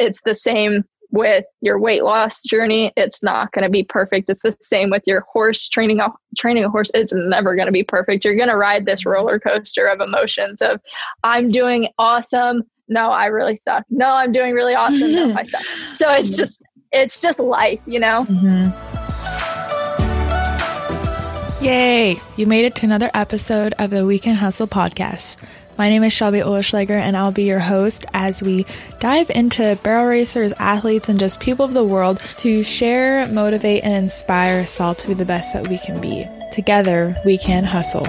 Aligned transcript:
it's 0.00 0.20
the 0.24 0.34
same 0.34 0.84
with 1.12 1.44
your 1.60 1.78
weight 1.78 2.02
loss 2.04 2.42
journey. 2.42 2.92
It's 2.96 3.22
not 3.22 3.52
going 3.52 3.64
to 3.64 3.68
be 3.70 3.84
perfect. 3.84 4.30
It's 4.30 4.42
the 4.42 4.56
same 4.60 4.90
with 4.90 5.02
your 5.06 5.20
horse 5.32 5.68
training 5.68 6.00
a 6.00 6.08
training 6.36 6.64
a 6.64 6.70
horse. 6.70 6.90
It's 6.94 7.12
never 7.12 7.54
going 7.54 7.66
to 7.66 7.72
be 7.72 7.84
perfect. 7.84 8.24
You're 8.24 8.36
going 8.36 8.48
to 8.48 8.56
ride 8.56 8.86
this 8.86 9.04
roller 9.04 9.38
coaster 9.38 9.86
of 9.86 10.00
emotions 10.00 10.62
of 10.62 10.80
i'm 11.22 11.50
doing 11.50 11.88
awesome. 11.98 12.62
No 12.88 13.10
i 13.10 13.26
really 13.26 13.56
suck. 13.56 13.84
No 13.90 14.06
i'm 14.06 14.32
doing 14.32 14.54
really 14.54 14.74
awesome. 14.74 15.12
No 15.12 15.34
i 15.34 15.42
suck. 15.44 15.62
So 15.92 16.10
it's 16.10 16.36
just 16.36 16.64
it's 16.92 17.20
just 17.20 17.38
life 17.38 17.80
you 17.86 18.00
know? 18.00 18.24
Mm-hmm. 18.28 18.70
yay! 21.64 22.20
You 22.36 22.46
made 22.46 22.64
it 22.64 22.74
to 22.76 22.86
another 22.86 23.10
episode 23.14 23.74
of 23.78 23.90
the 23.90 24.06
weekend 24.06 24.38
hustle 24.38 24.68
podcast 24.68 25.36
my 25.80 25.88
name 25.88 26.04
is 26.04 26.12
Shelby 26.12 26.40
Ohlschlager, 26.40 26.90
and 26.90 27.16
I'll 27.16 27.32
be 27.32 27.44
your 27.44 27.58
host 27.58 28.04
as 28.12 28.42
we 28.42 28.66
dive 28.98 29.30
into 29.30 29.78
barrel 29.82 30.04
racers, 30.04 30.52
athletes, 30.58 31.08
and 31.08 31.18
just 31.18 31.40
people 31.40 31.64
of 31.64 31.72
the 31.72 31.82
world 31.82 32.20
to 32.40 32.62
share, 32.62 33.26
motivate, 33.28 33.82
and 33.82 33.94
inspire 33.94 34.60
us 34.60 34.78
all 34.78 34.94
to 34.96 35.08
be 35.08 35.14
the 35.14 35.24
best 35.24 35.54
that 35.54 35.68
we 35.68 35.78
can 35.78 35.98
be. 35.98 36.26
Together, 36.52 37.14
we 37.24 37.38
can 37.38 37.64
hustle. 37.64 38.04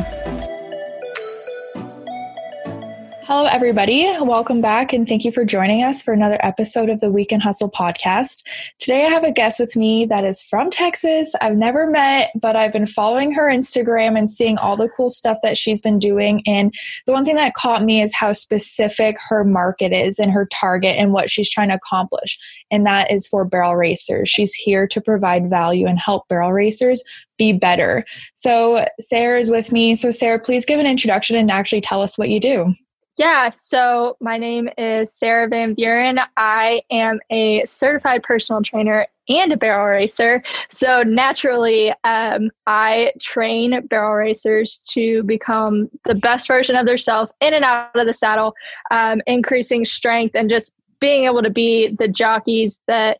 Hello, 3.33 3.45
everybody. 3.45 4.03
Welcome 4.19 4.59
back, 4.59 4.91
and 4.91 5.07
thank 5.07 5.23
you 5.23 5.31
for 5.31 5.45
joining 5.45 5.83
us 5.83 6.03
for 6.03 6.13
another 6.13 6.37
episode 6.43 6.89
of 6.89 6.99
the 6.99 7.09
Weekend 7.09 7.41
Hustle 7.41 7.71
podcast. 7.71 8.45
Today, 8.77 9.05
I 9.05 9.09
have 9.09 9.23
a 9.23 9.31
guest 9.31 9.57
with 9.57 9.77
me 9.77 10.03
that 10.07 10.25
is 10.25 10.43
from 10.43 10.69
Texas. 10.69 11.33
I've 11.39 11.55
never 11.55 11.89
met, 11.89 12.31
but 12.35 12.57
I've 12.57 12.73
been 12.73 12.85
following 12.85 13.31
her 13.31 13.43
Instagram 13.43 14.17
and 14.17 14.29
seeing 14.29 14.57
all 14.57 14.75
the 14.75 14.89
cool 14.89 15.09
stuff 15.09 15.37
that 15.43 15.57
she's 15.57 15.79
been 15.79 15.97
doing. 15.97 16.43
And 16.45 16.73
the 17.05 17.13
one 17.13 17.23
thing 17.23 17.37
that 17.37 17.53
caught 17.53 17.85
me 17.85 18.01
is 18.01 18.13
how 18.13 18.33
specific 18.33 19.15
her 19.29 19.45
market 19.45 19.93
is 19.93 20.19
and 20.19 20.33
her 20.33 20.45
target 20.51 20.97
and 20.97 21.13
what 21.13 21.29
she's 21.29 21.49
trying 21.49 21.69
to 21.69 21.75
accomplish. 21.75 22.37
And 22.69 22.85
that 22.85 23.11
is 23.11 23.29
for 23.29 23.45
barrel 23.45 23.77
racers. 23.77 24.27
She's 24.27 24.53
here 24.53 24.87
to 24.87 24.99
provide 24.99 25.49
value 25.49 25.87
and 25.87 25.97
help 25.97 26.27
barrel 26.27 26.51
racers 26.51 27.01
be 27.37 27.53
better. 27.53 28.03
So, 28.33 28.85
Sarah 28.99 29.39
is 29.39 29.49
with 29.49 29.71
me. 29.71 29.95
So, 29.95 30.11
Sarah, 30.11 30.37
please 30.37 30.65
give 30.65 30.81
an 30.81 30.85
introduction 30.85 31.37
and 31.37 31.49
actually 31.49 31.79
tell 31.79 32.01
us 32.01 32.17
what 32.17 32.27
you 32.27 32.41
do. 32.41 32.75
Yeah, 33.21 33.51
so 33.51 34.17
my 34.19 34.39
name 34.39 34.67
is 34.79 35.13
Sarah 35.13 35.47
Van 35.47 35.75
Buren. 35.75 36.17
I 36.37 36.81
am 36.89 37.19
a 37.29 37.63
certified 37.67 38.23
personal 38.23 38.63
trainer 38.63 39.05
and 39.29 39.53
a 39.53 39.57
barrel 39.57 39.85
racer. 39.85 40.41
So 40.71 41.03
naturally, 41.03 41.93
um, 42.03 42.49
I 42.65 43.13
train 43.19 43.85
barrel 43.85 44.15
racers 44.15 44.79
to 44.93 45.21
become 45.21 45.87
the 46.05 46.15
best 46.15 46.47
version 46.47 46.75
of 46.75 46.87
themselves 46.87 47.31
in 47.41 47.53
and 47.53 47.63
out 47.63 47.95
of 47.95 48.07
the 48.07 48.13
saddle, 48.15 48.55
um, 48.89 49.21
increasing 49.27 49.85
strength 49.85 50.33
and 50.33 50.49
just 50.49 50.73
being 50.99 51.25
able 51.25 51.43
to 51.43 51.51
be 51.51 51.95
the 51.99 52.07
jockeys 52.07 52.79
that 52.87 53.19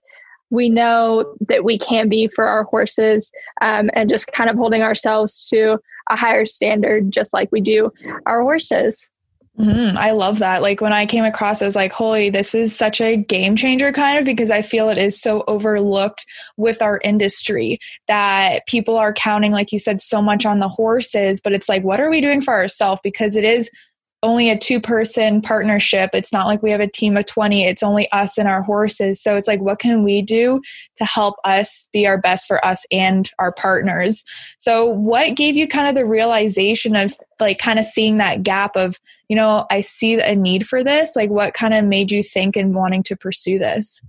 we 0.50 0.68
know 0.68 1.36
that 1.48 1.64
we 1.64 1.78
can 1.78 2.10
be 2.10 2.28
for 2.28 2.48
our 2.48 2.64
horses 2.64 3.32
um, 3.62 3.92
and 3.94 4.10
just 4.10 4.32
kind 4.32 4.50
of 4.50 4.56
holding 4.56 4.82
ourselves 4.82 5.48
to 5.50 5.80
a 6.10 6.16
higher 6.16 6.48
standard, 6.48 7.12
just 7.12 7.34
like 7.34 7.52
we 7.52 7.62
do 7.62 7.94
our 8.26 8.42
horses. 8.42 9.11
Mm, 9.62 9.96
I 9.96 10.12
love 10.12 10.40
that. 10.40 10.64
Like 10.64 10.82
when 10.82 10.92
I 10.92 11.06
came 11.06 11.24
across, 11.24 11.62
I 11.62 11.66
was 11.66 11.76
like, 11.76 11.92
holy, 11.92 12.32
this 12.32 12.56
is 12.56 12.76
such 12.76 13.00
a 13.00 13.16
game 13.16 13.56
changer, 13.56 13.92
kind 13.92 14.18
of, 14.18 14.26
because 14.26 14.50
I 14.50 14.64
feel 14.64 14.90
it 14.90 14.98
is 14.98 15.22
so 15.22 15.44
overlooked 15.48 16.26
with 16.58 16.82
our 16.82 17.00
industry 17.04 17.78
that 18.08 18.66
people 18.66 18.98
are 18.98 19.14
counting, 19.14 19.52
like 19.52 19.72
you 19.72 19.78
said, 19.78 20.02
so 20.02 20.20
much 20.20 20.48
on 20.48 20.58
the 20.58 20.68
horses. 20.68 21.42
But 21.42 21.54
it's 21.54 21.70
like, 21.70 21.84
what 21.84 22.00
are 22.00 22.10
we 22.10 22.22
doing 22.22 22.42
for 22.42 22.56
ourselves? 22.56 23.02
Because 23.04 23.36
it 23.36 23.44
is 23.44 23.70
only 24.24 24.50
a 24.50 24.58
two 24.58 24.80
person 24.80 25.42
partnership. 25.42 26.12
It's 26.14 26.32
not 26.32 26.48
like 26.48 26.62
we 26.62 26.72
have 26.72 26.80
a 26.80 26.88
team 26.88 27.18
of 27.18 27.26
20, 27.26 27.66
it's 27.66 27.82
only 27.82 28.12
us 28.12 28.38
and 28.38 28.48
our 28.48 28.62
horses. 28.62 29.22
So 29.22 29.36
it's 29.36 29.48
like, 29.48 29.62
what 29.62 29.80
can 29.80 30.04
we 30.04 30.22
do 30.22 30.62
to 30.96 31.06
help 31.06 31.36
us 31.44 31.90
be 31.92 32.06
our 32.06 32.18
best 32.18 32.48
for 32.48 32.64
us 32.66 32.86
and 32.92 33.30
our 33.40 33.52
partners? 33.52 34.24
So, 34.60 34.86
what 34.86 35.36
gave 35.36 35.56
you 35.56 35.68
kind 35.68 35.88
of 35.88 35.96
the 35.96 36.06
realization 36.06 36.96
of 36.96 37.14
like 37.40 37.58
kind 37.58 37.80
of 37.80 37.86
seeing 37.86 38.18
that 38.18 38.44
gap 38.44 38.76
of, 38.76 39.00
you 39.28 39.36
know, 39.36 39.66
I 39.72 39.82
see 39.82 40.20
a 40.20 40.36
need 40.36 40.68
for 40.68 40.84
this? 40.84 41.16
Like, 41.16 41.30
what 41.30 41.54
kind 41.54 41.74
of 41.74 41.86
made 41.86 42.12
you 42.12 42.22
think 42.22 42.56
and 42.56 42.76
wanting 42.76 43.04
to 43.04 43.16
pursue 43.16 43.58
this? 43.58 44.02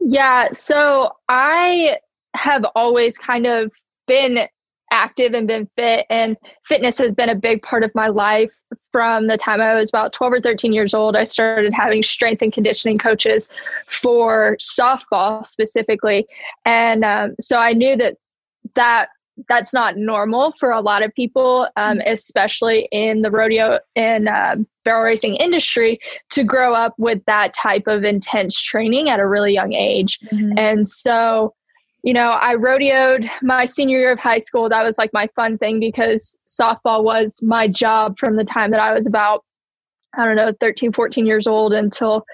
Yeah. 0.00 0.48
So, 0.52 1.12
I 1.28 1.98
have 2.34 2.64
always 2.74 3.18
kind 3.18 3.46
of 3.46 3.70
been 4.06 4.48
active 4.90 5.34
and 5.34 5.46
been 5.46 5.68
fit 5.76 6.06
and 6.10 6.36
fitness 6.64 6.98
has 6.98 7.14
been 7.14 7.28
a 7.28 7.34
big 7.34 7.62
part 7.62 7.82
of 7.82 7.94
my 7.94 8.08
life 8.08 8.50
from 8.92 9.26
the 9.26 9.36
time 9.36 9.60
I 9.60 9.74
was 9.74 9.90
about 9.90 10.12
12 10.12 10.32
or 10.34 10.40
13 10.40 10.72
years 10.72 10.94
old. 10.94 11.16
I 11.16 11.24
started 11.24 11.72
having 11.72 12.02
strength 12.02 12.42
and 12.42 12.52
conditioning 12.52 12.98
coaches 12.98 13.48
for 13.86 14.56
softball 14.58 15.44
specifically. 15.44 16.26
And 16.64 17.04
um, 17.04 17.34
so 17.40 17.58
I 17.58 17.72
knew 17.72 17.96
that 17.96 18.16
that 18.74 19.08
that's 19.48 19.74
not 19.74 19.96
normal 19.96 20.52
for 20.58 20.70
a 20.70 20.80
lot 20.80 21.02
of 21.02 21.14
people, 21.14 21.68
um, 21.76 21.98
mm-hmm. 21.98 22.08
especially 22.08 22.88
in 22.90 23.22
the 23.22 23.30
rodeo 23.30 23.78
and 23.94 24.28
uh, 24.28 24.56
barrel 24.84 25.04
racing 25.04 25.34
industry, 25.36 26.00
to 26.30 26.42
grow 26.42 26.74
up 26.74 26.94
with 26.98 27.22
that 27.26 27.52
type 27.52 27.86
of 27.86 28.04
intense 28.04 28.60
training 28.60 29.10
at 29.10 29.20
a 29.20 29.26
really 29.26 29.52
young 29.52 29.74
age. 29.74 30.18
Mm-hmm. 30.32 30.56
And 30.56 30.88
so 30.88 31.54
you 32.06 32.14
know, 32.14 32.38
I 32.40 32.54
rodeoed 32.54 33.28
my 33.42 33.64
senior 33.64 33.98
year 33.98 34.12
of 34.12 34.20
high 34.20 34.38
school. 34.38 34.68
That 34.68 34.84
was 34.84 34.96
like 34.96 35.12
my 35.12 35.28
fun 35.34 35.58
thing 35.58 35.80
because 35.80 36.38
softball 36.46 37.02
was 37.02 37.40
my 37.42 37.66
job 37.66 38.16
from 38.16 38.36
the 38.36 38.44
time 38.44 38.70
that 38.70 38.78
I 38.78 38.94
was 38.94 39.08
about, 39.08 39.44
I 40.16 40.24
don't 40.24 40.36
know, 40.36 40.52
13, 40.60 40.92
14 40.92 41.26
years 41.26 41.48
old 41.48 41.72
until 41.72 42.24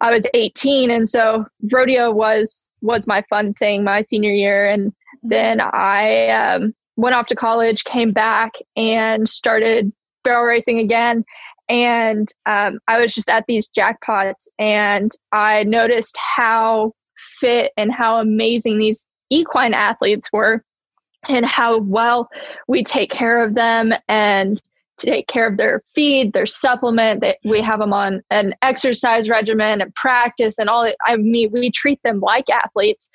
I 0.00 0.10
was 0.10 0.26
18. 0.32 0.90
And 0.90 1.06
so 1.06 1.44
rodeo 1.70 2.10
was, 2.10 2.70
was 2.80 3.06
my 3.06 3.22
fun 3.28 3.52
thing 3.52 3.84
my 3.84 4.06
senior 4.08 4.32
year. 4.32 4.66
And 4.66 4.90
then 5.22 5.60
I 5.60 6.28
um, 6.30 6.72
went 6.96 7.14
off 7.14 7.26
to 7.26 7.36
college, 7.36 7.84
came 7.84 8.12
back 8.12 8.52
and 8.74 9.28
started 9.28 9.92
barrel 10.24 10.46
racing 10.46 10.78
again. 10.78 11.26
And 11.68 12.26
um, 12.46 12.78
I 12.88 12.98
was 12.98 13.14
just 13.14 13.28
at 13.28 13.44
these 13.46 13.68
jackpots 13.68 14.48
and 14.58 15.12
I 15.30 15.64
noticed 15.64 16.16
how 16.16 16.94
fit 17.38 17.72
and 17.76 17.92
how 17.92 18.18
amazing 18.18 18.78
these 18.78 19.04
equine 19.30 19.74
athletes 19.74 20.28
were 20.32 20.64
and 21.28 21.46
how 21.46 21.80
well 21.80 22.28
we 22.66 22.82
take 22.82 23.10
care 23.10 23.42
of 23.44 23.54
them 23.54 23.92
and 24.08 24.60
take 24.96 25.26
care 25.28 25.46
of 25.46 25.56
their 25.56 25.82
feed, 25.94 26.32
their 26.32 26.46
supplement. 26.46 27.20
That 27.20 27.38
we 27.44 27.60
have 27.60 27.80
them 27.80 27.92
on 27.92 28.22
an 28.30 28.54
exercise 28.62 29.28
regimen 29.28 29.80
and 29.80 29.94
practice 29.94 30.58
and 30.58 30.68
all. 30.68 30.90
I 31.06 31.16
mean, 31.16 31.50
we 31.52 31.70
treat 31.70 32.02
them 32.02 32.20
like 32.20 32.50
athletes, 32.50 33.08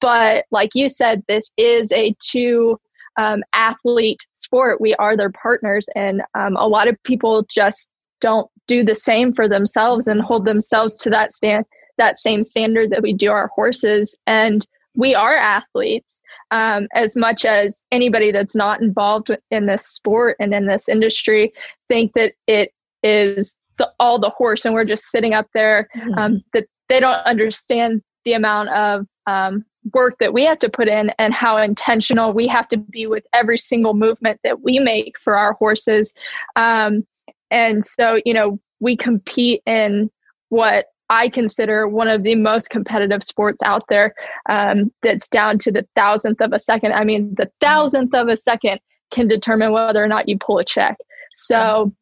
but 0.00 0.46
like 0.50 0.70
you 0.74 0.88
said, 0.88 1.22
this 1.28 1.50
is 1.56 1.92
a 1.92 2.14
two 2.20 2.78
um, 3.18 3.42
athlete 3.52 4.26
sport. 4.32 4.80
We 4.80 4.94
are 4.96 5.16
their 5.16 5.30
partners, 5.30 5.88
and 5.94 6.22
um, 6.34 6.56
a 6.56 6.66
lot 6.66 6.88
of 6.88 7.02
people 7.04 7.44
just 7.48 7.90
don't 8.20 8.50
do 8.66 8.84
the 8.84 8.94
same 8.94 9.32
for 9.32 9.48
themselves 9.48 10.06
and 10.06 10.20
hold 10.20 10.44
themselves 10.44 10.96
to 10.96 11.10
that 11.10 11.32
stand 11.32 11.64
that 11.96 12.18
same 12.18 12.44
standard 12.44 12.90
that 12.90 13.02
we 13.02 13.12
do 13.12 13.30
our 13.30 13.48
horses 13.48 14.14
and 14.26 14.66
we 14.94 15.14
are 15.14 15.36
athletes 15.36 16.20
um, 16.50 16.88
as 16.94 17.16
much 17.16 17.44
as 17.44 17.86
anybody 17.92 18.32
that's 18.32 18.56
not 18.56 18.80
involved 18.80 19.30
in 19.50 19.66
this 19.66 19.86
sport 19.86 20.36
and 20.40 20.54
in 20.54 20.66
this 20.66 20.88
industry 20.88 21.52
think 21.88 22.12
that 22.14 22.32
it 22.46 22.72
is 23.02 23.58
the, 23.78 23.90
all 24.00 24.18
the 24.18 24.30
horse 24.30 24.64
and 24.64 24.74
we're 24.74 24.84
just 24.84 25.04
sitting 25.04 25.34
up 25.34 25.46
there 25.54 25.88
mm-hmm. 25.96 26.14
um, 26.14 26.42
that 26.52 26.66
they 26.88 27.00
don't 27.00 27.24
understand 27.24 28.02
the 28.24 28.32
amount 28.32 28.68
of 28.70 29.06
um, 29.26 29.64
work 29.94 30.16
that 30.20 30.34
we 30.34 30.44
have 30.44 30.58
to 30.58 30.68
put 30.68 30.88
in 30.88 31.10
and 31.18 31.32
how 31.32 31.56
intentional 31.56 32.32
we 32.32 32.46
have 32.46 32.68
to 32.68 32.76
be 32.76 33.06
with 33.06 33.24
every 33.32 33.58
single 33.58 33.94
movement 33.94 34.40
that 34.42 34.62
we 34.62 34.78
make 34.78 35.18
for 35.18 35.36
our 35.36 35.52
horses 35.54 36.12
um, 36.56 37.06
and 37.50 37.84
so 37.84 38.20
you 38.24 38.34
know 38.34 38.58
we 38.80 38.96
compete 38.96 39.62
in 39.66 40.10
what 40.50 40.86
I 41.10 41.28
consider 41.28 41.88
one 41.88 42.08
of 42.08 42.22
the 42.22 42.34
most 42.34 42.70
competitive 42.70 43.22
sports 43.22 43.58
out 43.64 43.84
there 43.88 44.14
um, 44.48 44.92
that's 45.02 45.28
down 45.28 45.58
to 45.60 45.72
the 45.72 45.86
thousandth 45.96 46.40
of 46.40 46.52
a 46.52 46.58
second. 46.58 46.92
I 46.92 47.04
mean, 47.04 47.34
the 47.36 47.50
thousandth 47.60 48.14
of 48.14 48.28
a 48.28 48.36
second 48.36 48.80
can 49.10 49.26
determine 49.26 49.72
whether 49.72 50.02
or 50.02 50.08
not 50.08 50.28
you 50.28 50.38
pull 50.38 50.58
a 50.58 50.64
check. 50.64 50.98
So, 51.34 51.94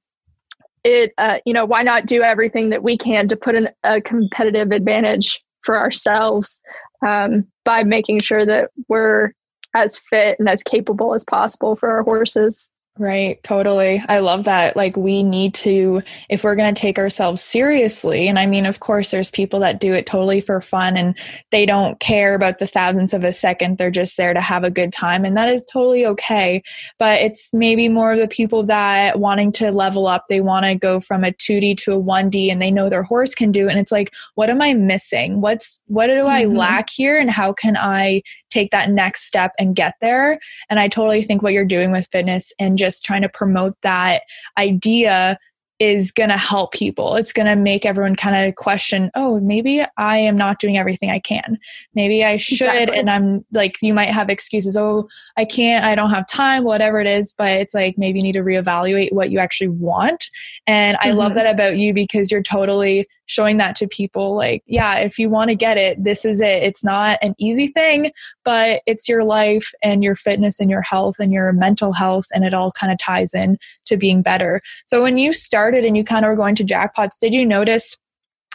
it, 0.83 1.13
uh, 1.19 1.39
you 1.45 1.53
know, 1.53 1.65
why 1.65 1.83
not 1.83 2.07
do 2.07 2.23
everything 2.23 2.71
that 2.71 2.83
we 2.83 2.97
can 2.97 3.29
to 3.29 3.37
put 3.37 3.55
in 3.55 3.69
a 3.85 4.01
competitive 4.01 4.71
advantage 4.71 5.43
for 5.63 5.79
ourselves 5.79 6.61
um, 7.05 7.47
by 7.65 7.83
making 7.83 8.21
sure 8.21 8.47
that 8.47 8.71
we're 8.89 9.33
as 9.75 9.99
fit 9.99 10.39
and 10.39 10.49
as 10.49 10.63
capable 10.63 11.15
as 11.15 11.25
possible 11.25 11.77
for 11.77 11.91
our 11.91 12.03
horses? 12.03 12.71
Right, 12.99 13.43
totally. 13.43 14.03
I 14.09 14.21
love 14.21 14.45
that. 14.45 14.75
Like, 14.75 14.97
we 14.97 15.23
need 15.23 15.53
to, 15.55 16.01
if 16.31 16.45
we're 16.45 16.57
going 16.57 16.75
to 16.75 16.81
take 16.81 16.99
ourselves 16.99 17.43
seriously, 17.43 18.27
and 18.27 18.39
I 18.39 18.47
mean, 18.47 18.65
of 18.65 18.81
course, 18.81 19.11
there's 19.11 19.31
people 19.31 19.61
that 19.61 19.81
do 19.81 19.93
it 19.93 20.07
totally 20.07 20.41
for 20.41 20.63
fun 20.63 20.97
and 20.97 21.15
they 21.51 21.67
don't 21.67 22.01
care 22.01 22.35
about 22.35 22.59
the 22.59 22.67
thousandths 22.67 23.13
of 23.13 23.23
a 23.23 23.35
second. 23.35 23.77
They're 23.77 23.91
just 23.91 24.17
there 24.17 24.33
to 24.33 24.41
have 24.41 24.65
a 24.65 24.71
good 24.71 24.95
time, 24.95 25.27
and 25.27 25.37
that 25.37 25.51
is 25.51 25.63
totally 25.67 26.07
okay. 26.07 26.63
But 26.99 27.21
it's 27.21 27.51
maybe 27.53 27.91
more 27.91 28.13
of 28.13 28.19
the 28.19 28.29
people 28.29 28.63
that 28.63 29.21
wanting 29.21 29.53
to 29.53 29.73
level 29.73 30.07
up, 30.07 30.25
they 30.31 30.41
want 30.41 30.65
to 30.65 30.75
go 30.75 30.99
from 30.99 31.23
a 31.23 31.33
2D 31.33 31.77
to 31.79 31.93
a 31.93 32.03
1D 32.03 32.51
and 32.51 32.63
they 32.63 32.71
know 32.71 32.89
their 32.89 33.03
horse 33.03 33.35
can 33.35 33.53
do 33.53 33.67
it. 33.67 33.73
And 33.73 33.79
it's 33.79 33.93
like, 33.93 34.15
what 34.37 34.49
am 34.49 34.63
I 34.63 34.73
missing? 34.73 35.43
What's, 35.43 35.83
what 35.87 36.07
do 36.07 36.15
mm-hmm. 36.15 36.29
I 36.29 36.45
lack 36.45 36.89
here? 36.89 37.19
And 37.19 37.31
how 37.31 37.53
can 37.53 37.77
I 37.77 38.23
take 38.57 38.71
that 38.71 38.91
next 38.91 39.25
step 39.25 39.53
and 39.59 39.77
get 39.77 39.95
there? 40.01 40.39
And 40.71 40.81
I 40.81 40.89
totally 40.89 41.23
think 41.23 41.43
what 41.43 41.53
you're 41.53 41.65
doing 41.65 41.93
with 41.93 42.09
fitness 42.11 42.53
and 42.59 42.79
just 42.79 43.05
trying 43.05 43.23
to 43.23 43.29
promote 43.29 43.77
that 43.83 44.23
idea 44.59 45.37
is 45.79 46.11
going 46.11 46.31
to 46.31 46.39
help 46.39 46.73
people. 46.73 47.17
It's 47.17 47.35
going 47.35 47.47
to 47.47 47.55
make 47.55 47.85
everyone 47.85 48.17
kind 48.17 48.49
of 48.49 48.55
question, 48.55 49.11
oh, 49.15 49.41
maybe 49.41 49.85
I 49.99 50.17
am 50.17 50.35
not 50.35 50.59
doing 50.59 50.79
everything 50.79 51.11
I 51.11 51.19
can. 51.19 51.59
Maybe 51.95 52.25
I 52.25 52.39
should. 52.39 52.63
Exactly. 52.63 52.99
And 52.99 53.11
I'm 53.11 53.45
like, 53.53 53.77
you 53.83 53.93
might 53.93 54.09
have 54.09 54.31
excuses, 54.31 54.75
oh, 54.75 55.07
I 55.37 55.45
can't, 55.45 55.85
I 55.85 55.95
don't 55.95 56.09
have 56.11 56.27
time, 56.29 56.65
whatever 56.65 56.99
it 56.99 57.07
is. 57.07 57.35
But 57.37 57.59
it's 57.59 57.75
like, 57.75 57.99
maybe 57.99 58.21
you 58.21 58.23
need 58.23 58.33
to 58.33 58.43
reevaluate 58.43 59.13
what 59.13 59.31
you 59.31 59.39
actually 59.39 59.69
want. 59.69 60.31
And 60.67 60.97
I 61.01 61.09
mm-hmm. 61.09 61.19
love 61.19 61.35
that 61.35 61.47
about 61.47 61.77
you 61.77 61.93
because 61.93 62.33
you're 62.33 62.43
totally 62.43 63.07
showing 63.27 63.57
that 63.57 63.77
to 63.77 63.87
people 63.87 64.35
like 64.35 64.63
yeah 64.67 64.97
if 64.97 65.19
you 65.19 65.29
want 65.29 65.51
to 65.51 65.57
get 65.57 65.77
it 65.77 66.03
this 66.03 66.25
is 66.25 66.41
it. 66.41 66.63
It's 66.63 66.83
not 66.83 67.19
an 67.23 67.35
easy 67.39 67.69
thing 67.69 68.11
but 68.45 68.83
it's 68.87 69.09
your 69.09 69.25
life 69.25 69.73
and 69.83 70.03
your 70.03 70.17
fitness 70.17 70.61
and 70.61 70.71
your 70.71 70.83
health 70.83 71.17
and 71.19 71.33
your 71.33 71.53
mental 71.53 71.93
health 71.93 72.27
and 72.33 72.45
it 72.45 72.55
all 72.55 72.71
kind 72.73 72.93
of 72.93 72.99
ties 72.99 73.35
in 73.35 73.59
to 73.87 73.97
being 73.97 74.23
better. 74.23 74.61
So 74.87 75.03
when 75.03 75.19
you 75.19 75.33
started 75.33 75.85
and 75.85 75.97
you 75.97 76.05
kind 76.05 76.25
of 76.25 76.31
were 76.31 76.37
going 76.37 76.55
to 76.57 76.65
jackpots 76.65 77.19
did 77.21 77.35
you 77.35 77.45
notice 77.45 77.97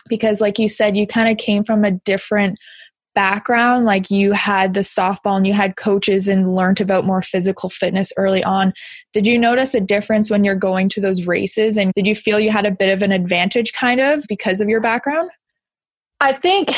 because 0.09 0.41
like 0.41 0.57
you 0.59 0.67
said 0.67 0.97
you 0.97 1.05
kind 1.05 1.29
of 1.29 1.37
came 1.37 1.63
from 1.63 1.85
a 1.85 1.91
different 1.91 2.57
background 3.13 3.85
like 3.85 4.09
you 4.09 4.31
had 4.31 4.73
the 4.73 4.81
softball 4.81 5.37
and 5.37 5.47
you 5.47 5.53
had 5.53 5.75
coaches 5.75 6.27
and 6.27 6.55
learned 6.55 6.81
about 6.81 7.05
more 7.05 7.21
physical 7.21 7.69
fitness 7.69 8.11
early 8.17 8.43
on. 8.43 8.73
Did 9.13 9.27
you 9.27 9.37
notice 9.37 9.73
a 9.73 9.81
difference 9.81 10.29
when 10.29 10.43
you're 10.43 10.55
going 10.55 10.89
to 10.89 11.01
those 11.01 11.27
races? 11.27 11.77
And 11.77 11.93
did 11.93 12.07
you 12.07 12.15
feel 12.15 12.39
you 12.39 12.51
had 12.51 12.65
a 12.65 12.71
bit 12.71 12.93
of 12.93 13.01
an 13.01 13.11
advantage 13.11 13.73
kind 13.73 13.99
of 13.99 14.25
because 14.27 14.61
of 14.61 14.69
your 14.69 14.81
background? 14.81 15.29
I 16.19 16.33
think 16.33 16.69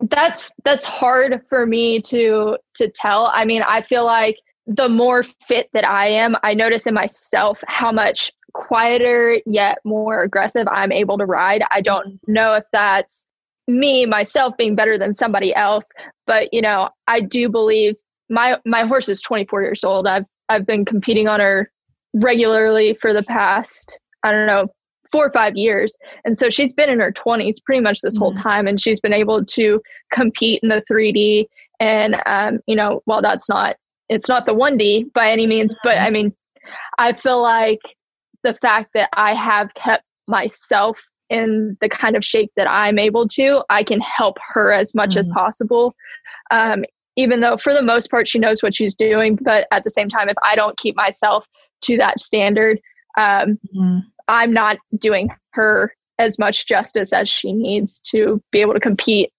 that's 0.00 0.52
that's 0.64 0.84
hard 0.84 1.42
for 1.48 1.66
me 1.66 2.00
to 2.02 2.56
to 2.76 2.90
tell. 2.90 3.30
I 3.34 3.44
mean 3.44 3.62
i 3.62 3.82
feel 3.82 4.04
like 4.04 4.38
the 4.66 4.88
more 4.88 5.22
fit 5.22 5.68
that 5.72 5.84
i 5.84 6.06
am 6.06 6.36
i 6.42 6.54
notice 6.54 6.86
in 6.86 6.94
myself 6.94 7.58
how 7.66 7.90
much 7.90 8.32
quieter 8.52 9.40
yet 9.46 9.78
more 9.84 10.22
aggressive 10.22 10.66
i'm 10.68 10.92
able 10.92 11.18
to 11.18 11.24
ride. 11.24 11.62
I 11.70 11.80
don't 11.80 12.20
know 12.26 12.54
if 12.54 12.64
that's 12.72 13.26
me 13.68 14.06
myself 14.06 14.56
being 14.56 14.74
better 14.74 14.98
than 14.98 15.14
somebody 15.14 15.54
else 15.54 15.86
but 16.26 16.52
you 16.52 16.62
know 16.62 16.88
i 17.06 17.20
do 17.20 17.48
believe 17.48 17.94
my 18.30 18.58
my 18.64 18.82
horse 18.82 19.08
is 19.08 19.20
24 19.22 19.62
years 19.62 19.84
old 19.84 20.06
i've 20.06 20.24
i've 20.48 20.66
been 20.66 20.84
competing 20.84 21.28
on 21.28 21.38
her 21.38 21.70
regularly 22.14 22.94
for 22.94 23.12
the 23.12 23.22
past 23.22 24.00
i 24.24 24.32
don't 24.32 24.46
know 24.46 24.66
four 25.12 25.26
or 25.26 25.32
five 25.32 25.54
years 25.54 25.96
and 26.24 26.36
so 26.36 26.48
she's 26.48 26.72
been 26.72 26.88
in 26.88 26.98
her 26.98 27.12
20s 27.12 27.62
pretty 27.64 27.80
much 27.80 28.00
this 28.00 28.14
mm-hmm. 28.14 28.24
whole 28.24 28.34
time 28.34 28.66
and 28.66 28.80
she's 28.80 29.00
been 29.00 29.12
able 29.12 29.44
to 29.44 29.80
compete 30.12 30.60
in 30.62 30.70
the 30.70 30.82
3d 30.90 31.46
and 31.78 32.20
um, 32.26 32.58
you 32.66 32.74
know 32.74 33.02
while 33.04 33.22
that's 33.22 33.48
not 33.48 33.76
it's 34.08 34.28
not 34.28 34.46
the 34.46 34.54
1d 34.54 35.12
by 35.12 35.30
any 35.30 35.46
means 35.46 35.76
but 35.82 35.96
mm-hmm. 35.96 36.06
i 36.06 36.10
mean 36.10 36.34
i 36.98 37.12
feel 37.12 37.42
like 37.42 37.80
the 38.44 38.54
fact 38.54 38.90
that 38.94 39.10
i 39.12 39.34
have 39.34 39.72
kept 39.74 40.04
myself 40.26 41.02
in 41.30 41.76
the 41.80 41.88
kind 41.88 42.16
of 42.16 42.24
shape 42.24 42.50
that 42.56 42.68
I'm 42.68 42.98
able 42.98 43.26
to, 43.28 43.64
I 43.70 43.82
can 43.82 44.00
help 44.00 44.38
her 44.52 44.72
as 44.72 44.94
much 44.94 45.10
mm-hmm. 45.10 45.18
as 45.18 45.28
possible. 45.28 45.94
Um, 46.50 46.84
even 47.16 47.40
though 47.40 47.56
for 47.56 47.74
the 47.74 47.82
most 47.82 48.10
part 48.10 48.28
she 48.28 48.38
knows 48.38 48.62
what 48.62 48.74
she's 48.74 48.94
doing, 48.94 49.38
but 49.42 49.66
at 49.72 49.84
the 49.84 49.90
same 49.90 50.08
time, 50.08 50.28
if 50.28 50.36
I 50.42 50.54
don't 50.54 50.78
keep 50.78 50.96
myself 50.96 51.46
to 51.82 51.96
that 51.96 52.20
standard, 52.20 52.80
um, 53.16 53.58
mm-hmm. 53.74 53.98
I'm 54.28 54.52
not 54.52 54.78
doing 54.98 55.30
her 55.50 55.94
as 56.18 56.38
much 56.38 56.66
justice 56.66 57.12
as 57.12 57.28
she 57.28 57.52
needs 57.52 57.98
to 58.00 58.42
be 58.52 58.60
able 58.60 58.74
to 58.74 58.80
compete 58.80 59.32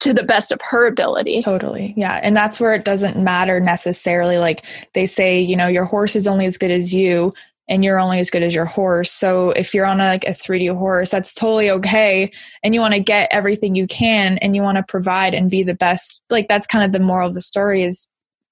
to 0.00 0.12
the 0.12 0.22
best 0.22 0.52
of 0.52 0.60
her 0.62 0.86
ability. 0.86 1.40
Totally. 1.40 1.94
Yeah. 1.96 2.20
And 2.22 2.36
that's 2.36 2.60
where 2.60 2.74
it 2.74 2.84
doesn't 2.84 3.16
matter 3.16 3.58
necessarily. 3.60 4.38
Like 4.38 4.64
they 4.92 5.06
say, 5.06 5.40
you 5.40 5.56
know, 5.56 5.68
your 5.68 5.84
horse 5.84 6.14
is 6.14 6.26
only 6.26 6.46
as 6.46 6.58
good 6.58 6.70
as 6.70 6.92
you 6.92 7.32
and 7.68 7.82
you're 7.82 7.98
only 7.98 8.20
as 8.20 8.30
good 8.30 8.42
as 8.42 8.54
your 8.54 8.66
horse. 8.66 9.10
So 9.10 9.50
if 9.50 9.72
you're 9.72 9.86
on 9.86 10.00
a, 10.00 10.04
like 10.04 10.24
a 10.24 10.30
3D 10.30 10.76
horse, 10.76 11.10
that's 11.10 11.32
totally 11.32 11.70
okay. 11.70 12.30
And 12.62 12.74
you 12.74 12.80
want 12.80 12.94
to 12.94 13.00
get 13.00 13.28
everything 13.32 13.74
you 13.74 13.86
can 13.86 14.38
and 14.38 14.54
you 14.54 14.62
want 14.62 14.76
to 14.76 14.82
provide 14.82 15.34
and 15.34 15.50
be 15.50 15.62
the 15.62 15.74
best. 15.74 16.22
Like 16.30 16.48
that's 16.48 16.66
kind 16.66 16.84
of 16.84 16.92
the 16.92 17.00
moral 17.00 17.28
of 17.28 17.34
the 17.34 17.40
story 17.40 17.82
is 17.82 18.06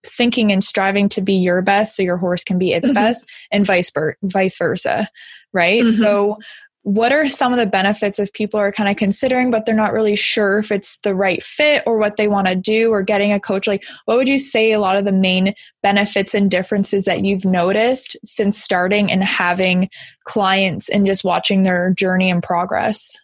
thinking 0.05 0.51
and 0.51 0.65
striving 0.65 1.09
to 1.11 1.21
be 1.21 1.35
your 1.35 1.63
best 1.63 1.95
so 1.95 2.03
your 2.03 2.17
horse 2.17 2.43
can 2.43 2.59
be 2.59 2.73
its 2.73 2.89
mm-hmm. 2.89 2.95
best 2.95 3.31
and 3.51 3.67
vice, 3.67 3.91
vice 4.23 4.57
versa. 4.57 5.07
Right. 5.53 5.83
Mm-hmm. 5.83 5.93
So 5.93 6.39
what 6.85 7.13
are 7.13 7.29
some 7.29 7.53
of 7.53 7.59
the 7.59 7.67
benefits 7.67 8.19
if 8.19 8.33
people 8.33 8.59
are 8.59 8.73
kind 8.73 8.89
of 8.89 8.97
considering 8.97 9.51
but 9.51 9.65
they're 9.65 9.75
not 9.75 9.93
really 9.93 10.17
sure 10.17 10.59
if 10.59 10.73
it's 10.73 10.99
the 10.99 11.15
right 11.15 11.43
fit 11.43 11.83
or 11.87 11.99
what 11.99 12.17
they 12.17 12.27
want 12.27 12.49
to 12.49 12.57
do 12.57 12.91
or 12.91 13.03
getting 13.03 13.33
a 13.33 13.41
coach 13.41 13.67
like 13.67 13.85
what 14.07 14.17
would 14.17 14.29
you 14.29 14.39
say 14.39 14.73
a 14.73 14.81
lot 14.81 14.97
of 14.97 15.05
the 15.05 15.13
main 15.13 15.55
benefits 15.83 16.35
and 16.35 16.51
differences 16.51 17.05
that 17.05 17.25
you've 17.25 17.45
noticed 17.45 18.17
since 18.25 18.59
starting 18.59 19.13
and 19.13 19.23
having 19.23 19.89
clients 20.25 20.89
and 20.89 21.07
just 21.07 21.25
watching 21.25 21.63
their 21.63 21.93
journey 21.93 22.31
and 22.31 22.43
progress 22.43 23.17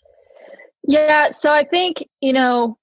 yeah 0.87 1.29
so 1.31 1.51
i 1.51 1.65
think 1.65 2.05
you 2.21 2.33
know 2.33 2.79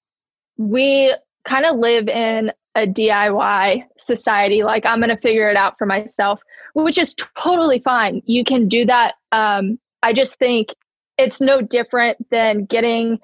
we 0.58 1.14
kind 1.46 1.66
of 1.66 1.78
live 1.78 2.08
in 2.08 2.52
a 2.78 2.86
DIY 2.86 3.86
society. 3.98 4.64
Like 4.64 4.86
I'm 4.86 5.00
going 5.00 5.10
to 5.10 5.22
figure 5.22 5.50
it 5.50 5.56
out 5.56 5.78
for 5.78 5.86
myself, 5.86 6.42
which 6.74 6.98
is 6.98 7.16
totally 7.38 7.80
fine. 7.80 8.22
You 8.26 8.44
can 8.44 8.68
do 8.68 8.86
that 8.86 9.16
um, 9.32 9.80
I 10.06 10.14
just 10.14 10.38
think 10.38 10.68
it's 11.18 11.42
no 11.42 11.62
different 11.62 12.30
than 12.30 12.66
getting 12.66 13.18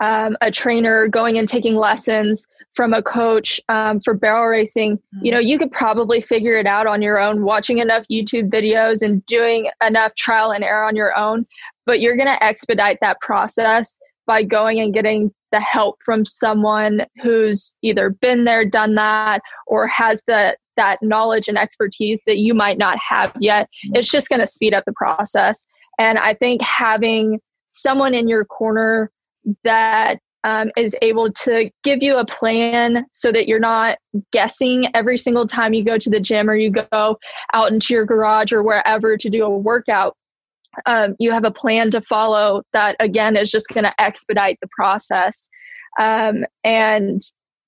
um, 0.00 0.36
a 0.40 0.50
trainer, 0.50 1.06
going 1.06 1.38
and 1.38 1.48
taking 1.48 1.76
lessons 1.76 2.44
from 2.74 2.92
a 2.92 3.00
coach 3.00 3.60
um, 3.68 4.00
for 4.00 4.12
barrel 4.12 4.48
racing. 4.48 4.98
You 5.22 5.30
know, 5.30 5.38
you 5.38 5.56
could 5.56 5.70
probably 5.70 6.20
figure 6.20 6.58
it 6.58 6.66
out 6.66 6.88
on 6.88 7.00
your 7.00 7.20
own, 7.20 7.44
watching 7.44 7.78
enough 7.78 8.06
YouTube 8.10 8.50
videos 8.50 9.02
and 9.02 9.24
doing 9.26 9.70
enough 9.80 10.16
trial 10.16 10.50
and 10.50 10.64
error 10.64 10.84
on 10.84 10.96
your 10.96 11.16
own. 11.16 11.46
But 11.86 12.00
you're 12.00 12.16
going 12.16 12.26
to 12.26 12.42
expedite 12.42 12.98
that 13.02 13.20
process 13.20 13.96
by 14.26 14.42
going 14.42 14.80
and 14.80 14.92
getting 14.92 15.32
the 15.52 15.60
help 15.60 15.98
from 16.04 16.24
someone 16.24 17.06
who's 17.22 17.76
either 17.82 18.10
been 18.10 18.46
there, 18.46 18.64
done 18.64 18.96
that, 18.96 19.42
or 19.68 19.86
has 19.86 20.20
the 20.26 20.56
that 20.76 20.98
knowledge 21.02 21.46
and 21.48 21.56
expertise 21.56 22.20
that 22.26 22.38
you 22.38 22.52
might 22.52 22.78
not 22.78 22.98
have 22.98 23.32
yet. 23.40 23.68
It's 23.94 24.10
just 24.10 24.28
going 24.28 24.40
to 24.40 24.46
speed 24.46 24.74
up 24.74 24.84
the 24.84 24.92
process. 24.92 25.64
And 25.98 26.18
I 26.18 26.34
think 26.34 26.62
having 26.62 27.40
someone 27.66 28.14
in 28.14 28.28
your 28.28 28.44
corner 28.44 29.10
that 29.64 30.18
um, 30.44 30.70
is 30.76 30.94
able 31.02 31.32
to 31.32 31.70
give 31.82 32.02
you 32.02 32.16
a 32.16 32.24
plan 32.24 33.04
so 33.12 33.32
that 33.32 33.48
you're 33.48 33.58
not 33.58 33.98
guessing 34.32 34.88
every 34.94 35.18
single 35.18 35.46
time 35.46 35.74
you 35.74 35.82
go 35.82 35.98
to 35.98 36.08
the 36.08 36.20
gym 36.20 36.48
or 36.48 36.54
you 36.54 36.70
go 36.70 37.18
out 37.52 37.72
into 37.72 37.92
your 37.92 38.04
garage 38.04 38.52
or 38.52 38.62
wherever 38.62 39.16
to 39.16 39.28
do 39.28 39.44
a 39.44 39.50
workout. 39.50 40.16
Um, 40.84 41.16
you 41.18 41.32
have 41.32 41.44
a 41.44 41.50
plan 41.50 41.90
to 41.90 42.00
follow 42.00 42.62
that, 42.72 42.96
again, 43.00 43.34
is 43.34 43.50
just 43.50 43.68
going 43.68 43.84
to 43.84 44.00
expedite 44.00 44.58
the 44.60 44.68
process. 44.68 45.48
Um, 45.98 46.44
and 46.62 47.22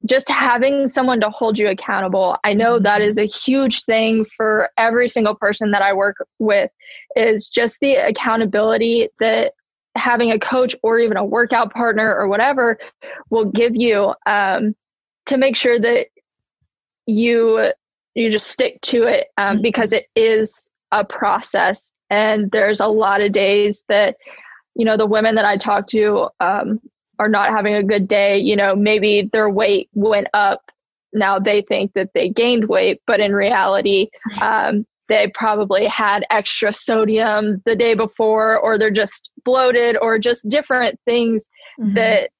just 0.05 0.29
having 0.29 0.89
someone 0.89 1.21
to 1.21 1.31
hold 1.31 1.59
you 1.59 1.69
accountable 1.69 2.37
i 2.45 2.53
know 2.53 2.79
that 2.79 3.01
mm-hmm. 3.01 3.19
a 3.19 3.25
huge 3.25 3.85
thing 3.85 4.25
for 4.25 4.71
every 4.77 5.09
single 5.09 5.35
person 5.35 5.71
that 5.71 5.83
i 5.83 5.93
work 5.93 6.17
with 6.39 6.71
is 7.17 7.49
just 7.49 7.81
the 7.81 7.95
accountability 7.95 9.09
that 9.19 9.53
having 9.97 10.31
a 10.31 10.39
coach 10.39 10.75
or 10.83 10.99
even 10.99 11.17
a 11.17 11.25
workout 11.25 11.73
partner 11.73 12.15
or 12.15 12.29
whatever 12.29 12.79
will 13.31 13.47
give 13.47 13.75
you 13.75 14.15
um, 14.27 14.75
to 15.27 15.37
make 15.37 15.57
sure 15.57 15.79
that 15.79 16.07
you 17.07 17.73
you 18.15 18.31
just 18.31 18.49
stick 18.49 18.81
to 18.83 19.03
it 19.03 19.29
um, 19.37 19.57
mm-hmm. 19.57 19.63
because 19.63 19.93
it 19.93 20.07
is 20.15 20.69
a 20.93 21.05
process 21.05 21.91
and 22.11 22.51
there's 22.53 22.81
a 22.81 22.87
lot 22.87 23.21
of 23.21 23.33
days 23.33 23.83
that 23.89 24.17
you 24.75 24.85
know 24.85 24.97
the 24.97 25.07
women 25.07 25.35
that 25.35 25.45
i 25.45 25.57
talk 25.57 25.87
to 25.87 26.29
um, 26.41 26.81
are 27.19 27.29
not 27.29 27.51
having 27.51 27.75
a 27.75 27.83
good 27.83 28.09
day, 28.09 28.39
you 28.39 28.57
know, 28.57 28.75
maybe 28.75 29.29
their 29.33 29.51
weight 29.51 29.89
went 29.95 30.29
up. 30.35 30.71
Now 31.13 31.39
they 31.39 31.63
think 31.63 31.95
that 31.95 32.11
they 32.15 32.29
gained 32.29 32.69
weight, 32.69 33.01
but 33.07 33.21
in 33.21 33.35
reality, 33.35 34.09
um, 34.43 34.87
they 35.09 35.31
probably 35.35 35.87
had 35.87 36.27
extra 36.31 36.73
sodium 36.73 37.63
the 37.65 37.75
day 37.75 37.95
before, 37.95 38.59
or 38.59 38.79
they're 38.79 38.91
just 38.91 39.31
bloated, 39.45 39.97
or 40.03 40.19
just 40.19 40.49
different 40.49 41.01
things 41.07 41.49
mm-hmm. 41.81 41.95
that 41.95 42.31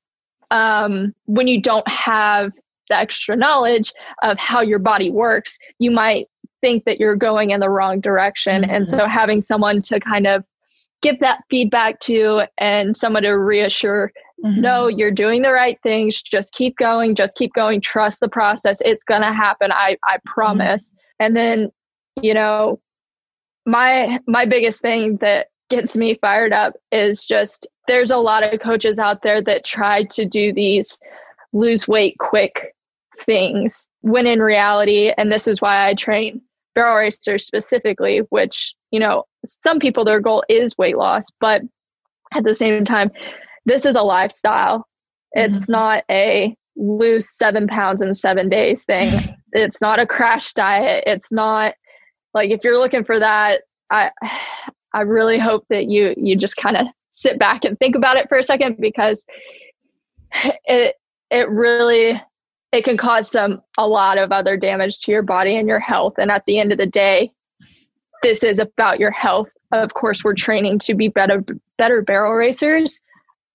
um, 0.51 1.15
when 1.25 1.49
you 1.49 1.61
don't 1.61 1.89
have 1.89 2.53
the 2.91 2.97
extra 2.97 3.37
knowledge 3.37 3.93
of 4.23 4.39
how 4.39 4.61
your 4.61 4.79
body 4.79 5.11
works, 5.11 5.59
you 5.79 5.91
might 5.91 6.29
think 6.61 6.85
that 6.85 6.99
you're 6.99 7.17
going 7.17 7.51
in 7.51 7.61
the 7.61 7.71
wrong 7.71 8.01
direction. 8.01 8.63
Mm-hmm. 8.63 8.71
And 8.71 8.89
so 8.89 9.07
having 9.07 9.41
someone 9.41 9.83
to 9.83 10.01
kind 10.01 10.27
of 10.27 10.45
give 11.01 11.21
that 11.21 11.45
feedback 11.49 12.01
to 12.01 12.43
and 12.59 12.97
someone 12.97 13.23
to 13.23 13.33
reassure 13.33 14.13
mm-hmm. 14.45 14.61
no 14.61 14.87
you're 14.87 15.11
doing 15.11 15.43
the 15.43 15.53
right 15.53 15.79
things 15.83 16.21
just 16.23 16.53
keep 16.53 16.77
going 16.77 17.15
just 17.15 17.37
keep 17.37 17.53
going 17.55 17.81
trust 17.81 18.21
the 18.21 18.29
process 18.29 18.79
it's 18.81 19.05
going 19.05 19.23
to 19.23 19.33
happen 19.33 19.73
i 19.73 19.97
i 20.05 20.17
mm-hmm. 20.17 20.33
promise 20.33 20.91
mm-hmm. 20.91 21.25
and 21.25 21.37
then 21.37 21.71
you 22.23 22.35
know 22.35 22.81
my 23.67 24.19
my 24.27 24.47
biggest 24.47 24.81
thing 24.81 25.17
that 25.19 25.49
gets 25.69 25.97
me 25.97 26.19
fired 26.21 26.53
up 26.53 26.75
is 26.91 27.25
just 27.25 27.67
there's 27.87 28.11
a 28.11 28.17
lot 28.17 28.43
of 28.43 28.61
coaches 28.61 28.99
out 28.99 29.23
there 29.23 29.43
that 29.43 29.65
try 29.65 30.05
to 30.05 30.25
do 30.25 30.53
these 30.53 30.99
lose 31.53 31.87
weight 31.87 32.17
quick 32.19 32.75
things 33.19 33.89
when 34.03 34.27
in 34.27 34.41
reality 34.41 35.13
and 35.19 35.33
this 35.33 35.47
is 35.47 35.61
why 35.61 35.89
i 35.89 35.95
train 35.95 36.41
barrel 36.75 36.97
racers 36.97 37.45
specifically 37.45 38.21
which 38.31 38.75
you 38.91 39.01
know 39.01 39.25
some 39.45 39.79
people 39.79 40.05
their 40.05 40.21
goal 40.21 40.45
is 40.49 40.79
weight 40.79 40.97
loss 40.97 41.27
but 41.41 41.63
at 42.35 42.45
the 42.45 42.55
same 42.55 42.85
time 42.85 43.11
this 43.69 43.85
is 43.85 43.97
a 43.97 44.03
lifestyle. 44.03 44.87
It's 45.33 45.57
mm-hmm. 45.57 45.73
not 45.73 46.05
a 46.11 46.57
lose 46.77 47.29
seven 47.31 47.67
pounds 47.67 48.01
in 48.01 48.15
seven 48.15 48.49
days 48.49 48.85
thing. 48.85 49.13
It's 49.53 49.81
not 49.81 49.99
a 49.99 50.07
crash 50.07 50.53
diet. 50.53 51.05
It's 51.07 51.33
not 51.33 51.73
like 52.35 52.51
if 52.51 52.63
you're 52.63 52.79
looking 52.79 53.05
for 53.05 53.19
that 53.19 53.63
i 53.91 54.11
i 54.93 55.01
really 55.01 55.39
hope 55.39 55.65
that 55.71 55.87
you 55.87 56.15
you 56.17 56.37
just 56.37 56.57
kind 56.57 56.77
of 56.77 56.87
sit 57.13 57.39
back 57.39 57.65
and 57.65 57.79
think 57.79 57.97
about 57.97 58.17
it 58.17 58.29
for 58.29 58.39
a 58.39 58.43
second 58.43 58.77
because 58.79 59.25
it 60.65 60.95
it 61.31 61.49
really 61.49 62.21
it 62.73 62.85
can 62.85 62.97
cause 62.97 63.31
some 63.31 63.61
a 63.77 63.89
lot 63.89 64.19
of 64.19 64.31
other 64.31 64.57
damage 64.57 65.01
to 65.01 65.11
your 65.11 65.23
body 65.23 65.57
and 65.57 65.67
your 65.67 65.81
health. 65.81 66.13
And 66.19 66.31
at 66.31 66.45
the 66.47 66.59
end 66.59 66.71
of 66.71 66.79
the 66.79 66.87
day 66.87 67.33
this 68.23 68.43
is 68.43 68.59
about 68.59 68.99
your 68.99 69.11
health. 69.11 69.49
Of 69.73 69.95
course 69.95 70.23
we're 70.23 70.35
training 70.35 70.79
to 70.81 70.95
be 70.95 71.09
better 71.09 71.45
better 71.77 72.03
barrel 72.03 72.35
racers 72.35 73.01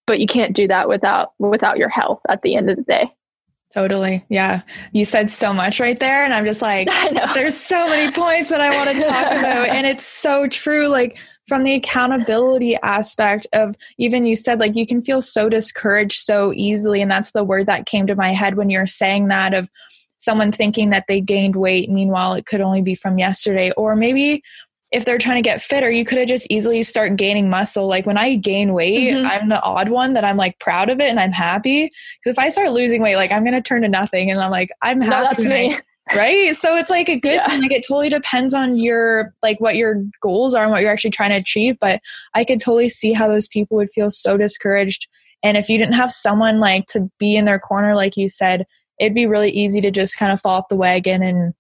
but 0.06 0.20
you 0.20 0.28
can't 0.28 0.56
do 0.56 0.68
that 0.68 0.88
without 0.88 1.34
without 1.40 1.78
your 1.78 1.90
health 1.90 2.22
at 2.30 2.42
the 2.42 2.56
end 2.56 2.70
of 2.70 2.78
the 2.78 2.84
day 2.84 3.10
Totally. 3.74 4.24
Yeah. 4.30 4.62
You 4.92 5.04
said 5.04 5.32
so 5.32 5.52
much 5.52 5.80
right 5.80 5.98
there. 6.00 6.24
And 6.24 6.32
I'm 6.32 6.46
just 6.46 6.62
like, 6.62 6.88
there's 7.34 7.58
so 7.58 7.88
many 7.88 8.12
points 8.12 8.52
that 8.52 8.62
I 8.62 8.70
want 8.76 8.92
to 8.92 9.04
talk 9.08 9.32
about. 9.32 9.68
And 9.70 9.88
it's 9.88 10.06
so 10.06 10.48
true. 10.48 10.88
Like, 10.88 11.18
from 11.48 11.64
the 11.64 11.74
accountability 11.74 12.78
aspect 12.84 13.48
of 13.52 13.76
even 13.98 14.26
you 14.26 14.36
said, 14.36 14.60
like, 14.60 14.76
you 14.76 14.88
can 14.88 15.02
feel 15.02 15.22
so 15.22 15.50
discouraged 15.50 16.20
so 16.20 16.54
easily. 16.54 17.02
And 17.02 17.12
that's 17.12 17.32
the 17.32 17.44
word 17.44 17.66
that 17.66 17.86
came 17.86 18.08
to 18.08 18.16
my 18.16 18.32
head 18.32 18.56
when 18.56 18.70
you're 18.70 18.88
saying 18.88 19.28
that 19.28 19.54
of 19.54 19.70
someone 20.20 20.52
thinking 20.54 20.92
that 20.92 21.06
they 21.08 21.20
gained 21.20 21.58
weight. 21.58 21.90
Meanwhile, 21.90 22.36
it 22.36 22.46
could 22.46 22.62
only 22.62 22.82
be 22.82 22.96
from 22.96 23.18
yesterday. 23.18 23.72
Or 23.76 23.96
maybe 23.96 24.42
if 24.94 25.06
they're 25.06 25.18
trying 25.18 25.38
to 25.38 25.42
get 25.42 25.60
fitter, 25.60 25.90
you 25.90 26.06
could 26.06 26.20
have 26.20 26.28
just 26.28 26.46
easily 26.52 26.84
start 26.84 27.16
gaining 27.16 27.50
muscle. 27.50 27.88
Like 27.88 28.06
when 28.06 28.18
I 28.18 28.36
gain 28.36 28.74
weight, 28.74 29.16
mm-hmm. 29.16 29.26
I'm 29.26 29.50
the 29.50 29.62
odd 29.64 29.90
one 29.90 30.14
that 30.14 30.24
I'm 30.24 30.38
like 30.38 30.60
proud 30.60 30.90
of 30.90 31.00
it 31.00 31.10
and 31.10 31.20
I'm 31.20 31.32
happy. 31.32 31.86
Because 31.86 32.38
if 32.38 32.40
I 32.40 32.50
start 32.50 32.72
losing 32.72 33.02
weight, 33.02 33.16
like 33.16 33.32
I'm 33.32 33.44
gonna 33.44 33.62
turn 33.62 33.82
to 33.82 33.90
nothing, 33.90 34.30
and 34.30 34.40
I'm 34.40 34.52
like 34.52 34.70
I'm 34.84 35.02
happy. 35.02 35.10
No, 35.10 35.24
that's 35.24 35.46
me. 35.46 35.78
right 36.16 36.54
so 36.54 36.76
it's 36.76 36.90
like 36.90 37.08
a 37.08 37.18
good 37.18 37.36
yeah. 37.36 37.50
thing 37.50 37.62
like 37.62 37.72
it 37.72 37.86
totally 37.88 38.10
depends 38.10 38.54
on 38.54 38.76
your 38.76 39.34
like 39.42 39.58
what 39.62 39.78
your 39.78 40.04
goals 40.22 40.54
are 40.54 40.64
and 40.64 40.72
what 40.72 40.82
you're 40.82 40.92
actually 40.92 41.10
trying 41.10 41.30
to 41.30 41.38
achieve 41.38 41.78
but 41.80 42.02
i 42.34 42.44
could 42.44 42.60
totally 42.60 42.90
see 42.90 43.14
how 43.14 43.26
those 43.26 43.48
people 43.48 43.78
would 43.78 43.90
feel 43.90 44.12
so 44.12 44.36
discouraged 44.36 45.08
and 45.44 45.56
if 45.56 45.70
you 45.70 45.78
didn't 45.78 45.94
have 45.94 46.12
someone 46.12 46.60
like 46.60 46.86
to 46.88 47.10
be 47.20 47.38
in 47.38 47.46
their 47.46 47.58
corner 47.58 47.96
like 47.96 48.18
you 48.18 48.28
said 48.28 48.66
it'd 49.00 49.16
be 49.16 49.26
really 49.26 49.50
easy 49.50 49.80
to 49.80 49.92
just 49.92 50.18
kind 50.18 50.34
of 50.34 50.42
fall 50.42 50.60
off 50.60 50.68
the 50.68 50.76
wagon 50.76 51.24
and 51.24 51.54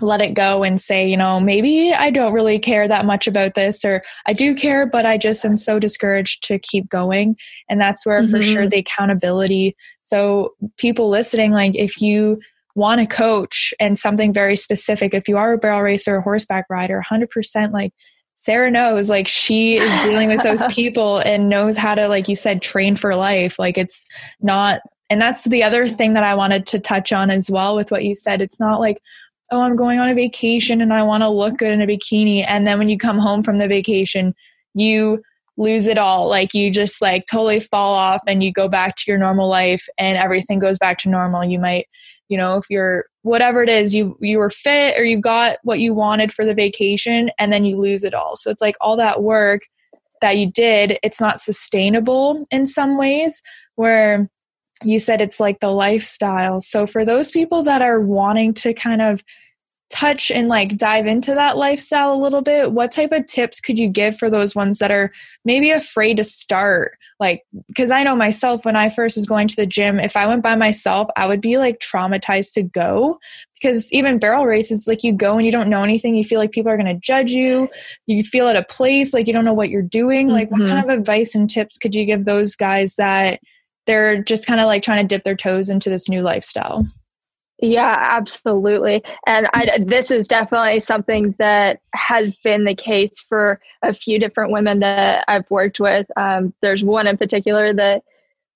let 0.00 0.22
it 0.22 0.34
go 0.34 0.62
and 0.62 0.80
say, 0.80 1.08
you 1.08 1.16
know, 1.16 1.38
maybe 1.38 1.92
I 1.92 2.10
don't 2.10 2.32
really 2.32 2.58
care 2.58 2.88
that 2.88 3.04
much 3.04 3.26
about 3.26 3.54
this, 3.54 3.84
or 3.84 4.02
I 4.26 4.32
do 4.32 4.54
care, 4.54 4.86
but 4.86 5.04
I 5.04 5.18
just 5.18 5.44
am 5.44 5.58
so 5.58 5.78
discouraged 5.78 6.44
to 6.44 6.58
keep 6.58 6.88
going. 6.88 7.36
And 7.68 7.80
that's 7.80 8.06
where, 8.06 8.22
mm-hmm. 8.22 8.30
for 8.30 8.42
sure, 8.42 8.62
mm-hmm. 8.62 8.68
the 8.70 8.78
accountability. 8.78 9.76
So, 10.04 10.54
people 10.78 11.08
listening, 11.08 11.52
like, 11.52 11.74
if 11.74 12.00
you 12.00 12.40
want 12.74 13.02
a 13.02 13.06
coach 13.06 13.74
and 13.78 13.98
something 13.98 14.32
very 14.32 14.56
specific, 14.56 15.12
if 15.12 15.28
you 15.28 15.36
are 15.36 15.52
a 15.52 15.58
barrel 15.58 15.82
racer 15.82 16.16
or 16.16 16.20
horseback 16.22 16.64
rider, 16.70 17.02
100% 17.10 17.72
like, 17.72 17.92
Sarah 18.34 18.70
knows, 18.70 19.10
like, 19.10 19.28
she 19.28 19.76
is 19.76 19.98
dealing 19.98 20.28
with 20.28 20.42
those 20.42 20.64
people 20.74 21.18
and 21.18 21.50
knows 21.50 21.76
how 21.76 21.94
to, 21.94 22.08
like 22.08 22.28
you 22.28 22.34
said, 22.34 22.62
train 22.62 22.96
for 22.96 23.14
life. 23.14 23.58
Like, 23.58 23.76
it's 23.76 24.06
not 24.40 24.80
and 25.12 25.20
that's 25.20 25.44
the 25.44 25.62
other 25.62 25.86
thing 25.86 26.14
that 26.14 26.24
I 26.24 26.34
wanted 26.34 26.66
to 26.68 26.80
touch 26.80 27.12
on 27.12 27.28
as 27.28 27.50
well 27.50 27.76
with 27.76 27.90
what 27.90 28.02
you 28.02 28.14
said. 28.14 28.40
It's 28.40 28.58
not 28.58 28.80
like, 28.80 28.96
oh, 29.52 29.60
I'm 29.60 29.76
going 29.76 29.98
on 29.98 30.08
a 30.08 30.14
vacation 30.14 30.80
and 30.80 30.92
I 30.92 31.02
want 31.02 31.22
to 31.22 31.28
look 31.28 31.58
good 31.58 31.72
in 31.72 31.82
a 31.82 31.86
bikini. 31.86 32.44
And 32.48 32.66
then 32.66 32.78
when 32.78 32.88
you 32.88 32.96
come 32.96 33.18
home 33.18 33.42
from 33.42 33.58
the 33.58 33.68
vacation, 33.68 34.34
you 34.74 35.22
lose 35.58 35.86
it 35.86 35.98
all. 35.98 36.28
Like 36.28 36.54
you 36.54 36.70
just 36.70 37.02
like 37.02 37.26
totally 37.30 37.60
fall 37.60 37.92
off 37.92 38.22
and 38.26 38.42
you 38.42 38.50
go 38.50 38.66
back 38.66 38.96
to 38.96 39.04
your 39.06 39.18
normal 39.18 39.48
life 39.48 39.86
and 39.98 40.16
everything 40.16 40.58
goes 40.58 40.78
back 40.78 40.98
to 40.98 41.10
normal. 41.10 41.44
You 41.44 41.58
might, 41.58 41.86
you 42.30 42.38
know, 42.38 42.54
if 42.54 42.64
you're 42.70 43.04
whatever 43.20 43.62
it 43.62 43.68
is, 43.68 43.94
you 43.94 44.16
you 44.20 44.38
were 44.38 44.48
fit 44.48 44.98
or 44.98 45.04
you 45.04 45.20
got 45.20 45.58
what 45.62 45.80
you 45.80 45.92
wanted 45.92 46.32
for 46.32 46.46
the 46.46 46.54
vacation 46.54 47.30
and 47.38 47.52
then 47.52 47.66
you 47.66 47.76
lose 47.76 48.04
it 48.04 48.14
all. 48.14 48.36
So 48.36 48.50
it's 48.50 48.62
like 48.62 48.76
all 48.80 48.96
that 48.96 49.22
work 49.22 49.62
that 50.22 50.38
you 50.38 50.50
did, 50.50 50.98
it's 51.02 51.20
not 51.20 51.40
sustainable 51.40 52.46
in 52.50 52.64
some 52.64 52.96
ways 52.96 53.42
where 53.74 54.30
you 54.84 54.98
said 54.98 55.20
it's 55.20 55.40
like 55.40 55.60
the 55.60 55.70
lifestyle. 55.70 56.60
So 56.60 56.86
for 56.86 57.04
those 57.04 57.30
people 57.30 57.62
that 57.64 57.82
are 57.82 58.00
wanting 58.00 58.54
to 58.54 58.74
kind 58.74 59.02
of 59.02 59.22
touch 59.92 60.30
and 60.30 60.48
like 60.48 60.76
dive 60.78 61.06
into 61.06 61.34
that 61.34 61.58
lifestyle 61.58 62.14
a 62.14 62.16
little 62.16 62.40
bit, 62.40 62.72
what 62.72 62.90
type 62.90 63.12
of 63.12 63.26
tips 63.26 63.60
could 63.60 63.78
you 63.78 63.88
give 63.88 64.16
for 64.16 64.30
those 64.30 64.54
ones 64.54 64.78
that 64.78 64.90
are 64.90 65.12
maybe 65.44 65.70
afraid 65.70 66.16
to 66.16 66.24
start? 66.24 66.96
Like, 67.20 67.42
because 67.68 67.90
I 67.90 68.02
know 68.02 68.16
myself 68.16 68.64
when 68.64 68.74
I 68.74 68.88
first 68.88 69.16
was 69.16 69.26
going 69.26 69.48
to 69.48 69.56
the 69.56 69.66
gym, 69.66 70.00
if 70.00 70.16
I 70.16 70.26
went 70.26 70.42
by 70.42 70.56
myself, 70.56 71.08
I 71.16 71.26
would 71.26 71.42
be 71.42 71.58
like 71.58 71.78
traumatized 71.78 72.54
to 72.54 72.62
go 72.62 73.18
because 73.54 73.92
even 73.92 74.18
barrel 74.18 74.46
races, 74.46 74.88
like 74.88 75.04
you 75.04 75.12
go 75.12 75.36
and 75.36 75.44
you 75.44 75.52
don't 75.52 75.68
know 75.68 75.84
anything, 75.84 76.16
you 76.16 76.24
feel 76.24 76.40
like 76.40 76.52
people 76.52 76.72
are 76.72 76.76
going 76.76 76.92
to 76.92 77.00
judge 77.00 77.30
you, 77.30 77.68
you 78.06 78.24
feel 78.24 78.48
at 78.48 78.56
a 78.56 78.64
place 78.64 79.12
like 79.12 79.26
you 79.26 79.32
don't 79.32 79.44
know 79.44 79.54
what 79.54 79.70
you're 79.70 79.82
doing. 79.82 80.28
Like, 80.28 80.48
mm-hmm. 80.48 80.60
what 80.60 80.68
kind 80.68 80.82
of 80.82 80.98
advice 80.98 81.34
and 81.34 81.48
tips 81.48 81.76
could 81.76 81.94
you 81.94 82.04
give 82.06 82.24
those 82.24 82.56
guys 82.56 82.94
that? 82.96 83.40
They're 83.86 84.22
just 84.22 84.46
kind 84.46 84.60
of 84.60 84.66
like 84.66 84.82
trying 84.82 85.06
to 85.06 85.08
dip 85.08 85.24
their 85.24 85.36
toes 85.36 85.68
into 85.68 85.90
this 85.90 86.08
new 86.08 86.22
lifestyle. 86.22 86.86
Yeah, 87.62 87.96
absolutely. 88.00 89.04
And 89.24 89.46
I, 89.52 89.78
this 89.86 90.10
is 90.10 90.26
definitely 90.26 90.80
something 90.80 91.36
that 91.38 91.78
has 91.94 92.34
been 92.42 92.64
the 92.64 92.74
case 92.74 93.20
for 93.28 93.60
a 93.82 93.94
few 93.94 94.18
different 94.18 94.50
women 94.50 94.80
that 94.80 95.24
I've 95.28 95.48
worked 95.48 95.78
with. 95.78 96.06
Um, 96.16 96.52
there's 96.60 96.82
one 96.82 97.06
in 97.06 97.16
particular 97.16 97.72
that 97.72 98.02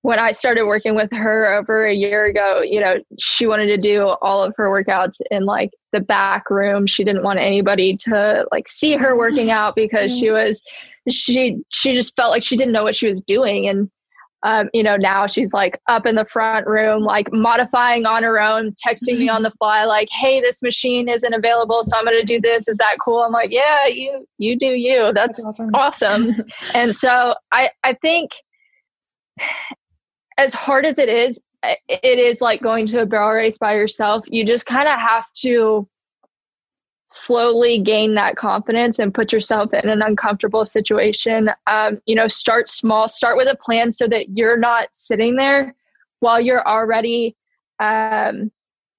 when 0.02 0.18
I 0.18 0.32
started 0.32 0.66
working 0.66 0.96
with 0.96 1.12
her 1.12 1.52
over 1.52 1.86
a 1.86 1.94
year 1.94 2.26
ago, 2.26 2.62
you 2.62 2.80
know, 2.80 2.96
she 3.18 3.46
wanted 3.46 3.66
to 3.66 3.76
do 3.76 4.08
all 4.22 4.42
of 4.42 4.54
her 4.56 4.68
workouts 4.68 5.20
in 5.30 5.44
like 5.44 5.70
the 5.92 6.00
back 6.00 6.50
room. 6.50 6.86
She 6.88 7.04
didn't 7.04 7.22
want 7.22 7.38
anybody 7.38 7.96
to 7.98 8.44
like 8.50 8.68
see 8.68 8.94
her 8.96 9.16
working 9.16 9.50
out 9.50 9.76
because 9.76 10.16
she 10.16 10.30
was 10.30 10.62
she 11.08 11.58
she 11.70 11.94
just 11.94 12.14
felt 12.16 12.30
like 12.30 12.44
she 12.44 12.56
didn't 12.56 12.72
know 12.72 12.84
what 12.84 12.94
she 12.94 13.08
was 13.08 13.22
doing 13.22 13.68
and 13.68 13.90
um, 14.42 14.68
you 14.72 14.82
know, 14.82 14.96
now 14.96 15.26
she's 15.26 15.52
like 15.52 15.80
up 15.88 16.06
in 16.06 16.14
the 16.14 16.26
front 16.26 16.66
room, 16.66 17.02
like 17.02 17.32
modifying 17.32 18.06
on 18.06 18.22
her 18.22 18.40
own, 18.40 18.74
texting 18.86 19.18
me 19.18 19.28
on 19.28 19.42
the 19.42 19.50
fly, 19.52 19.84
like, 19.84 20.08
"Hey, 20.10 20.40
this 20.40 20.62
machine 20.62 21.08
isn't 21.08 21.34
available, 21.34 21.82
so 21.82 21.98
I'm 21.98 22.04
going 22.04 22.18
to 22.18 22.24
do 22.24 22.40
this. 22.40 22.68
Is 22.68 22.76
that 22.76 22.98
cool?" 23.02 23.22
I'm 23.22 23.32
like, 23.32 23.50
"Yeah, 23.50 23.86
you 23.86 24.26
you 24.38 24.56
do 24.56 24.66
you. 24.66 25.12
That's, 25.14 25.42
That's 25.42 25.60
awesome." 25.60 25.74
awesome. 25.74 26.44
and 26.74 26.96
so 26.96 27.34
I 27.52 27.70
I 27.82 27.94
think 27.94 28.32
as 30.38 30.52
hard 30.52 30.84
as 30.84 30.98
it 30.98 31.08
is, 31.08 31.40
it 31.88 32.18
is 32.18 32.40
like 32.40 32.60
going 32.62 32.86
to 32.88 33.00
a 33.00 33.06
barrel 33.06 33.32
race 33.32 33.58
by 33.58 33.74
yourself. 33.74 34.24
You 34.28 34.44
just 34.44 34.66
kind 34.66 34.86
of 34.86 34.98
have 34.98 35.24
to 35.38 35.88
slowly 37.08 37.78
gain 37.78 38.14
that 38.14 38.36
confidence 38.36 38.98
and 38.98 39.14
put 39.14 39.32
yourself 39.32 39.72
in 39.72 39.88
an 39.88 40.02
uncomfortable 40.02 40.64
situation. 40.64 41.50
Um, 41.66 42.00
you 42.06 42.14
know 42.14 42.28
start 42.28 42.68
small. 42.68 43.08
Start 43.08 43.36
with 43.36 43.48
a 43.48 43.56
plan 43.56 43.92
so 43.92 44.08
that 44.08 44.30
you're 44.30 44.58
not 44.58 44.88
sitting 44.92 45.36
there 45.36 45.74
while 46.20 46.40
you're 46.40 46.66
already 46.66 47.36
um, 47.78 48.50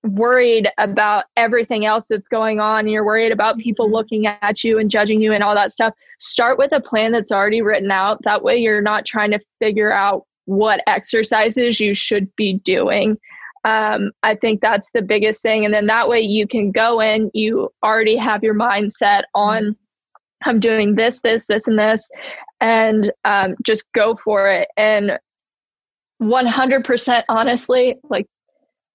worried 0.04 0.70
about 0.78 1.26
everything 1.36 1.86
else 1.86 2.08
that's 2.08 2.28
going 2.28 2.60
on. 2.60 2.88
You're 2.88 3.06
worried 3.06 3.32
about 3.32 3.58
people 3.58 3.86
mm-hmm. 3.86 3.96
looking 3.96 4.28
at 4.28 4.64
you 4.64 4.80
and 4.80 4.90
judging 4.90 5.22
you 5.22 5.34
and 5.34 5.44
all 5.44 5.56
that 5.56 5.72
stuff. 5.72 5.94
Start 6.20 6.58
with 6.58 6.72
a 6.72 6.82
plan 6.82 7.12
that's 7.12 7.32
already 7.32 7.62
written 7.62 7.92
out. 7.92 8.20
That 8.24 8.44
way 8.44 8.58
you're 8.58 8.82
not 8.82 9.06
trying 9.06 9.32
to 9.32 9.40
figure 9.60 9.92
out 9.92 10.24
what 10.46 10.82
exercises 10.88 11.80
you 11.80 11.94
should 11.94 12.34
be 12.36 12.54
doing 12.64 13.18
um, 13.64 14.12
I 14.24 14.36
think 14.36 14.62
that's 14.62 14.92
the 14.92 15.02
biggest 15.02 15.42
thing. 15.42 15.66
And 15.66 15.74
then 15.74 15.88
that 15.88 16.08
way 16.10 16.20
you 16.20 16.48
can 16.48 16.72
go 16.72 17.00
in, 17.00 17.32
you 17.34 17.70
already 17.84 18.16
have 18.16 18.44
your 18.44 18.56
mindset 18.56 19.24
on 19.34 19.76
I'm 20.46 20.60
doing 20.60 20.96
this, 20.96 21.22
this, 21.22 21.48
this, 21.48 21.68
and 21.68 21.80
this, 21.80 22.08
and 22.62 23.12
um, 23.26 23.56
just 23.64 23.92
go 23.94 24.18
for 24.24 24.50
it. 24.50 24.68
And 24.78 25.18
100% 26.22 27.24
honestly, 27.30 27.96
like 28.04 28.28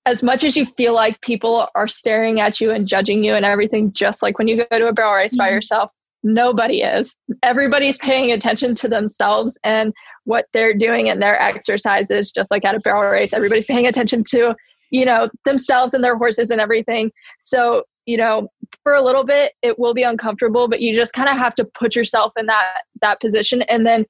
as 0.07 0.23
much 0.23 0.45
as 0.45 0.57
you 0.57 0.67
feel 0.67 0.95
like 0.95 1.21
people 1.21 1.69
are 1.75 1.89
staring 1.89 2.41
at 2.41 2.61
you 2.61 2.71
and 2.71 2.87
judging 2.87 3.23
you 3.23 3.35
and 3.35 3.45
everything, 3.45 3.93
just 3.93 4.23
like 4.23 4.39
when 4.39 4.49
you 4.49 4.65
go 4.69 4.79
to 4.79 4.89
a 4.89 4.93
barrel 4.93 5.15
race 5.15 5.33
mm-hmm. 5.33 5.39
by 5.39 5.51
yourself, 5.51 5.91
nobody 6.23 6.83
is. 6.83 7.15
Everybody's 7.43 7.99
paying 7.99 8.33
attention 8.33 8.75
to 8.77 8.89
themselves 8.89 9.59
and 9.65 9.93
what 10.25 10.47
they're 10.53 10.75
doing 10.75 11.09
in 11.09 11.21
their 11.21 11.41
exercises, 11.41 12.33
just 12.33 12.51
like 12.51 12.65
at 12.65 12.75
a 12.75 12.81
barrel 12.81 13.11
race. 13.11 13.33
Everybody's 13.33 13.67
paying 13.67 13.87
attention 13.87 14.25
to, 14.31 14.55
you 14.91 15.05
know, 15.05 15.29
themselves 15.45 15.95
and 15.95 16.05
their 16.05 16.17
horses 16.17 16.51
and 16.51 16.61
everything. 16.61 17.11
So, 17.41 17.85
you 18.07 18.17
know, 18.17 18.49
for 18.83 18.95
a 18.95 19.03
little 19.03 19.25
bit, 19.25 19.53
it 19.63 19.79
will 19.79 19.95
be 19.95 20.03
uncomfortable, 20.03 20.69
but 20.69 20.81
you 20.81 20.95
just 20.95 21.13
kind 21.13 21.29
of 21.29 21.37
have 21.37 21.55
to 21.57 21.65
put 21.65 21.95
yourself 21.95 22.33
in 22.37 22.47
that 22.47 22.83
that 23.01 23.21
position 23.21 23.63
and 23.63 23.87
then 23.87 24.07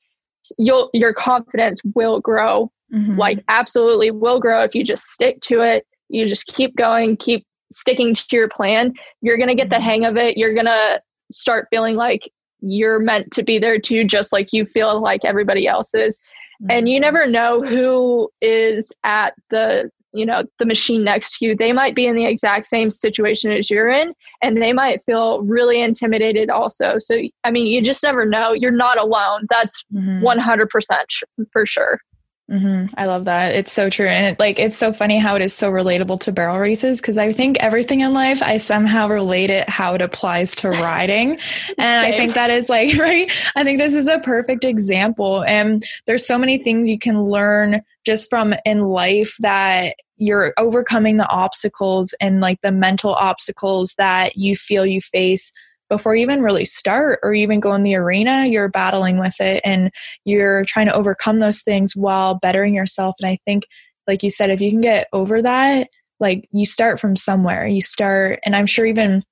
you'll 0.59 0.91
your 0.93 1.13
confidence 1.13 1.81
will 1.95 2.21
grow 2.21 2.71
mm-hmm. 2.93 3.17
like 3.17 3.43
absolutely 3.49 4.11
will 4.11 4.41
grow 4.41 4.63
if 4.63 4.75
you 4.75 4.85
just 4.85 5.05
stick 5.05 5.41
to 5.41 5.61
it 5.61 5.87
you 6.09 6.27
just 6.27 6.47
keep 6.47 6.77
going 6.77 7.17
keep 7.17 7.47
sticking 7.71 8.15
to 8.15 8.25
your 8.33 8.49
plan 8.49 8.93
you're 9.21 9.37
going 9.37 9.49
to 9.49 9.55
get 9.55 9.71
the 9.71 9.77
mm-hmm. 9.77 9.85
hang 9.85 10.05
of 10.05 10.17
it 10.17 10.37
you're 10.37 10.55
going 10.55 10.67
to 10.67 11.01
start 11.33 11.67
feeling 11.71 11.97
like 11.97 12.31
you're 12.61 12.99
meant 12.99 13.31
to 13.33 13.43
be 13.43 13.59
there 13.59 13.79
too 13.79 14.05
just 14.05 14.33
like 14.33 14.53
you 14.53 14.65
feel 14.65 15.01
like 15.01 15.25
everybody 15.25 15.67
else 15.67 15.95
is 15.95 16.19
mm-hmm. 16.63 16.71
and 16.71 16.89
you 16.89 16.97
mm-hmm. 16.97 17.03
never 17.03 17.27
know 17.27 17.63
who 17.63 18.31
is 18.41 18.93
at 19.05 19.35
the 19.51 19.91
you 20.13 20.27
know 20.27 20.45
the 20.59 20.67
machine 20.67 21.03
next 21.03 21.39
to 21.39 21.47
you 21.47 21.57
they 21.57 21.73
might 21.73 21.95
be 21.95 22.07
in 22.07 22.15
the 22.15 22.27
exact 22.27 22.67
same 22.67 22.91
situation 22.91 23.51
as 23.51 23.71
you're 23.71 23.89
in 23.89 24.15
and 24.43 24.61
they 24.61 24.73
might 24.73 25.03
feel 25.05 25.43
really 25.43 25.81
intimidated 25.81 26.51
also 26.51 26.97
so 26.99 27.21
i 27.45 27.51
mean 27.51 27.67
you 27.67 27.83
just 27.83 28.03
never 28.03 28.25
know 28.25 28.53
you're 28.53 28.71
not 28.71 28.99
alone 28.99 29.47
that's 29.49 29.85
mm-hmm. 29.93 30.25
100% 30.25 30.69
for 31.53 31.67
sure 31.67 31.99
Mm-hmm. 32.51 32.95
I 32.99 33.07
love 33.07 33.27
that. 33.27 33.55
It's 33.55 33.73
so 33.73 33.89
true. 33.89 34.09
And 34.09 34.27
it, 34.27 34.39
like, 34.39 34.59
it's 34.59 34.77
so 34.77 34.93
funny 34.93 35.19
how 35.19 35.37
it 35.37 35.43
is 35.43 35.55
so 35.55 35.71
relatable 35.71 36.21
to 36.21 36.33
barrel 36.33 36.59
races 36.59 37.01
because 37.01 37.17
I 37.17 37.33
think 37.33 37.57
everything 37.61 38.01
in 38.01 38.13
life, 38.13 38.43
I 38.43 38.57
somehow 38.59 39.09
relate 39.09 39.49
it 39.49 39.69
how 39.69 39.95
it 39.95 40.03
applies 40.03 40.55
to 40.57 40.71
riding. 40.71 41.39
and 41.79 42.07
I 42.07 42.13
think 42.13 42.35
that 42.35 42.51
is 42.51 42.69
like, 42.69 42.97
right? 42.99 43.31
I 43.57 43.65
think 43.65 43.79
this 43.79 43.95
is 43.95 44.07
a 44.07 44.19
perfect 44.19 44.65
example. 44.65 45.45
And 45.45 45.83
there's 46.07 46.27
so 46.27 46.37
many 46.37 46.59
things 46.59 46.91
you 46.91 46.99
can 46.99 47.23
learn 47.23 47.81
just 48.05 48.29
from 48.29 48.55
in 48.65 48.83
life 48.83 49.37
that 49.41 49.95
you're 50.17 50.53
overcoming 50.59 51.17
the 51.17 51.29
obstacles 51.29 52.15
and 52.21 52.41
like 52.41 52.61
the 52.61 52.73
mental 52.73 53.15
obstacles 53.15 53.95
that 53.99 54.37
you 54.37 54.57
feel 54.57 54.85
you 54.85 55.01
face 55.01 55.53
before 55.93 56.17
you 56.17 56.23
even 56.23 56.41
really 56.41 56.65
start 56.65 57.21
or 57.23 57.35
even 57.35 57.61
go 57.61 57.75
in 57.75 57.83
the 57.83 57.95
arena, 57.95 58.47
you're 58.47 58.71
battling 58.71 59.19
with 59.19 59.39
it 59.43 59.61
and 59.63 59.91
you're 60.25 60.65
trying 60.65 60.87
to 60.87 60.95
overcome 60.95 61.39
those 61.39 61.61
things 61.61 61.95
while 61.95 62.35
bettering 62.37 62.75
yourself. 62.75 63.15
And 63.21 63.31
I 63.31 63.39
think, 63.45 63.67
like 64.09 64.23
you 64.23 64.31
said, 64.31 64.49
if 64.49 64.59
you 64.59 64.71
can 64.71 64.81
get 64.81 65.07
over 65.13 65.43
that, 65.43 65.89
like 66.19 66.49
you 66.51 66.65
start 66.65 66.99
from 66.99 67.15
somewhere. 67.15 67.67
You 67.67 67.83
start, 67.83 68.41
and 68.43 68.57
I'm 68.57 68.65
sure 68.65 68.87
even 68.87 69.23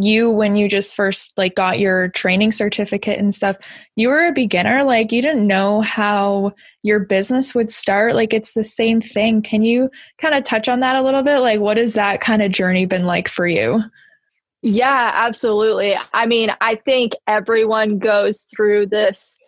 you 0.00 0.30
when 0.30 0.56
you 0.56 0.70
just 0.70 0.96
first 0.96 1.36
like 1.36 1.54
got 1.54 1.78
your 1.78 2.08
training 2.08 2.52
certificate 2.52 3.18
and 3.18 3.34
stuff 3.34 3.56
you 3.96 4.08
were 4.08 4.26
a 4.26 4.32
beginner. 4.32 4.84
Like 4.84 5.12
you 5.12 5.20
didn't 5.20 5.46
know 5.46 5.82
how 5.82 6.52
your 6.82 7.00
business 7.00 7.54
would 7.54 7.70
start. 7.70 8.14
Like 8.14 8.32
it's 8.32 8.54
the 8.54 8.64
same 8.64 9.02
thing. 9.02 9.42
Can 9.42 9.62
you 9.62 9.90
kind 10.16 10.34
of 10.34 10.44
touch 10.44 10.66
on 10.66 10.80
that 10.80 10.96
a 10.96 11.02
little 11.02 11.22
bit? 11.22 11.40
Like 11.40 11.60
what 11.60 11.76
has 11.76 11.92
that 11.92 12.20
kind 12.20 12.40
of 12.40 12.52
journey 12.52 12.86
been 12.86 13.04
like 13.04 13.28
for 13.28 13.46
you 13.46 13.82
yeah, 14.62 15.12
absolutely. 15.14 15.94
I 16.12 16.26
mean, 16.26 16.50
I 16.60 16.74
think 16.74 17.12
everyone 17.26 17.98
goes 17.98 18.46
through 18.54 18.86
this 18.86 19.38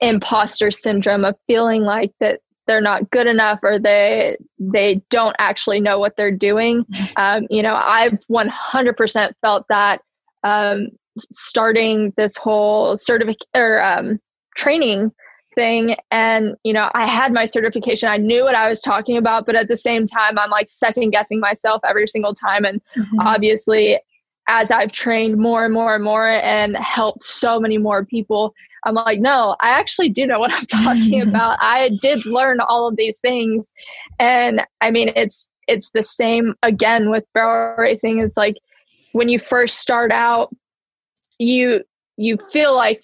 imposter 0.00 0.70
syndrome 0.70 1.24
of 1.24 1.36
feeling 1.46 1.82
like 1.82 2.12
that 2.20 2.40
they're 2.66 2.80
not 2.80 3.10
good 3.10 3.26
enough 3.26 3.58
or 3.62 3.78
they 3.78 4.36
they 4.58 5.00
don't 5.10 5.36
actually 5.38 5.80
know 5.80 5.98
what 5.98 6.16
they're 6.16 6.30
doing. 6.30 6.84
Um, 7.16 7.46
you 7.48 7.62
know, 7.62 7.76
I've 7.76 8.18
100% 8.28 9.32
felt 9.40 9.66
that 9.68 10.00
um, 10.42 10.88
starting 11.30 12.12
this 12.16 12.36
whole 12.36 12.96
certificate 12.96 13.46
or 13.54 13.80
um, 13.82 14.18
training 14.56 15.12
thing 15.54 15.94
and 16.10 16.56
you 16.64 16.72
know 16.72 16.90
i 16.94 17.06
had 17.06 17.32
my 17.32 17.44
certification 17.44 18.08
i 18.08 18.16
knew 18.16 18.42
what 18.42 18.56
i 18.56 18.68
was 18.68 18.80
talking 18.80 19.16
about 19.16 19.46
but 19.46 19.54
at 19.54 19.68
the 19.68 19.76
same 19.76 20.04
time 20.04 20.36
i'm 20.36 20.50
like 20.50 20.68
second 20.68 21.10
guessing 21.10 21.38
myself 21.38 21.80
every 21.88 22.08
single 22.08 22.34
time 22.34 22.64
and 22.64 22.82
mm-hmm. 22.96 23.20
obviously 23.20 24.00
as 24.48 24.70
I've 24.70 24.92
trained 24.92 25.38
more 25.38 25.64
and 25.64 25.72
more 25.72 25.94
and 25.94 26.04
more 26.04 26.28
and 26.28 26.76
helped 26.76 27.24
so 27.24 27.58
many 27.58 27.78
more 27.78 28.04
people, 28.04 28.54
I'm 28.84 28.94
like, 28.94 29.20
no, 29.20 29.56
I 29.60 29.70
actually 29.70 30.10
do 30.10 30.26
know 30.26 30.38
what 30.38 30.52
I'm 30.52 30.66
talking 30.66 31.22
about. 31.28 31.58
I 31.60 31.90
did 32.02 32.24
learn 32.26 32.60
all 32.60 32.88
of 32.88 32.96
these 32.96 33.20
things. 33.20 33.72
And 34.18 34.62
I 34.80 34.90
mean, 34.90 35.12
it's, 35.16 35.48
it's 35.66 35.90
the 35.90 36.02
same 36.02 36.54
again 36.62 37.10
with 37.10 37.24
barrel 37.32 37.76
racing. 37.78 38.18
It's 38.18 38.36
like 38.36 38.56
when 39.12 39.28
you 39.28 39.38
first 39.38 39.78
start 39.78 40.12
out, 40.12 40.54
you, 41.38 41.82
you 42.16 42.38
feel 42.52 42.74
like 42.74 43.02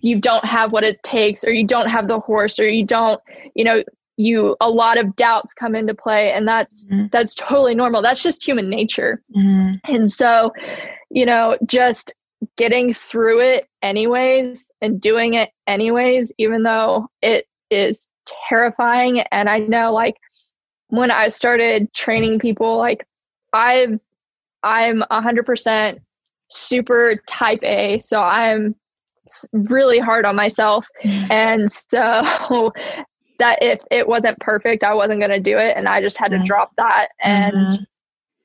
you 0.00 0.20
don't 0.20 0.44
have 0.44 0.72
what 0.72 0.84
it 0.84 1.02
takes 1.02 1.44
or 1.44 1.52
you 1.52 1.66
don't 1.66 1.88
have 1.88 2.08
the 2.08 2.20
horse 2.20 2.58
or 2.58 2.68
you 2.68 2.84
don't, 2.84 3.20
you 3.54 3.64
know, 3.64 3.82
you 4.20 4.56
a 4.60 4.68
lot 4.68 4.98
of 4.98 5.16
doubts 5.16 5.54
come 5.54 5.74
into 5.74 5.94
play 5.94 6.30
and 6.32 6.46
that's 6.46 6.86
mm-hmm. 6.86 7.06
that's 7.10 7.34
totally 7.34 7.74
normal 7.74 8.02
that's 8.02 8.22
just 8.22 8.46
human 8.46 8.68
nature 8.68 9.22
mm-hmm. 9.34 9.70
and 9.92 10.12
so 10.12 10.52
you 11.10 11.24
know 11.24 11.56
just 11.66 12.12
getting 12.56 12.92
through 12.92 13.40
it 13.40 13.66
anyways 13.82 14.70
and 14.82 15.00
doing 15.00 15.34
it 15.34 15.50
anyways 15.66 16.32
even 16.38 16.62
though 16.62 17.06
it 17.22 17.46
is 17.70 18.08
terrifying 18.48 19.20
and 19.32 19.48
i 19.48 19.58
know 19.58 19.92
like 19.92 20.16
when 20.88 21.10
i 21.10 21.28
started 21.28 21.92
training 21.94 22.38
people 22.38 22.76
like 22.76 23.06
i've 23.52 23.98
i'm 24.62 25.02
100% 25.10 25.98
super 26.48 27.16
type 27.26 27.60
a 27.62 27.98
so 28.00 28.20
i'm 28.20 28.74
really 29.52 29.98
hard 29.98 30.24
on 30.24 30.36
myself 30.36 30.86
mm-hmm. 31.04 31.32
and 31.32 31.72
so 31.72 32.72
that 33.40 33.58
if 33.60 33.80
it 33.90 34.06
wasn't 34.06 34.38
perfect, 34.38 34.84
I 34.84 34.94
wasn't 34.94 35.20
going 35.20 35.30
to 35.30 35.40
do 35.40 35.58
it. 35.58 35.76
And 35.76 35.88
I 35.88 36.00
just 36.00 36.18
had 36.18 36.30
to 36.30 36.38
drop 36.44 36.72
that. 36.76 37.08
And 37.20 37.54
mm-hmm. 37.54 37.84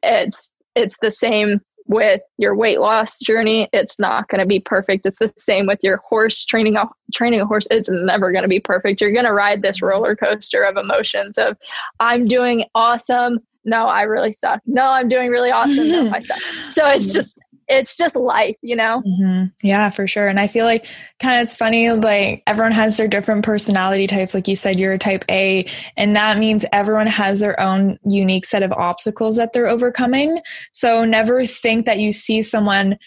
it's, 0.01 0.51
it's 0.75 0.97
the 1.01 1.11
same 1.11 1.61
with 1.87 2.21
your 2.37 2.55
weight 2.55 2.79
loss 2.79 3.19
journey. 3.19 3.69
It's 3.71 3.99
not 3.99 4.27
going 4.29 4.39
to 4.39 4.45
be 4.45 4.59
perfect. 4.59 5.05
It's 5.05 5.19
the 5.19 5.31
same 5.37 5.67
with 5.67 5.79
your 5.83 5.97
horse 5.97 6.43
training 6.45 6.75
a 6.77 6.89
training 7.13 7.41
a 7.41 7.45
horse. 7.45 7.67
It's 7.69 7.89
never 7.89 8.31
going 8.31 8.43
to 8.43 8.49
be 8.49 8.59
perfect. 8.59 9.01
You're 9.01 9.13
going 9.13 9.25
to 9.25 9.33
ride 9.33 9.61
this 9.61 9.81
roller 9.81 10.15
coaster 10.15 10.63
of 10.63 10.77
emotions 10.77 11.37
of 11.37 11.57
I'm 11.99 12.27
doing 12.27 12.65
awesome. 12.73 13.39
No, 13.65 13.85
I 13.85 14.03
really 14.03 14.33
suck. 14.33 14.61
No, 14.65 14.83
I'm 14.83 15.09
doing 15.09 15.29
really 15.29 15.51
awesome. 15.51 15.89
No, 15.89 16.09
I 16.11 16.19
suck. 16.19 16.39
So 16.69 16.85
it's 16.87 17.05
just 17.13 17.39
it's 17.67 17.95
just 17.95 18.15
life, 18.15 18.55
you 18.61 18.75
know? 18.75 19.01
Mm-hmm. 19.05 19.45
Yeah, 19.63 19.89
for 19.89 20.07
sure. 20.07 20.27
And 20.27 20.39
I 20.39 20.47
feel 20.47 20.65
like 20.65 20.85
kind 21.19 21.39
of 21.39 21.45
it's 21.45 21.55
funny, 21.55 21.89
like 21.91 22.43
everyone 22.47 22.71
has 22.71 22.97
their 22.97 23.07
different 23.07 23.43
personality 23.43 24.07
types. 24.07 24.33
Like 24.33 24.47
you 24.47 24.55
said, 24.55 24.79
you're 24.79 24.93
a 24.93 24.97
type 24.97 25.25
A, 25.29 25.65
and 25.97 26.15
that 26.15 26.37
means 26.37 26.65
everyone 26.71 27.07
has 27.07 27.39
their 27.39 27.59
own 27.59 27.97
unique 28.07 28.45
set 28.45 28.63
of 28.63 28.71
obstacles 28.73 29.35
that 29.37 29.53
they're 29.53 29.67
overcoming. 29.67 30.39
So 30.71 31.05
never 31.05 31.45
think 31.45 31.85
that 31.85 31.99
you 31.99 32.11
see 32.11 32.41
someone 32.41 32.97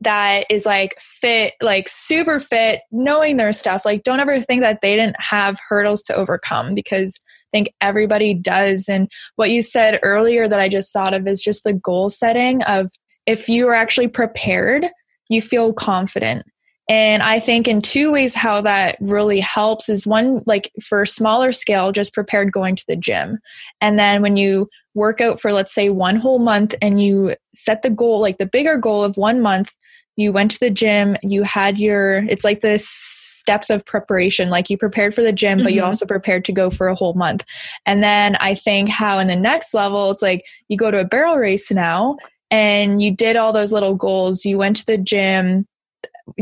that 0.00 0.44
is 0.50 0.66
like 0.66 0.94
fit, 1.00 1.54
like 1.62 1.88
super 1.88 2.38
fit, 2.38 2.80
knowing 2.92 3.36
their 3.36 3.52
stuff. 3.52 3.84
Like, 3.84 4.02
don't 4.02 4.20
ever 4.20 4.40
think 4.40 4.60
that 4.60 4.80
they 4.82 4.94
didn't 4.94 5.16
have 5.18 5.58
hurdles 5.68 6.02
to 6.02 6.14
overcome 6.14 6.74
because 6.74 7.18
I 7.18 7.50
think 7.50 7.72
everybody 7.80 8.34
does. 8.34 8.88
And 8.88 9.10
what 9.36 9.50
you 9.50 9.62
said 9.62 9.98
earlier 10.02 10.48
that 10.48 10.60
I 10.60 10.68
just 10.68 10.92
thought 10.92 11.14
of 11.14 11.26
is 11.26 11.42
just 11.42 11.64
the 11.64 11.72
goal 11.72 12.10
setting 12.10 12.62
of 12.64 12.90
if 13.26 13.48
you 13.48 13.68
are 13.68 13.74
actually 13.74 14.08
prepared, 14.08 14.86
you 15.28 15.42
feel 15.42 15.72
confident. 15.72 16.46
And 16.88 17.22
I 17.22 17.40
think 17.40 17.66
in 17.66 17.82
two 17.82 18.12
ways 18.12 18.34
how 18.34 18.60
that 18.60 18.96
really 19.00 19.40
helps 19.40 19.88
is 19.88 20.06
one, 20.06 20.42
like 20.46 20.70
for 20.80 21.04
smaller 21.04 21.50
scale, 21.50 21.90
just 21.90 22.14
prepared 22.14 22.52
going 22.52 22.76
to 22.76 22.84
the 22.86 22.94
gym. 22.94 23.40
And 23.80 23.98
then 23.98 24.22
when 24.22 24.36
you 24.36 24.68
work 24.94 25.20
out 25.20 25.40
for, 25.40 25.52
let's 25.52 25.74
say, 25.74 25.88
one 25.88 26.16
whole 26.16 26.38
month 26.38 26.74
and 26.80 27.02
you 27.02 27.34
set 27.52 27.82
the 27.82 27.90
goal, 27.90 28.20
like 28.20 28.38
the 28.38 28.46
bigger 28.46 28.76
goal 28.76 29.02
of 29.02 29.16
one 29.16 29.40
month, 29.40 29.74
you 30.14 30.32
went 30.32 30.52
to 30.52 30.60
the 30.60 30.70
gym, 30.70 31.16
you 31.22 31.42
had 31.42 31.76
your, 31.76 32.18
it's 32.28 32.44
like 32.44 32.60
this 32.60 32.88
steps 32.88 33.68
of 33.68 33.84
preparation. 33.84 34.48
Like 34.48 34.70
you 34.70 34.78
prepared 34.78 35.14
for 35.14 35.22
the 35.22 35.32
gym, 35.32 35.58
but 35.58 35.66
mm-hmm. 35.66 35.76
you 35.76 35.84
also 35.84 36.06
prepared 36.06 36.44
to 36.46 36.52
go 36.52 36.70
for 36.70 36.86
a 36.86 36.94
whole 36.94 37.14
month. 37.14 37.44
And 37.84 38.02
then 38.02 38.36
I 38.36 38.54
think 38.54 38.88
how 38.88 39.18
in 39.18 39.28
the 39.28 39.36
next 39.36 39.74
level, 39.74 40.10
it's 40.10 40.22
like 40.22 40.44
you 40.68 40.76
go 40.76 40.90
to 40.90 41.00
a 41.00 41.04
barrel 41.04 41.36
race 41.36 41.70
now 41.70 42.16
and 42.50 43.02
you 43.02 43.14
did 43.14 43.36
all 43.36 43.52
those 43.52 43.72
little 43.72 43.94
goals, 43.94 44.44
you 44.44 44.58
went 44.58 44.76
to 44.76 44.86
the 44.86 44.98
gym, 44.98 45.66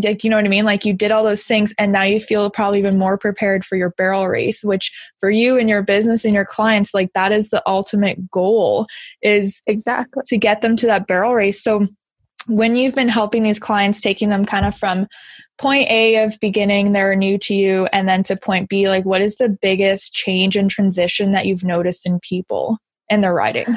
like 0.03 0.25
you 0.25 0.31
know 0.31 0.37
what 0.37 0.45
I 0.45 0.49
mean? 0.49 0.65
Like 0.65 0.85
you 0.85 0.93
did 0.93 1.11
all 1.11 1.25
those 1.25 1.45
things 1.45 1.75
and 1.79 1.93
now 1.93 2.03
you 2.03 2.21
feel 2.21 2.49
probably 2.51 2.79
even 2.79 2.99
more 2.99 3.19
prepared 3.19 3.65
for 3.65 3.77
your 3.77 3.91
barrel 3.91 4.27
race, 4.29 4.65
which 4.65 4.93
for 5.19 5.31
you 5.31 5.59
and 5.59 5.69
your 5.69 5.83
business 5.83 6.25
and 6.25 6.35
your 6.35 6.45
clients, 6.45 6.95
like 6.95 7.13
that 7.13 7.33
is 7.33 7.51
the 7.51 7.63
ultimate 7.67 8.31
goal 8.31 8.87
is 9.23 9.61
exactly 9.67 10.23
to 10.27 10.37
get 10.37 10.63
them 10.63 10.77
to 10.77 10.87
that 10.87 11.07
barrel 11.07 11.35
race. 11.35 11.63
So 11.63 11.87
when 12.47 12.77
you've 12.77 12.95
been 12.95 13.09
helping 13.09 13.43
these 13.43 13.59
clients, 13.59 14.01
taking 14.01 14.29
them 14.29 14.45
kind 14.45 14.67
of 14.67 14.77
from 14.77 15.07
point 15.57 15.91
A 15.91 16.23
of 16.25 16.39
beginning, 16.41 16.93
they're 16.93 17.17
new 17.17 17.39
to 17.39 17.55
you, 17.55 17.87
and 17.93 18.07
then 18.07 18.23
to 18.25 18.37
point 18.37 18.69
B, 18.69 18.89
like 18.89 19.05
what 19.05 19.23
is 19.23 19.37
the 19.37 19.49
biggest 19.49 20.13
change 20.13 20.57
and 20.57 20.71
transition 20.71 21.33
that 21.33 21.47
you've 21.47 21.65
noticed 21.65 22.07
in 22.07 22.21
people? 22.21 22.79
in 23.09 23.21
their 23.21 23.35
riding? 23.35 23.77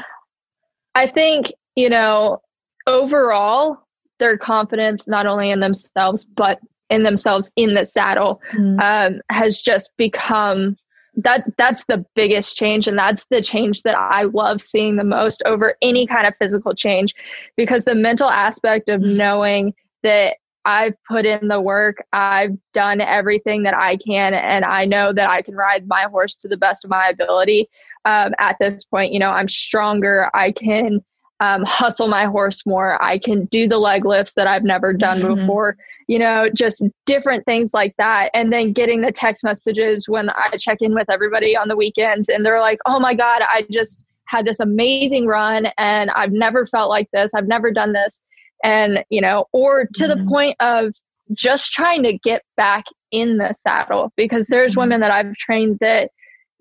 I 0.95 1.07
think, 1.07 1.51
you 1.77 1.89
know, 1.89 2.41
overall, 2.87 3.77
their 4.17 4.37
confidence 4.37 5.07
not 5.07 5.27
only 5.27 5.51
in 5.51 5.59
themselves, 5.59 6.25
but 6.25 6.59
in 6.89 7.03
themselves 7.03 7.51
in 7.55 7.75
the 7.75 7.85
saddle 7.85 8.41
mm. 8.53 8.81
um, 8.81 9.21
has 9.29 9.61
just 9.61 9.95
become 9.95 10.75
that 11.17 11.43
that's 11.57 11.85
the 11.85 12.03
biggest 12.15 12.57
change 12.57 12.87
and 12.87 12.97
that's 12.97 13.25
the 13.31 13.41
change 13.41 13.81
that 13.81 13.97
i 13.97 14.21
love 14.21 14.61
seeing 14.61 14.97
the 14.97 15.03
most 15.03 15.41
over 15.47 15.75
any 15.81 16.05
kind 16.05 16.27
of 16.27 16.33
physical 16.39 16.75
change 16.75 17.15
because 17.55 17.85
the 17.85 17.95
mental 17.95 18.29
aspect 18.29 18.87
of 18.87 19.01
knowing 19.01 19.73
that 20.03 20.35
i've 20.63 20.93
put 21.09 21.25
in 21.25 21.47
the 21.47 21.59
work 21.59 21.97
i've 22.13 22.51
done 22.71 23.01
everything 23.01 23.63
that 23.63 23.73
i 23.73 23.97
can 23.97 24.35
and 24.35 24.63
i 24.63 24.85
know 24.85 25.11
that 25.11 25.27
i 25.27 25.41
can 25.41 25.55
ride 25.55 25.87
my 25.87 26.03
horse 26.03 26.35
to 26.35 26.47
the 26.47 26.57
best 26.57 26.85
of 26.85 26.91
my 26.91 27.07
ability 27.07 27.67
um, 28.05 28.31
at 28.37 28.55
this 28.59 28.85
point 28.85 29.11
you 29.11 29.19
know 29.19 29.31
i'm 29.31 29.49
stronger 29.49 30.29
i 30.35 30.51
can 30.51 31.03
um, 31.39 31.63
hustle 31.63 32.08
my 32.08 32.26
horse 32.26 32.65
more. 32.65 33.02
I 33.02 33.19
can 33.19 33.45
do 33.45 33.67
the 33.67 33.78
leg 33.78 34.06
lifts 34.06 34.34
that 34.34 34.47
I've 34.47 34.63
never 34.63 34.93
done 34.93 35.19
mm-hmm. 35.19 35.36
before, 35.36 35.78
you 36.08 36.17
know, 36.17 36.50
just 36.54 36.84
different 37.06 37.45
things 37.45 37.73
like 37.73 37.95
that. 37.97 38.30
And 38.34 38.52
then 38.52 38.73
getting 38.73 39.02
the 39.02 39.12
text 39.12 39.43
messages 39.43 40.08
when 40.08 40.30
I 40.32 40.56
check 40.58 40.80
in 40.82 40.93
with 40.93 41.10
everybody 41.10 41.56
on 41.56 41.67
the 41.67 41.76
weekends 41.76 42.28
and 42.28 42.45
they're 42.45 42.60
like, 42.60 42.80
oh 42.86 43.00
my 43.00 43.13
God, 43.13 43.41
I 43.43 43.65
just 43.69 44.06
had 44.26 44.45
this 44.45 44.60
amazing 44.60 45.28
run 45.28 45.67
and 45.78 46.10
I've 46.12 46.32
never 46.32 46.65
felt 46.65 46.89
like 46.89 47.10
this. 47.12 47.34
I've 47.34 47.47
never 47.47 47.71
done 47.71 47.93
this. 47.93 48.21
And, 48.63 49.04
you 49.10 49.21
know, 49.21 49.45
or 49.54 49.88
to 49.95 50.04
mm-hmm. 50.04 50.19
the 50.19 50.30
point 50.30 50.56
of 50.60 50.93
just 51.34 51.71
trying 51.71 52.04
to 52.04 52.17
get 52.17 52.41
back 52.56 52.86
in 53.12 53.38
the 53.38 53.54
saddle 53.62 54.12
because 54.17 54.47
there's 54.47 54.71
mm-hmm. 54.71 54.82
women 54.82 55.02
that 55.02 55.12
I've 55.12 55.34
trained 55.36 55.78
that, 55.82 56.10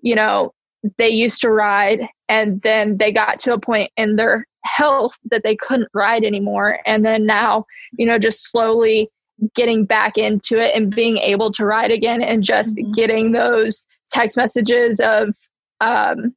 you 0.01 0.15
know, 0.15 0.53
they 0.97 1.09
used 1.09 1.41
to 1.41 1.49
ride 1.49 2.01
and 2.29 2.61
then 2.61 2.97
they 2.97 3.11
got 3.11 3.39
to 3.39 3.53
a 3.53 3.59
point 3.59 3.91
in 3.97 4.15
their 4.15 4.45
health 4.63 5.17
that 5.31 5.43
they 5.43 5.55
couldn't 5.55 5.89
ride 5.93 6.23
anymore 6.23 6.79
and 6.85 7.05
then 7.05 7.25
now 7.25 7.65
you 7.97 8.05
know 8.05 8.19
just 8.19 8.51
slowly 8.51 9.09
getting 9.55 9.85
back 9.85 10.17
into 10.17 10.57
it 10.57 10.75
and 10.75 10.93
being 10.93 11.17
able 11.17 11.51
to 11.51 11.65
ride 11.65 11.91
again 11.91 12.21
and 12.21 12.43
just 12.43 12.75
mm-hmm. 12.75 12.91
getting 12.93 13.31
those 13.31 13.87
text 14.09 14.35
messages 14.35 14.99
of 14.99 15.33
um 15.79 16.33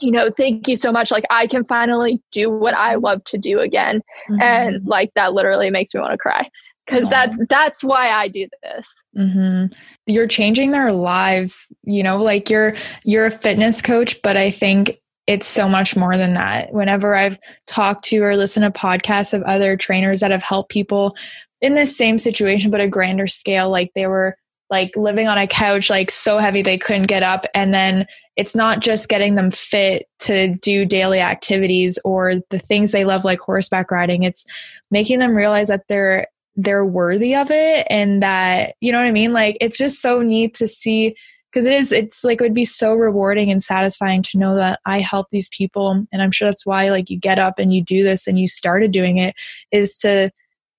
you 0.00 0.10
know 0.10 0.30
thank 0.36 0.68
you 0.68 0.76
so 0.76 0.92
much 0.92 1.10
like 1.10 1.24
i 1.30 1.46
can 1.46 1.64
finally 1.64 2.22
do 2.32 2.50
what 2.50 2.74
i 2.74 2.94
love 2.94 3.22
to 3.24 3.38
do 3.38 3.58
again 3.58 4.00
mm-hmm. 4.30 4.40
and 4.40 4.84
like 4.86 5.10
that 5.14 5.32
literally 5.32 5.70
makes 5.70 5.94
me 5.94 6.00
want 6.00 6.12
to 6.12 6.18
cry 6.18 6.48
because 6.86 7.08
that's 7.08 7.36
that's 7.48 7.82
why 7.82 8.10
i 8.10 8.28
do 8.28 8.46
this 8.62 9.04
mm-hmm. 9.16 9.66
you're 10.06 10.26
changing 10.26 10.70
their 10.70 10.92
lives 10.92 11.68
you 11.84 12.02
know 12.02 12.22
like 12.22 12.50
you're 12.50 12.74
you're 13.04 13.26
a 13.26 13.30
fitness 13.30 13.80
coach 13.80 14.20
but 14.22 14.36
i 14.36 14.50
think 14.50 14.98
it's 15.26 15.46
so 15.46 15.68
much 15.68 15.96
more 15.96 16.16
than 16.16 16.34
that. 16.34 16.72
Whenever 16.72 17.14
I've 17.14 17.38
talked 17.66 18.04
to 18.06 18.18
or 18.18 18.36
listened 18.36 18.64
to 18.64 18.78
podcasts 18.78 19.32
of 19.32 19.42
other 19.42 19.76
trainers 19.76 20.20
that 20.20 20.30
have 20.30 20.42
helped 20.42 20.70
people 20.70 21.16
in 21.60 21.74
this 21.74 21.96
same 21.96 22.18
situation, 22.18 22.70
but 22.70 22.80
a 22.80 22.88
grander 22.88 23.26
scale, 23.26 23.70
like 23.70 23.90
they 23.94 24.06
were 24.06 24.36
like 24.70 24.92
living 24.96 25.28
on 25.28 25.38
a 25.38 25.46
couch, 25.46 25.88
like 25.88 26.10
so 26.10 26.38
heavy 26.38 26.60
they 26.60 26.76
couldn't 26.76 27.06
get 27.06 27.22
up. 27.22 27.46
And 27.54 27.72
then 27.72 28.06
it's 28.36 28.54
not 28.54 28.80
just 28.80 29.08
getting 29.08 29.34
them 29.34 29.50
fit 29.50 30.06
to 30.20 30.54
do 30.56 30.84
daily 30.84 31.20
activities 31.20 31.98
or 32.04 32.34
the 32.50 32.58
things 32.58 32.92
they 32.92 33.04
love, 33.04 33.24
like 33.24 33.40
horseback 33.40 33.90
riding. 33.90 34.24
It's 34.24 34.44
making 34.90 35.20
them 35.20 35.34
realize 35.34 35.68
that 35.68 35.86
they're 35.88 36.26
they're 36.56 36.84
worthy 36.84 37.34
of 37.34 37.50
it 37.50 37.86
and 37.90 38.22
that 38.22 38.74
you 38.80 38.92
know 38.92 38.98
what 38.98 39.06
i 39.06 39.12
mean? 39.12 39.32
Like 39.32 39.56
it's 39.60 39.78
just 39.78 40.00
so 40.00 40.22
neat 40.22 40.54
to 40.54 40.68
see 40.68 41.14
because 41.50 41.66
it 41.66 41.72
is 41.72 41.92
it's 41.92 42.24
like 42.24 42.40
it 42.40 42.44
would 42.44 42.54
be 42.54 42.64
so 42.64 42.94
rewarding 42.94 43.50
and 43.50 43.62
satisfying 43.62 44.22
to 44.22 44.38
know 44.38 44.56
that 44.56 44.80
i 44.86 45.00
help 45.00 45.30
these 45.30 45.48
people. 45.48 46.06
And 46.12 46.22
i'm 46.22 46.30
sure 46.30 46.48
that's 46.48 46.66
why 46.66 46.90
like 46.90 47.10
you 47.10 47.18
get 47.18 47.38
up 47.38 47.58
and 47.58 47.72
you 47.72 47.82
do 47.82 48.02
this 48.02 48.26
and 48.26 48.38
you 48.38 48.46
started 48.48 48.92
doing 48.92 49.18
it 49.18 49.34
is 49.72 49.96
to 49.98 50.30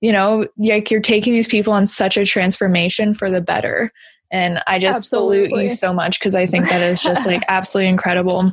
you 0.02 0.12
know 0.12 0.48
like 0.58 0.92
you're 0.92 1.02
taking 1.02 1.34
these 1.34 1.48
people 1.48 1.74
on 1.74 1.86
such 1.88 2.18
a 2.18 2.26
transformation 2.26 3.14
for 3.14 3.30
the 3.30 3.42
better. 3.42 3.92
And 4.32 4.62
i 4.68 4.80
just 4.80 4.98
absolutely. 4.98 5.50
salute 5.50 5.64
you 5.64 5.70
so 5.70 5.94
much 5.94 6.20
because 6.20 6.36
i 6.36 6.46
think 6.46 6.70
that 6.70 6.82
is 6.82 7.02
just 7.02 7.26
like 7.28 7.44
absolutely 7.50 7.90
incredible. 7.90 8.52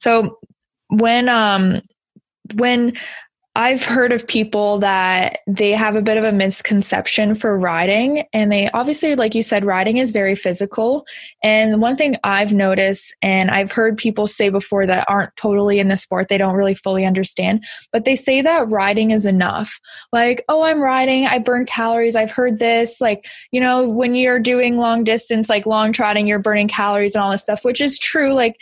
So 0.00 0.38
when 0.88 1.28
um 1.28 1.80
when 2.54 2.94
I've 3.56 3.82
heard 3.82 4.12
of 4.12 4.28
people 4.28 4.78
that 4.80 5.38
they 5.46 5.70
have 5.72 5.96
a 5.96 6.02
bit 6.02 6.18
of 6.18 6.24
a 6.24 6.30
misconception 6.30 7.34
for 7.34 7.58
riding. 7.58 8.24
And 8.34 8.52
they 8.52 8.68
obviously, 8.72 9.16
like 9.16 9.34
you 9.34 9.42
said, 9.42 9.64
riding 9.64 9.96
is 9.96 10.12
very 10.12 10.34
physical. 10.34 11.06
And 11.42 11.80
one 11.80 11.96
thing 11.96 12.16
I've 12.22 12.52
noticed, 12.52 13.16
and 13.22 13.50
I've 13.50 13.72
heard 13.72 13.96
people 13.96 14.26
say 14.26 14.50
before 14.50 14.84
that 14.84 15.06
aren't 15.08 15.34
totally 15.36 15.78
in 15.78 15.88
the 15.88 15.96
sport, 15.96 16.28
they 16.28 16.36
don't 16.36 16.54
really 16.54 16.74
fully 16.74 17.06
understand, 17.06 17.64
but 17.92 18.04
they 18.04 18.14
say 18.14 18.42
that 18.42 18.68
riding 18.68 19.10
is 19.10 19.24
enough. 19.24 19.80
Like, 20.12 20.44
oh, 20.50 20.60
I'm 20.60 20.82
riding, 20.82 21.24
I 21.26 21.38
burn 21.38 21.64
calories. 21.64 22.14
I've 22.14 22.30
heard 22.30 22.58
this. 22.58 23.00
Like, 23.00 23.24
you 23.52 23.60
know, 23.60 23.88
when 23.88 24.14
you're 24.14 24.38
doing 24.38 24.78
long 24.78 25.02
distance, 25.02 25.48
like 25.48 25.64
long 25.64 25.92
trotting, 25.92 26.26
you're 26.26 26.38
burning 26.38 26.68
calories 26.68 27.14
and 27.14 27.24
all 27.24 27.30
this 27.30 27.40
stuff, 27.40 27.64
which 27.64 27.80
is 27.80 27.98
true. 27.98 28.34
Like, 28.34 28.56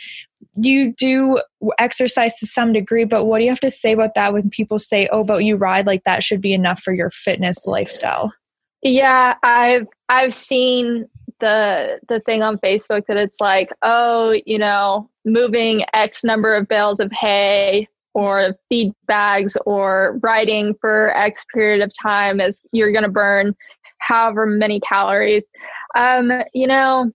you 0.55 0.93
do 0.93 1.39
exercise 1.79 2.37
to 2.39 2.45
some 2.45 2.73
degree, 2.73 3.03
but 3.03 3.25
what 3.25 3.39
do 3.39 3.43
you 3.43 3.51
have 3.51 3.59
to 3.61 3.71
say 3.71 3.91
about 3.91 4.15
that 4.15 4.33
when 4.33 4.49
people 4.49 4.79
say, 4.79 5.07
"Oh, 5.11 5.23
but 5.23 5.43
you 5.43 5.55
ride 5.55 5.85
like 5.85 6.03
that 6.03 6.23
should 6.23 6.41
be 6.41 6.53
enough 6.53 6.81
for 6.81 6.93
your 6.93 7.09
fitness 7.09 7.65
lifestyle"? 7.65 8.33
Yeah, 8.81 9.35
I've 9.43 9.87
I've 10.09 10.33
seen 10.33 11.05
the 11.39 11.99
the 12.07 12.19
thing 12.21 12.41
on 12.41 12.57
Facebook 12.59 13.05
that 13.07 13.17
it's 13.17 13.41
like, 13.41 13.69
"Oh, 13.81 14.39
you 14.45 14.57
know, 14.57 15.09
moving 15.25 15.83
X 15.93 16.23
number 16.23 16.55
of 16.55 16.67
bales 16.67 16.99
of 16.99 17.11
hay 17.11 17.87
or 18.13 18.55
feed 18.69 18.93
bags 19.07 19.57
or 19.65 20.19
riding 20.23 20.73
for 20.79 21.15
X 21.17 21.45
period 21.53 21.81
of 21.81 21.91
time 22.01 22.39
is 22.39 22.61
you're 22.71 22.93
going 22.93 23.03
to 23.03 23.09
burn 23.09 23.53
however 23.99 24.45
many 24.45 24.79
calories." 24.79 25.49
Um, 25.95 26.31
you 26.53 26.67
know, 26.67 27.11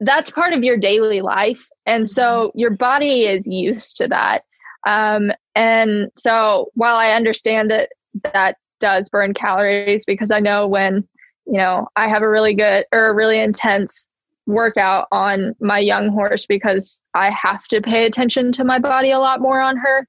that's 0.00 0.30
part 0.30 0.52
of 0.52 0.62
your 0.62 0.76
daily 0.76 1.22
life 1.22 1.66
and 1.86 2.08
so 2.08 2.48
mm-hmm. 2.48 2.58
your 2.58 2.70
body 2.70 3.24
is 3.24 3.46
used 3.46 3.96
to 3.96 4.08
that. 4.08 4.44
Um, 4.86 5.32
and 5.54 6.10
so 6.16 6.70
while 6.74 6.96
I 6.96 7.12
understand 7.12 7.70
that 7.70 7.90
that 8.32 8.56
does 8.80 9.08
burn 9.08 9.34
calories 9.34 10.04
because 10.04 10.30
I 10.30 10.40
know 10.40 10.66
when, 10.66 11.06
you 11.46 11.58
know, 11.58 11.88
I 11.96 12.08
have 12.08 12.22
a 12.22 12.28
really 12.28 12.54
good 12.54 12.84
or 12.92 13.08
a 13.08 13.14
really 13.14 13.40
intense 13.40 14.06
workout 14.46 15.08
on 15.10 15.54
my 15.60 15.78
young 15.78 16.08
horse 16.08 16.46
because 16.46 17.02
I 17.14 17.30
have 17.30 17.66
to 17.68 17.80
pay 17.80 18.04
attention 18.04 18.52
to 18.52 18.64
my 18.64 18.78
body 18.78 19.10
a 19.10 19.18
lot 19.18 19.40
more 19.40 19.60
on 19.60 19.76
her. 19.76 20.06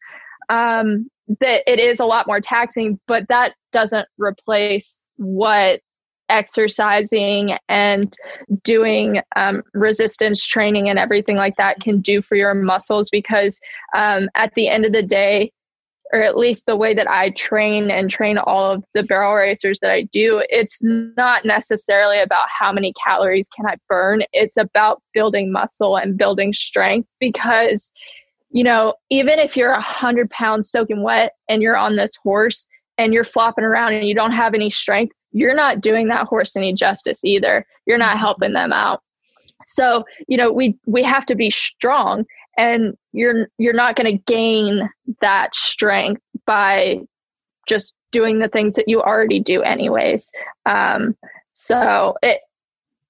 Um, 0.49 1.09
that 1.41 1.63
it 1.67 1.79
is 1.79 1.99
a 1.99 2.05
lot 2.05 2.25
more 2.25 2.39
taxing, 2.39 2.99
but 3.05 3.27
that 3.27 3.53
doesn't 3.73 4.07
replace 4.17 5.07
what 5.17 5.81
exercising 6.29 7.57
and 7.69 8.13
doing 8.63 9.21
um, 9.35 9.63
resistance 9.73 10.45
training 10.45 10.89
and 10.89 10.99
everything 10.99 11.35
like 11.35 11.55
that 11.57 11.79
can 11.79 12.01
do 12.01 12.21
for 12.21 12.35
your 12.35 12.53
muscles 12.53 13.09
because 13.09 13.59
um, 13.95 14.29
at 14.35 14.53
the 14.55 14.67
end 14.69 14.85
of 14.85 14.91
the 14.91 15.03
day 15.03 15.51
or 16.13 16.21
at 16.21 16.37
least 16.37 16.65
the 16.65 16.77
way 16.77 16.93
that 16.93 17.09
I 17.09 17.31
train 17.31 17.91
and 17.91 18.09
train 18.09 18.37
all 18.37 18.71
of 18.71 18.83
the 18.93 19.03
barrel 19.03 19.35
racers 19.35 19.79
that 19.79 19.91
I 19.91 20.03
do, 20.03 20.43
it's 20.49 20.79
not 20.81 21.45
necessarily 21.45 22.19
about 22.19 22.47
how 22.47 22.71
many 22.71 22.93
calories 22.93 23.49
can 23.53 23.65
I 23.65 23.75
burn. 23.89 24.21
It's 24.31 24.57
about 24.57 25.01
building 25.13 25.51
muscle 25.51 25.97
and 25.97 26.17
building 26.17 26.53
strength 26.53 27.09
because, 27.19 27.91
you 28.49 28.63
know, 28.63 28.93
even 29.09 29.39
if 29.39 29.57
you're 29.57 29.73
a 29.73 29.81
hundred 29.81 30.29
pounds 30.29 30.69
soaking 30.69 31.03
wet 31.03 31.33
and 31.49 31.61
you're 31.61 31.77
on 31.77 31.97
this 31.97 32.15
horse 32.15 32.65
and 32.97 33.13
you're 33.13 33.23
flopping 33.23 33.65
around 33.65 33.93
and 33.93 34.07
you 34.07 34.15
don't 34.15 34.31
have 34.31 34.53
any 34.53 34.69
strength, 34.69 35.13
you're 35.37 35.55
not 35.55 35.81
doing 35.81 36.07
that 36.07 36.25
horse 36.25 36.55
any 36.55 36.73
justice 36.73 37.19
either. 37.23 37.65
You're 37.85 37.97
not 37.97 38.17
helping 38.17 38.53
them 38.53 38.73
out. 38.73 39.03
So, 39.65 40.03
you 40.27 40.37
know, 40.37 40.51
we 40.51 40.77
we 40.85 41.03
have 41.03 41.25
to 41.27 41.35
be 41.35 41.49
strong 41.49 42.25
and 42.57 42.97
you're 43.13 43.49
you're 43.57 43.73
not 43.73 43.95
going 43.95 44.17
to 44.17 44.23
gain 44.23 44.89
that 45.21 45.53
strength 45.55 46.21
by 46.45 47.01
just 47.67 47.95
doing 48.11 48.39
the 48.39 48.47
things 48.47 48.73
that 48.75 48.87
you 48.87 49.01
already 49.01 49.39
do 49.39 49.61
anyways. 49.61 50.31
Um, 50.65 51.15
so 51.53 52.15
it 52.23 52.39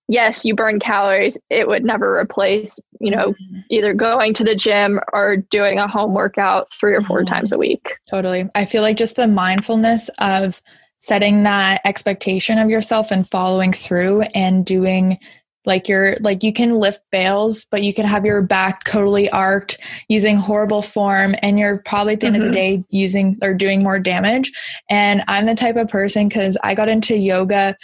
yes, 0.10 0.44
you 0.44 0.56
burn 0.56 0.80
calories. 0.80 1.38
It 1.50 1.68
would 1.68 1.84
never 1.84 2.20
replace, 2.20 2.80
you 3.00 3.12
know, 3.12 3.36
either 3.70 3.94
going 3.94 4.34
to 4.36 4.44
the 4.44 4.56
gym 4.56 5.00
or 5.14 5.38
doing 5.38 5.80
a 5.80 5.88
home 5.88 6.14
workout 6.14 6.74
three 6.80 6.94
or 6.94 7.02
4 7.02 7.20
mm-hmm. 7.20 7.34
times 7.34 7.52
a 7.52 7.58
week. 7.58 7.98
Totally. 8.10 8.50
I 8.56 8.66
feel 8.66 8.82
like 8.82 8.98
just 8.98 9.16
the 9.16 9.28
mindfulness 9.28 10.10
of 10.20 10.62
setting 10.98 11.44
that 11.44 11.82
expectation 11.86 12.58
of 12.58 12.70
yourself 12.70 13.12
and 13.12 13.28
following 13.30 13.72
through 13.72 14.22
and 14.34 14.66
doing 14.66 15.18
like 15.66 15.88
you're 15.88 16.16
like 16.22 16.44
you 16.44 16.52
can 16.52 16.76
lift 16.76 17.02
bales 17.12 17.66
but 17.70 17.84
you 17.84 17.94
can 17.94 18.06
have 18.06 18.26
your 18.26 18.42
back 18.42 18.84
totally 18.84 19.30
arced 19.30 19.78
using 20.08 20.38
horrible 20.38 20.82
form 20.82 21.36
and 21.42 21.60
you're 21.60 21.78
probably 21.80 22.14
at 22.14 22.20
the 22.20 22.28
mm-hmm. 22.28 22.36
end 22.36 22.46
of 22.46 22.52
the 22.52 22.60
mm-hmm. 22.60 22.82
day 22.82 22.86
using 22.90 23.38
or 23.42 23.54
doing 23.54 23.84
more 23.84 24.00
damage 24.00 24.52
and 24.90 25.24
i'm 25.28 25.46
the 25.46 25.56
type 25.56 25.76
of 25.76 25.88
person 25.88 26.28
because 26.28 26.58
i 26.64 26.74
got 26.74 26.90
into 26.90 27.18
yoga 27.18 27.76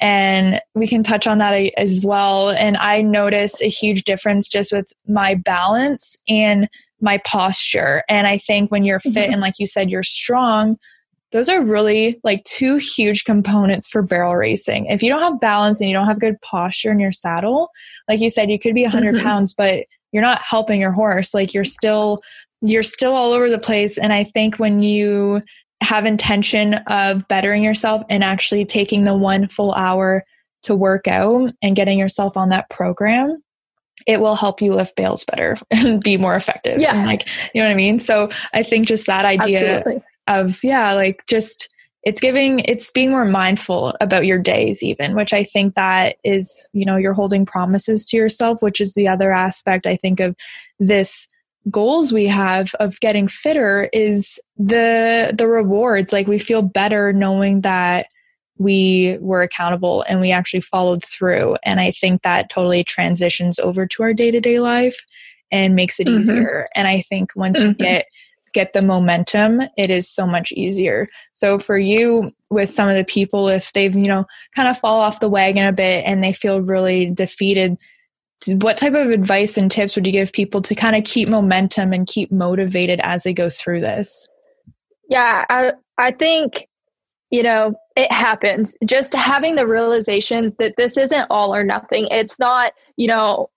and 0.00 0.60
we 0.74 0.86
can 0.86 1.02
touch 1.02 1.26
on 1.26 1.38
that 1.38 1.54
as 1.76 2.02
well 2.04 2.50
and 2.50 2.76
i 2.76 3.00
noticed 3.00 3.62
a 3.62 3.66
huge 3.66 4.04
difference 4.04 4.46
just 4.46 4.72
with 4.72 4.92
my 5.08 5.34
balance 5.34 6.16
and 6.28 6.68
my 7.02 7.18
posture. 7.18 8.04
And 8.08 8.26
I 8.26 8.38
think 8.38 8.70
when 8.70 8.84
you're 8.84 9.00
fit 9.00 9.14
mm-hmm. 9.14 9.32
and 9.32 9.42
like 9.42 9.58
you 9.58 9.66
said, 9.66 9.90
you're 9.90 10.04
strong, 10.04 10.78
those 11.32 11.48
are 11.48 11.64
really 11.64 12.20
like 12.22 12.44
two 12.44 12.76
huge 12.76 13.24
components 13.24 13.88
for 13.88 14.02
barrel 14.02 14.36
racing. 14.36 14.86
If 14.86 15.02
you 15.02 15.10
don't 15.10 15.22
have 15.22 15.40
balance 15.40 15.80
and 15.80 15.88
you 15.88 15.96
don't 15.96 16.06
have 16.06 16.20
good 16.20 16.40
posture 16.42 16.92
in 16.92 17.00
your 17.00 17.12
saddle, 17.12 17.70
like 18.08 18.20
you 18.20 18.30
said, 18.30 18.50
you 18.50 18.58
could 18.58 18.74
be 18.74 18.82
100 18.82 19.14
mm-hmm. 19.14 19.24
pounds, 19.24 19.52
but 19.52 19.84
you're 20.12 20.22
not 20.22 20.42
helping 20.42 20.80
your 20.80 20.92
horse. 20.92 21.34
Like 21.34 21.54
you're 21.54 21.64
still 21.64 22.20
you're 22.60 22.84
still 22.84 23.14
all 23.14 23.32
over 23.32 23.50
the 23.50 23.58
place. 23.58 23.98
And 23.98 24.12
I 24.12 24.22
think 24.22 24.58
when 24.58 24.80
you 24.80 25.42
have 25.82 26.06
intention 26.06 26.74
of 26.86 27.26
bettering 27.26 27.64
yourself 27.64 28.04
and 28.08 28.22
actually 28.22 28.64
taking 28.64 29.02
the 29.02 29.16
one 29.16 29.48
full 29.48 29.72
hour 29.72 30.24
to 30.62 30.76
work 30.76 31.08
out 31.08 31.50
and 31.60 31.74
getting 31.74 31.98
yourself 31.98 32.36
on 32.36 32.50
that 32.50 32.70
program, 32.70 33.42
it 34.06 34.20
will 34.20 34.36
help 34.36 34.60
you 34.60 34.74
lift 34.74 34.94
bales 34.94 35.24
better 35.24 35.56
and 35.70 36.02
be 36.02 36.16
more 36.16 36.34
effective. 36.34 36.80
Yeah. 36.80 36.96
And 36.96 37.06
like, 37.06 37.26
you 37.52 37.60
know 37.60 37.68
what 37.68 37.72
I 37.72 37.76
mean? 37.76 37.98
So 37.98 38.28
I 38.52 38.62
think 38.62 38.86
just 38.86 39.06
that 39.06 39.24
idea 39.24 39.78
Absolutely. 39.78 40.01
Of, 40.26 40.62
yeah, 40.62 40.92
like 40.92 41.24
just 41.26 41.68
it's 42.04 42.20
giving 42.20 42.60
it's 42.60 42.90
being 42.90 43.10
more 43.10 43.24
mindful 43.24 43.94
about 44.00 44.26
your 44.26 44.38
days 44.38 44.82
even 44.82 45.14
which 45.14 45.32
i 45.32 45.44
think 45.44 45.74
that 45.74 46.16
is 46.24 46.68
you 46.72 46.84
know 46.84 46.96
you're 46.96 47.12
holding 47.12 47.46
promises 47.46 48.04
to 48.04 48.16
yourself 48.16 48.60
which 48.62 48.80
is 48.80 48.94
the 48.94 49.08
other 49.08 49.32
aspect 49.32 49.86
i 49.86 49.96
think 49.96 50.20
of 50.20 50.34
this 50.80 51.28
goals 51.70 52.12
we 52.12 52.26
have 52.26 52.74
of 52.80 52.98
getting 53.00 53.28
fitter 53.28 53.88
is 53.92 54.40
the 54.56 55.32
the 55.36 55.46
rewards 55.46 56.12
like 56.12 56.26
we 56.26 56.38
feel 56.38 56.62
better 56.62 57.12
knowing 57.12 57.60
that 57.60 58.06
we 58.58 59.16
were 59.20 59.42
accountable 59.42 60.04
and 60.08 60.20
we 60.20 60.32
actually 60.32 60.60
followed 60.60 61.04
through 61.04 61.56
and 61.64 61.78
i 61.78 61.92
think 61.92 62.22
that 62.22 62.50
totally 62.50 62.82
transitions 62.82 63.58
over 63.60 63.86
to 63.86 64.02
our 64.02 64.12
day-to-day 64.12 64.58
life 64.58 64.96
and 65.52 65.76
makes 65.76 66.00
it 66.00 66.08
mm-hmm. 66.08 66.18
easier 66.18 66.68
and 66.74 66.88
i 66.88 67.00
think 67.02 67.30
once 67.36 67.60
mm-hmm. 67.60 67.68
you 67.68 67.74
get 67.74 68.06
get 68.52 68.72
the 68.72 68.82
momentum 68.82 69.60
it 69.76 69.90
is 69.90 70.08
so 70.08 70.26
much 70.26 70.52
easier 70.52 71.08
so 71.34 71.58
for 71.58 71.78
you 71.78 72.30
with 72.50 72.68
some 72.68 72.88
of 72.88 72.96
the 72.96 73.04
people 73.04 73.48
if 73.48 73.72
they've 73.72 73.94
you 73.94 74.04
know 74.04 74.24
kind 74.54 74.68
of 74.68 74.78
fall 74.78 75.00
off 75.00 75.20
the 75.20 75.28
wagon 75.28 75.64
a 75.64 75.72
bit 75.72 76.04
and 76.06 76.22
they 76.22 76.32
feel 76.32 76.60
really 76.60 77.10
defeated 77.10 77.76
what 78.48 78.76
type 78.76 78.94
of 78.94 79.10
advice 79.10 79.56
and 79.56 79.70
tips 79.70 79.94
would 79.94 80.06
you 80.06 80.12
give 80.12 80.32
people 80.32 80.60
to 80.62 80.74
kind 80.74 80.96
of 80.96 81.04
keep 81.04 81.28
momentum 81.28 81.92
and 81.92 82.06
keep 82.06 82.32
motivated 82.32 83.00
as 83.02 83.22
they 83.22 83.32
go 83.32 83.48
through 83.48 83.80
this? 83.80 84.28
Yeah, 85.08 85.44
I 85.48 85.72
I 85.98 86.10
think 86.10 86.66
you 87.32 87.42
know, 87.42 87.74
it 87.96 88.12
happens. 88.12 88.74
Just 88.84 89.14
having 89.14 89.56
the 89.56 89.66
realization 89.66 90.54
that 90.58 90.74
this 90.76 90.98
isn't 90.98 91.26
all 91.30 91.54
or 91.54 91.64
nothing. 91.64 92.06
It's 92.10 92.38
not, 92.38 92.74
you 92.96 93.08
know, 93.08 93.48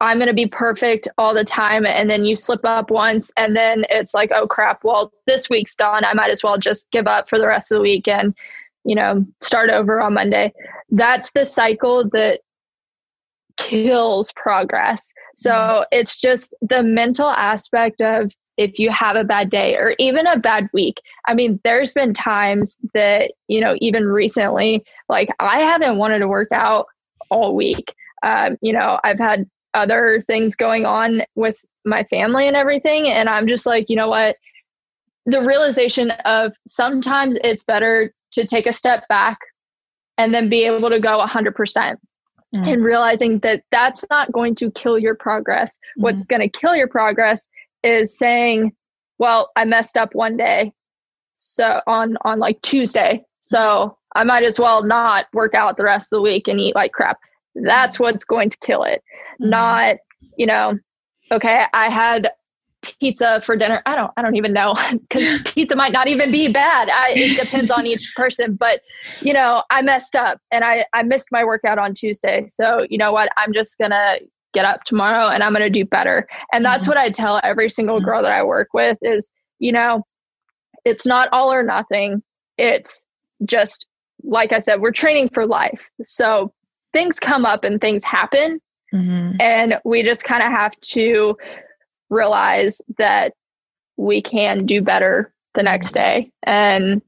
I'm 0.00 0.18
going 0.18 0.28
to 0.28 0.34
be 0.34 0.46
perfect 0.46 1.08
all 1.16 1.32
the 1.32 1.44
time 1.44 1.86
and 1.86 2.10
then 2.10 2.24
you 2.24 2.36
slip 2.36 2.60
up 2.64 2.90
once 2.90 3.30
and 3.36 3.56
then 3.56 3.86
it's 3.88 4.12
like, 4.12 4.30
oh 4.34 4.46
crap, 4.46 4.84
well, 4.84 5.12
this 5.26 5.48
week's 5.48 5.74
done. 5.74 6.04
I 6.04 6.12
might 6.12 6.30
as 6.30 6.42
well 6.42 6.58
just 6.58 6.90
give 6.90 7.06
up 7.06 7.30
for 7.30 7.38
the 7.38 7.46
rest 7.46 7.72
of 7.72 7.76
the 7.76 7.82
week 7.82 8.06
and, 8.06 8.34
you 8.84 8.94
know, 8.94 9.24
start 9.40 9.70
over 9.70 10.00
on 10.00 10.14
Monday. 10.14 10.52
That's 10.90 11.30
the 11.30 11.46
cycle 11.46 12.08
that 12.10 12.40
kills 13.56 14.32
progress. 14.32 15.10
So 15.34 15.50
mm-hmm. 15.50 15.82
it's 15.92 16.20
just 16.20 16.54
the 16.60 16.82
mental 16.82 17.30
aspect 17.30 18.02
of 18.02 18.32
if 18.58 18.78
you 18.78 18.90
have 18.90 19.16
a 19.16 19.24
bad 19.24 19.50
day 19.50 19.76
or 19.76 19.94
even 19.98 20.26
a 20.26 20.38
bad 20.38 20.68
week. 20.72 21.00
I 21.26 21.34
mean, 21.34 21.60
there's 21.64 21.92
been 21.92 22.14
times 22.14 22.76
that, 22.94 23.32
you 23.48 23.60
know, 23.60 23.76
even 23.80 24.04
recently, 24.04 24.84
like 25.08 25.28
I 25.40 25.60
haven't 25.60 25.98
wanted 25.98 26.20
to 26.20 26.28
work 26.28 26.48
out 26.52 26.86
all 27.30 27.54
week. 27.54 27.94
Um, 28.22 28.56
you 28.60 28.72
know, 28.72 28.98
I've 29.04 29.18
had 29.18 29.46
other 29.76 30.22
things 30.26 30.56
going 30.56 30.86
on 30.86 31.22
with 31.34 31.64
my 31.84 32.02
family 32.04 32.48
and 32.48 32.56
everything. 32.56 33.08
And 33.08 33.28
I'm 33.28 33.46
just 33.46 33.66
like, 33.66 33.88
you 33.88 33.96
know 33.96 34.08
what? 34.08 34.36
The 35.26 35.42
realization 35.42 36.10
of 36.24 36.54
sometimes 36.66 37.36
it's 37.44 37.64
better 37.64 38.12
to 38.32 38.46
take 38.46 38.66
a 38.66 38.72
step 38.72 39.06
back 39.08 39.38
and 40.18 40.32
then 40.32 40.48
be 40.48 40.64
able 40.64 40.90
to 40.90 41.00
go 41.00 41.24
100% 41.24 41.52
mm. 41.54 41.96
and 42.54 42.84
realizing 42.84 43.38
that 43.40 43.62
that's 43.70 44.04
not 44.10 44.32
going 44.32 44.54
to 44.56 44.70
kill 44.70 44.98
your 44.98 45.14
progress. 45.14 45.76
Mm. 45.98 46.02
What's 46.02 46.24
going 46.24 46.42
to 46.42 46.48
kill 46.48 46.74
your 46.74 46.88
progress 46.88 47.46
is 47.82 48.16
saying, 48.16 48.72
well, 49.18 49.50
I 49.56 49.64
messed 49.64 49.96
up 49.96 50.14
one 50.14 50.36
day. 50.36 50.72
So 51.34 51.80
on 51.86 52.16
on 52.22 52.38
like 52.38 52.60
Tuesday. 52.62 53.22
So 53.42 53.96
I 54.14 54.24
might 54.24 54.42
as 54.42 54.58
well 54.58 54.82
not 54.82 55.26
work 55.32 55.54
out 55.54 55.76
the 55.76 55.84
rest 55.84 56.12
of 56.12 56.16
the 56.16 56.22
week 56.22 56.48
and 56.48 56.58
eat 56.58 56.74
like 56.74 56.92
crap. 56.92 57.18
That's 57.64 57.98
what's 57.98 58.24
going 58.24 58.50
to 58.50 58.58
kill 58.58 58.82
it. 58.82 59.02
Mm. 59.40 59.50
Not, 59.50 59.96
you 60.36 60.46
know, 60.46 60.78
okay, 61.32 61.64
I 61.72 61.90
had 61.90 62.30
pizza 62.82 63.40
for 63.40 63.56
dinner. 63.56 63.82
I 63.86 63.96
don't 63.96 64.12
I 64.16 64.22
don't 64.22 64.36
even 64.36 64.52
know 64.52 64.74
cuz 65.10 65.42
pizza 65.44 65.76
might 65.76 65.92
not 65.92 66.08
even 66.08 66.30
be 66.30 66.48
bad. 66.48 66.88
I, 66.88 67.12
it 67.16 67.40
depends 67.40 67.70
on 67.70 67.86
each 67.86 68.12
person, 68.16 68.54
but 68.54 68.80
you 69.20 69.32
know, 69.32 69.62
I 69.70 69.82
messed 69.82 70.14
up 70.14 70.40
and 70.52 70.64
I 70.64 70.84
I 70.92 71.02
missed 71.02 71.28
my 71.32 71.44
workout 71.44 71.78
on 71.78 71.94
Tuesday. 71.94 72.44
So, 72.48 72.86
you 72.88 72.98
know 72.98 73.12
what? 73.12 73.30
I'm 73.36 73.52
just 73.52 73.78
going 73.78 73.90
to 73.90 74.20
get 74.54 74.64
up 74.64 74.84
tomorrow 74.84 75.28
and 75.28 75.42
I'm 75.42 75.52
going 75.52 75.62
to 75.62 75.70
do 75.70 75.84
better. 75.84 76.26
And 76.52 76.64
that's 76.64 76.86
mm-hmm. 76.86 76.90
what 76.90 76.98
I 76.98 77.10
tell 77.10 77.40
every 77.42 77.68
single 77.68 78.00
girl 78.00 78.22
that 78.22 78.32
I 78.32 78.42
work 78.42 78.68
with 78.72 78.96
is, 79.02 79.30
you 79.58 79.70
know, 79.72 80.02
it's 80.84 81.04
not 81.04 81.28
all 81.32 81.52
or 81.52 81.62
nothing. 81.62 82.22
It's 82.56 83.06
just 83.44 83.86
like 84.22 84.52
I 84.52 84.60
said, 84.60 84.80
we're 84.80 84.92
training 84.92 85.28
for 85.28 85.46
life. 85.46 85.90
So, 86.00 86.52
things 86.96 87.20
come 87.20 87.44
up 87.44 87.62
and 87.62 87.78
things 87.78 88.02
happen. 88.02 88.58
Mm-hmm. 88.94 89.36
And 89.38 89.78
we 89.84 90.02
just 90.02 90.24
kind 90.24 90.42
of 90.42 90.50
have 90.50 90.80
to 90.80 91.36
realize 92.08 92.80
that 92.96 93.34
we 93.98 94.22
can 94.22 94.64
do 94.64 94.80
better 94.80 95.30
the 95.54 95.62
next 95.62 95.92
day. 95.92 96.30
And 96.44 97.02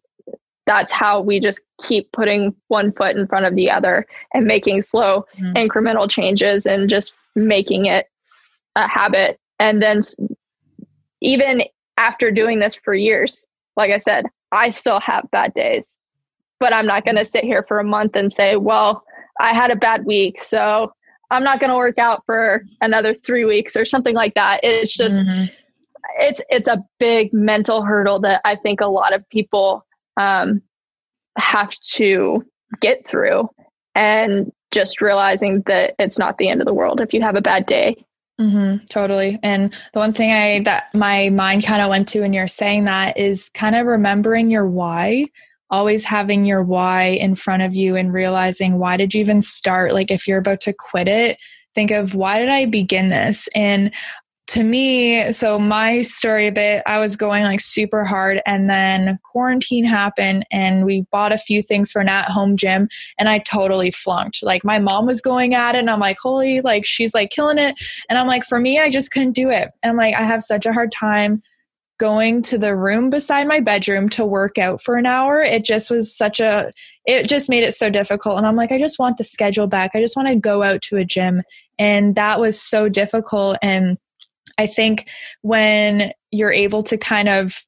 that's 0.67 0.93
how 0.93 1.23
we 1.23 1.41
just 1.41 1.63
keep 1.81 2.13
putting 2.13 2.55
one 2.69 2.93
foot 2.93 3.17
in 3.17 3.27
front 3.27 3.47
of 3.47 3.55
the 3.55 3.71
other 3.71 4.07
and 4.35 4.45
making 4.45 4.83
slow 4.83 5.25
mm-hmm. 5.39 5.57
incremental 5.57 6.11
changes 6.11 6.67
and 6.67 6.91
just 6.91 7.15
making 7.35 7.87
it 7.87 8.11
a 8.77 8.87
habit. 8.87 9.41
And 9.59 9.81
then 9.81 10.03
even 11.23 11.63
after 11.97 12.31
doing 12.31 12.59
this 12.59 12.77
for 12.77 12.95
years, 12.95 13.47
like 13.75 13.91
I 13.91 13.99
said, 13.99 14.27
I 14.53 14.69
still 14.69 15.01
have 15.01 15.31
bad 15.31 15.55
days, 15.55 15.97
but 16.61 16.75
I'm 16.75 16.87
not 16.87 17.07
going 17.07 17.17
to 17.17 17.25
sit 17.25 17.45
here 17.45 17.65
for 17.67 17.79
a 17.79 17.85
month 17.85 18.17
and 18.17 18.31
say, 18.31 18.57
well, 18.57 19.03
I 19.41 19.55
had 19.55 19.71
a 19.71 19.77
bad 19.77 20.05
week. 20.05 20.43
So 20.43 20.93
I'm 21.31 21.45
not 21.45 21.61
going 21.61 21.71
to 21.71 21.77
work 21.77 21.99
out 21.99 22.23
for 22.27 22.63
another 22.81 23.15
three 23.15 23.45
weeks 23.45 23.77
or 23.77 23.85
something 23.85 24.15
like 24.15 24.35
that. 24.35 24.61
It's 24.63 24.97
just, 24.97 25.21
mm-hmm. 25.21 25.47
it's 26.19 26.41
it's 26.49 26.69
a 26.69 26.83
big 26.99 27.33
mental 27.33 27.85
hurdle 27.85 28.21
that 28.21 28.41
I 28.45 28.57
think 28.57 28.81
a 28.81 28.87
lot 28.87 29.15
of 29.15 29.29
people 29.29 29.85
um, 30.17 30.63
have 31.37 31.75
to 31.93 32.45
get 32.81 33.07
through, 33.07 33.49
and 33.95 34.51
just 34.71 35.01
realizing 35.01 35.63
that 35.67 35.95
it's 35.99 36.19
not 36.19 36.39
the 36.39 36.49
end 36.49 36.61
of 36.61 36.67
the 36.67 36.75
world 36.75 37.01
if 37.01 37.15
you 37.15 37.23
have 37.23 37.37
a 37.37 37.43
bad 37.43 37.67
day. 37.67 37.97
Mm-hmm, 38.41 38.85
totally. 38.87 39.39
And 39.43 39.75
the 39.93 39.99
one 39.99 40.13
thing 40.13 40.31
I 40.31 40.61
that 40.61 40.95
my 40.95 41.29
mind 41.31 41.65
kind 41.65 41.83
of 41.83 41.89
went 41.89 42.09
to 42.09 42.21
when 42.21 42.33
you're 42.33 42.47
saying 42.47 42.85
that 42.85 43.19
is 43.19 43.51
kind 43.53 43.75
of 43.75 43.87
remembering 43.87 44.51
your 44.51 44.67
why 44.67 45.27
always 45.71 46.05
having 46.05 46.45
your 46.45 46.63
why 46.63 47.05
in 47.05 47.35
front 47.35 47.63
of 47.63 47.75
you 47.75 47.97
and 47.97 48.13
realizing 48.13 48.79
why 48.79 48.97
did 48.97 49.15
you 49.15 49.21
even 49.21 49.43
start? 49.43 49.93
Like 49.93 50.11
if 50.11 50.27
you're 50.27 50.39
about 50.39 50.61
to 50.63 50.73
quit 50.73 51.09
it 51.09 51.39
think 51.75 51.91
of 51.93 52.13
why 52.13 52.41
did 52.41 52.49
i 52.49 52.65
begin 52.65 53.09
this? 53.09 53.49
And 53.55 53.95
to 54.49 54.65
me 54.65 55.31
so 55.31 55.59
my 55.59 56.01
story 56.01 56.47
a 56.47 56.53
bit 56.53 56.83
i 56.87 56.99
was 56.99 57.17
going 57.17 57.45
like 57.45 57.61
super 57.61 58.03
hard 58.03 58.41
and 58.47 58.71
then 58.71 59.19
quarantine 59.23 59.85
happened 59.85 60.43
and 60.51 60.87
we 60.87 61.05
bought 61.13 61.33
a 61.33 61.39
few 61.39 61.63
things 61.63 61.91
for 61.91 62.01
an 62.01 62.09
at 62.09 62.31
home 62.31 62.57
gym 62.57 62.89
and 63.19 63.29
i 63.29 63.39
totally 63.41 63.91
flunked. 63.91 64.43
Like 64.43 64.65
my 64.65 64.79
mom 64.79 65.05
was 65.05 65.21
going 65.21 65.55
at 65.55 65.75
it 65.75 65.81
and 65.81 65.91
i'm 65.91 66.01
like 66.01 66.19
holy 66.19 66.63
like 66.63 66.87
she's 66.87 67.13
like 67.15 67.31
killing 67.31 67.59
it. 67.59 67.77
And 68.09 68.19
i'm 68.19 68.27
like 68.27 68.43
for 68.43 68.59
me 68.59 68.81
i 68.81 68.89
just 68.91 69.11
couldn't 69.11 69.33
do 69.33 69.51
it. 69.51 69.69
And 69.83 69.97
like 69.99 70.15
i 70.15 70.23
have 70.23 70.43
such 70.43 70.67
a 70.67 70.73
hard 70.73 70.91
time 70.91 71.43
going 71.99 72.43
to 72.43 72.59
the 72.59 72.77
room 72.77 73.11
beside 73.11 73.47
my 73.47 73.61
bedroom 73.61 74.09
to 74.09 74.25
work 74.25 74.57
out 74.57 74.81
for 74.81 74.97
an 74.97 75.07
hour. 75.07 75.41
It 75.41 75.65
just 75.65 75.91
was 75.91 76.15
such 76.17 76.41
a 76.41 76.71
it 77.05 77.29
just 77.29 77.49
made 77.49 77.65
it 77.65 77.75
so 77.75 77.91
difficult. 77.91 78.39
And 78.39 78.47
i'm 78.47 78.57
like 78.57 78.73
i 78.73 78.79
just 78.79 78.99
want 78.99 79.19
the 79.19 79.25
schedule 79.25 79.67
back. 79.67 79.91
I 79.95 80.01
just 80.01 80.17
want 80.17 80.29
to 80.29 80.37
go 80.37 80.63
out 80.63 80.83
to 80.83 80.97
a 80.97 81.05
gym. 81.05 81.43
And 81.79 82.15
that 82.15 82.41
was 82.41 82.61
so 82.61 82.89
difficult. 82.89 83.59
And 83.63 83.99
i 84.59 84.67
think 84.67 85.09
when 85.43 86.13
you're 86.31 86.53
able 86.53 86.83
to 86.85 86.97
kind 86.97 87.29
of 87.29 87.65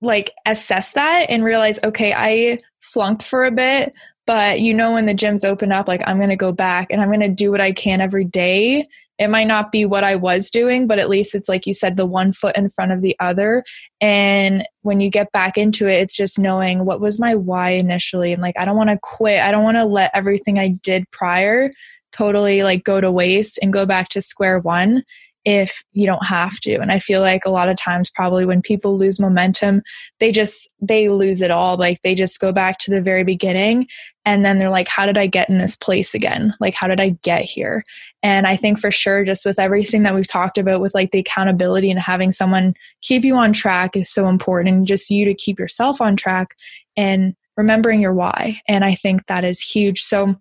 like 0.00 0.30
assess 0.46 0.92
that 0.92 1.26
and 1.28 1.44
realize 1.44 1.78
okay 1.82 2.12
i 2.14 2.58
flunked 2.80 3.22
for 3.22 3.44
a 3.44 3.50
bit 3.50 3.94
but 4.26 4.60
you 4.60 4.74
know 4.74 4.92
when 4.92 5.06
the 5.06 5.14
gyms 5.14 5.44
open 5.44 5.72
up 5.72 5.88
like 5.88 6.02
i'm 6.06 6.18
going 6.18 6.28
to 6.28 6.36
go 6.36 6.52
back 6.52 6.88
and 6.90 7.00
i'm 7.00 7.08
going 7.08 7.20
to 7.20 7.28
do 7.28 7.50
what 7.50 7.60
i 7.60 7.72
can 7.72 8.00
every 8.00 8.24
day 8.24 8.86
it 9.18 9.28
might 9.28 9.46
not 9.46 9.70
be 9.70 9.84
what 9.84 10.04
I 10.04 10.16
was 10.16 10.50
doing, 10.50 10.86
but 10.86 10.98
at 10.98 11.08
least 11.08 11.34
it's 11.34 11.48
like 11.48 11.66
you 11.66 11.74
said, 11.74 11.96
the 11.96 12.06
one 12.06 12.32
foot 12.32 12.56
in 12.56 12.68
front 12.70 12.92
of 12.92 13.00
the 13.00 13.14
other. 13.20 13.62
And 14.00 14.64
when 14.82 15.00
you 15.00 15.08
get 15.08 15.30
back 15.32 15.56
into 15.56 15.86
it, 15.86 16.00
it's 16.00 16.16
just 16.16 16.38
knowing 16.38 16.84
what 16.84 17.00
was 17.00 17.20
my 17.20 17.34
why 17.34 17.70
initially. 17.70 18.32
And 18.32 18.42
like, 18.42 18.58
I 18.58 18.64
don't 18.64 18.76
want 18.76 18.90
to 18.90 18.98
quit. 19.02 19.40
I 19.40 19.50
don't 19.50 19.62
want 19.62 19.76
to 19.76 19.84
let 19.84 20.10
everything 20.14 20.58
I 20.58 20.68
did 20.68 21.08
prior 21.10 21.70
totally 22.12 22.62
like 22.62 22.84
go 22.84 23.00
to 23.00 23.10
waste 23.10 23.58
and 23.60 23.72
go 23.72 23.84
back 23.84 24.08
to 24.10 24.22
square 24.22 24.58
one. 24.60 25.02
If 25.44 25.84
you 25.92 26.06
don't 26.06 26.24
have 26.24 26.58
to. 26.60 26.76
And 26.76 26.90
i 26.90 26.98
feel 26.98 27.20
like 27.20 27.44
a 27.44 27.50
lot 27.50 27.68
of 27.68 27.76
times 27.76 28.10
probably 28.10 28.46
when 28.46 28.62
people 28.62 28.96
lose 28.96 29.20
momentum 29.20 29.82
they 30.20 30.32
just 30.32 30.68
they 30.80 31.08
lose 31.08 31.40
it 31.42 31.50
all. 31.50 31.76
Like 31.76 32.00
they 32.02 32.14
just 32.14 32.40
go 32.40 32.52
back 32.52 32.78
to 32.78 32.90
the 32.90 33.02
very 33.02 33.24
beginning 33.24 33.86
and 34.24 34.44
then 34.44 34.58
they're 34.58 34.70
like 34.70 34.88
how 34.88 35.06
did 35.06 35.18
i 35.18 35.26
get 35.26 35.48
in 35.48 35.58
this 35.58 35.76
place 35.76 36.14
again? 36.14 36.54
Like 36.60 36.74
how 36.74 36.86
did 36.86 37.00
i 37.00 37.10
get 37.22 37.42
here? 37.42 37.84
And 38.22 38.46
i 38.46 38.56
think 38.56 38.78
for 38.78 38.90
sure 38.90 39.24
just 39.24 39.44
with 39.44 39.58
everything 39.58 40.02
that 40.04 40.14
we've 40.14 40.26
talked 40.26 40.58
about 40.58 40.80
with 40.80 40.94
like 40.94 41.10
the 41.10 41.20
accountability 41.20 41.90
and 41.90 42.00
having 42.00 42.30
someone 42.30 42.74
keep 43.02 43.24
you 43.24 43.36
on 43.36 43.52
track 43.52 43.96
is 43.96 44.10
so 44.10 44.28
important. 44.28 44.74
And 44.74 44.86
just 44.86 45.10
you 45.10 45.24
to 45.24 45.34
keep 45.34 45.58
yourself 45.58 46.00
on 46.00 46.16
track 46.16 46.52
and 46.96 47.34
remembering 47.56 48.00
your 48.00 48.14
why. 48.14 48.60
And 48.68 48.84
i 48.84 48.94
think 48.94 49.26
that 49.26 49.44
is 49.44 49.60
huge. 49.60 50.00
So 50.02 50.36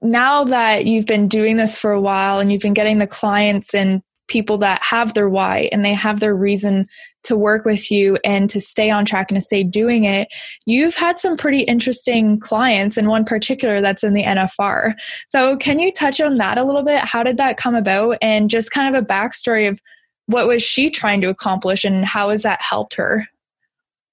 now 0.00 0.44
that 0.44 0.86
you've 0.86 1.06
been 1.06 1.28
doing 1.28 1.56
this 1.56 1.78
for 1.78 1.90
a 1.90 2.00
while 2.00 2.38
and 2.38 2.52
you've 2.52 2.62
been 2.62 2.74
getting 2.74 2.98
the 2.98 3.06
clients 3.06 3.74
and 3.74 4.02
people 4.28 4.58
that 4.58 4.82
have 4.82 5.14
their 5.14 5.28
why 5.28 5.68
and 5.72 5.84
they 5.84 5.94
have 5.94 6.20
their 6.20 6.36
reason 6.36 6.86
to 7.24 7.36
work 7.36 7.64
with 7.64 7.90
you 7.90 8.16
and 8.24 8.48
to 8.48 8.60
stay 8.60 8.90
on 8.90 9.04
track 9.04 9.30
and 9.30 9.36
to 9.36 9.44
stay 9.44 9.62
doing 9.62 10.04
it. 10.04 10.28
You've 10.66 10.94
had 10.94 11.18
some 11.18 11.36
pretty 11.36 11.60
interesting 11.60 12.38
clients, 12.38 12.96
and 12.96 13.08
one 13.08 13.24
particular 13.24 13.80
that's 13.80 14.04
in 14.04 14.14
the 14.14 14.24
NFR. 14.24 14.94
So, 15.28 15.56
can 15.56 15.78
you 15.78 15.92
touch 15.92 16.20
on 16.20 16.36
that 16.36 16.58
a 16.58 16.64
little 16.64 16.84
bit? 16.84 17.00
How 17.00 17.22
did 17.22 17.36
that 17.38 17.56
come 17.56 17.74
about? 17.74 18.18
And 18.22 18.48
just 18.48 18.70
kind 18.70 18.94
of 18.94 19.02
a 19.02 19.04
backstory 19.04 19.68
of 19.68 19.80
what 20.26 20.46
was 20.46 20.62
she 20.62 20.90
trying 20.90 21.20
to 21.22 21.28
accomplish 21.28 21.84
and 21.84 22.04
how 22.04 22.30
has 22.30 22.42
that 22.42 22.62
helped 22.62 22.94
her? 22.94 23.26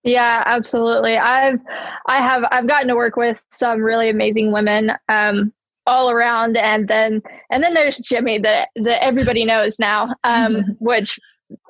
Yeah, 0.04 0.44
absolutely. 0.46 1.18
I've 1.18 1.60
I 2.06 2.22
have 2.22 2.44
I've 2.52 2.68
gotten 2.68 2.88
to 2.90 2.96
work 2.96 3.16
with 3.16 3.44
some 3.52 3.82
really 3.82 4.10
amazing 4.10 4.52
women. 4.52 4.92
Um, 5.10 5.52
all 5.88 6.10
around 6.10 6.58
and 6.58 6.88
then 6.88 7.22
and 7.52 7.64
then 7.64 7.74
there's 7.74 7.98
jimmy 7.98 8.40
that 8.40 8.70
that 8.76 9.04
everybody 9.04 9.46
knows 9.46 9.78
now 9.80 10.14
um 10.24 10.64
which 10.80 11.20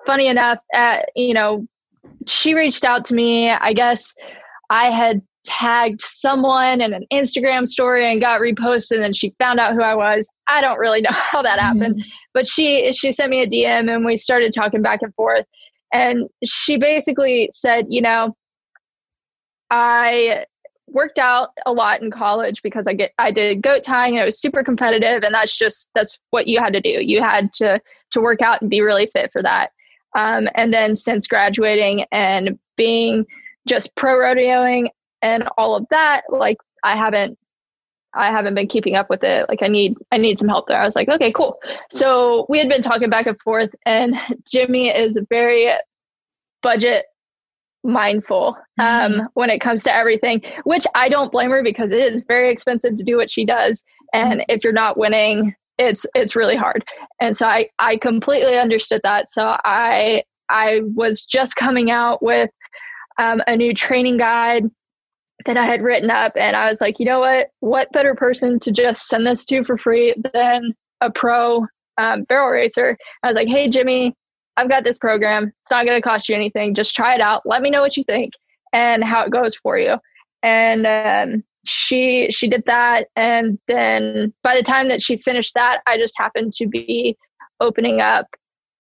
funny 0.06 0.28
enough 0.28 0.60
uh, 0.74 1.00
you 1.16 1.34
know 1.34 1.68
she 2.28 2.54
reached 2.54 2.84
out 2.86 3.06
to 3.06 3.14
me. 3.14 3.50
I 3.50 3.74
guess 3.74 4.14
i 4.70 4.90
had 4.90 5.22
tagged 5.44 6.02
someone 6.02 6.82
in 6.82 6.92
an 6.92 7.06
instagram 7.14 7.68
story 7.68 8.12
and 8.12 8.20
got 8.20 8.42
reposted 8.42 9.06
and 9.06 9.16
she 9.16 9.32
found 9.38 9.60
out 9.60 9.76
who 9.76 9.82
i 9.82 9.94
was. 9.94 10.28
I 10.48 10.60
don't 10.60 10.80
really 10.80 11.02
know 11.02 11.10
how 11.14 11.44
that 11.44 11.60
happened 11.60 12.04
but 12.34 12.48
she 12.48 12.92
she 12.94 13.12
sent 13.12 13.30
me 13.30 13.44
a 13.44 13.48
dm 13.48 13.94
and 13.94 14.06
we 14.06 14.18
started 14.18 14.54
talking 14.54 14.82
back 14.82 15.02
and 15.02 15.14
forth. 15.14 15.46
And 15.94 16.28
she 16.44 16.78
basically 16.78 17.50
said 17.52 17.86
you 17.90 18.02
know 18.02 18.36
i 19.70 20.46
worked 20.88 21.20
out 21.20 21.50
a 21.66 21.74
lot 21.74 22.02
in 22.02 22.12
college 22.12 22.62
because 22.62 22.88
I 22.88 22.94
get 22.94 23.12
I 23.18 23.32
did 23.32 23.62
goat 23.62 23.84
tying 23.84 24.16
and 24.16 24.24
it 24.24 24.26
was 24.26 24.40
super 24.40 24.64
competitive 24.64 25.24
and 25.24 25.34
that's 25.34 25.58
just 25.58 25.90
that's 25.96 26.18
what 26.30 26.48
you 26.48 26.60
had 26.60 26.74
to 26.74 26.82
do. 26.82 27.04
You 27.04 27.22
had 27.22 27.52
to 27.54 27.82
to 28.12 28.22
work 28.22 28.42
out 28.42 28.62
and 28.62 28.70
be 28.70 28.82
really 28.82 29.08
fit 29.08 29.32
for 29.32 29.42
that. 29.42 29.72
Um, 30.16 30.48
and 30.56 30.74
then 30.74 30.96
since 30.96 31.28
graduating 31.28 32.06
and 32.12 32.58
being 32.78 33.26
just 33.68 33.96
pro 33.96 34.16
rodeoing 34.16 34.90
and 35.22 35.48
all 35.58 35.76
of 35.76 35.86
that, 35.90 36.24
like 36.30 36.58
I 36.84 36.96
haven't 36.96 37.38
I 38.14 38.32
haven't 38.32 38.56
been 38.56 38.68
keeping 38.68 38.96
up 38.96 39.10
with 39.10 39.24
it. 39.24 39.50
Like 39.50 39.62
I 39.62 39.68
need 39.68 39.98
I 40.12 40.18
need 40.18 40.40
some 40.40 40.48
help 40.48 40.68
there. 40.68 40.80
I 40.80 40.86
was 40.86 40.96
like, 40.96 41.10
okay, 41.10 41.32
cool. 41.32 41.60
So 41.92 42.46
we 42.48 42.60
had 42.60 42.70
been 42.70 42.82
talking 42.82 43.10
back 43.10 43.28
and 43.28 43.40
forth 43.42 43.74
and 43.86 44.16
Jimmy 44.48 44.90
is 44.90 45.16
a 45.18 45.26
very 45.30 45.70
budget 46.62 47.06
mindful 47.86 48.58
um, 48.80 49.14
mm-hmm. 49.14 49.26
when 49.36 49.50
it 49.50 49.62
comes 49.62 49.84
to 49.84 49.94
everything, 49.94 50.42
which 50.64 50.86
I 50.96 51.10
don't 51.10 51.32
blame 51.32 51.52
her 51.52 51.64
because 51.64 51.92
it 51.92 52.14
is 52.14 52.24
very 52.28 52.50
expensive 52.50 52.98
to 52.98 53.04
do 53.04 53.18
what 53.18 53.30
she 53.30 53.46
does. 53.46 53.82
And 54.14 54.46
if 54.50 54.64
you're 54.64 54.74
not 54.74 54.98
winning, 54.98 55.56
it's 55.78 56.06
it's 56.16 56.36
really 56.36 56.56
hard. 56.56 56.84
And 57.20 57.36
so 57.36 57.48
I 57.48 57.70
I 57.80 57.98
completely 57.98 58.58
understood 58.58 59.02
that. 59.04 59.32
So 59.32 59.58
I 59.64 60.24
I 60.50 60.82
was 60.96 61.26
just 61.26 61.56
coming 61.56 61.92
out 61.92 62.22
with 62.22 62.50
um, 63.18 63.42
a 63.48 63.56
new 63.56 63.74
training 63.74 64.18
guide 64.18 64.64
that 65.46 65.58
I 65.58 65.66
had 65.66 65.82
written 65.82 66.10
up, 66.10 66.34
and 66.36 66.56
I 66.56 66.70
was 66.70 66.82
like, 66.82 67.00
you 67.00 67.06
know 67.06 67.20
what? 67.20 67.50
What 67.60 67.92
better 67.92 68.16
person 68.16 68.60
to 68.62 68.72
just 68.72 69.08
send 69.08 69.28
this 69.28 69.46
to 69.46 69.64
for 69.64 69.78
free 69.78 70.16
than 70.34 70.74
a 71.02 71.12
pro 71.12 71.66
um, 71.98 72.24
barrel 72.24 72.50
racer? 72.50 72.98
I 73.24 73.28
was 73.28 73.36
like, 73.36 73.48
hey 73.48 73.70
Jimmy, 73.70 74.16
I've 74.58 74.70
got 74.70 74.84
this 74.84 74.98
program. 74.98 75.52
It's 75.62 75.72
not 75.72 75.86
going 75.86 75.98
to 75.98 76.08
cost 76.08 76.30
you 76.30 76.36
anything. 76.36 76.74
Just 76.74 76.96
try 76.96 77.14
it 77.14 77.22
out. 77.22 77.42
Let 77.46 77.62
me 77.62 77.70
know 77.70 77.82
what 77.82 77.98
you 77.98 78.04
think 78.04 78.34
and 78.74 79.04
how 79.04 79.24
it 79.24 79.32
goes 79.32 79.56
for 79.56 79.78
you. 79.78 79.98
And 80.44 80.86
um, 80.86 81.44
she 81.66 82.30
she 82.32 82.48
did 82.48 82.64
that, 82.68 83.08
and 83.16 83.58
then 83.68 84.34
by 84.44 84.56
the 84.56 84.64
time 84.64 84.90
that 84.90 85.02
she 85.02 85.18
finished 85.18 85.56
that, 85.56 85.82
I 85.88 85.98
just 85.98 86.14
happened 86.18 86.54
to 86.54 86.68
be 86.68 87.18
opening 87.60 88.02
up 88.02 88.28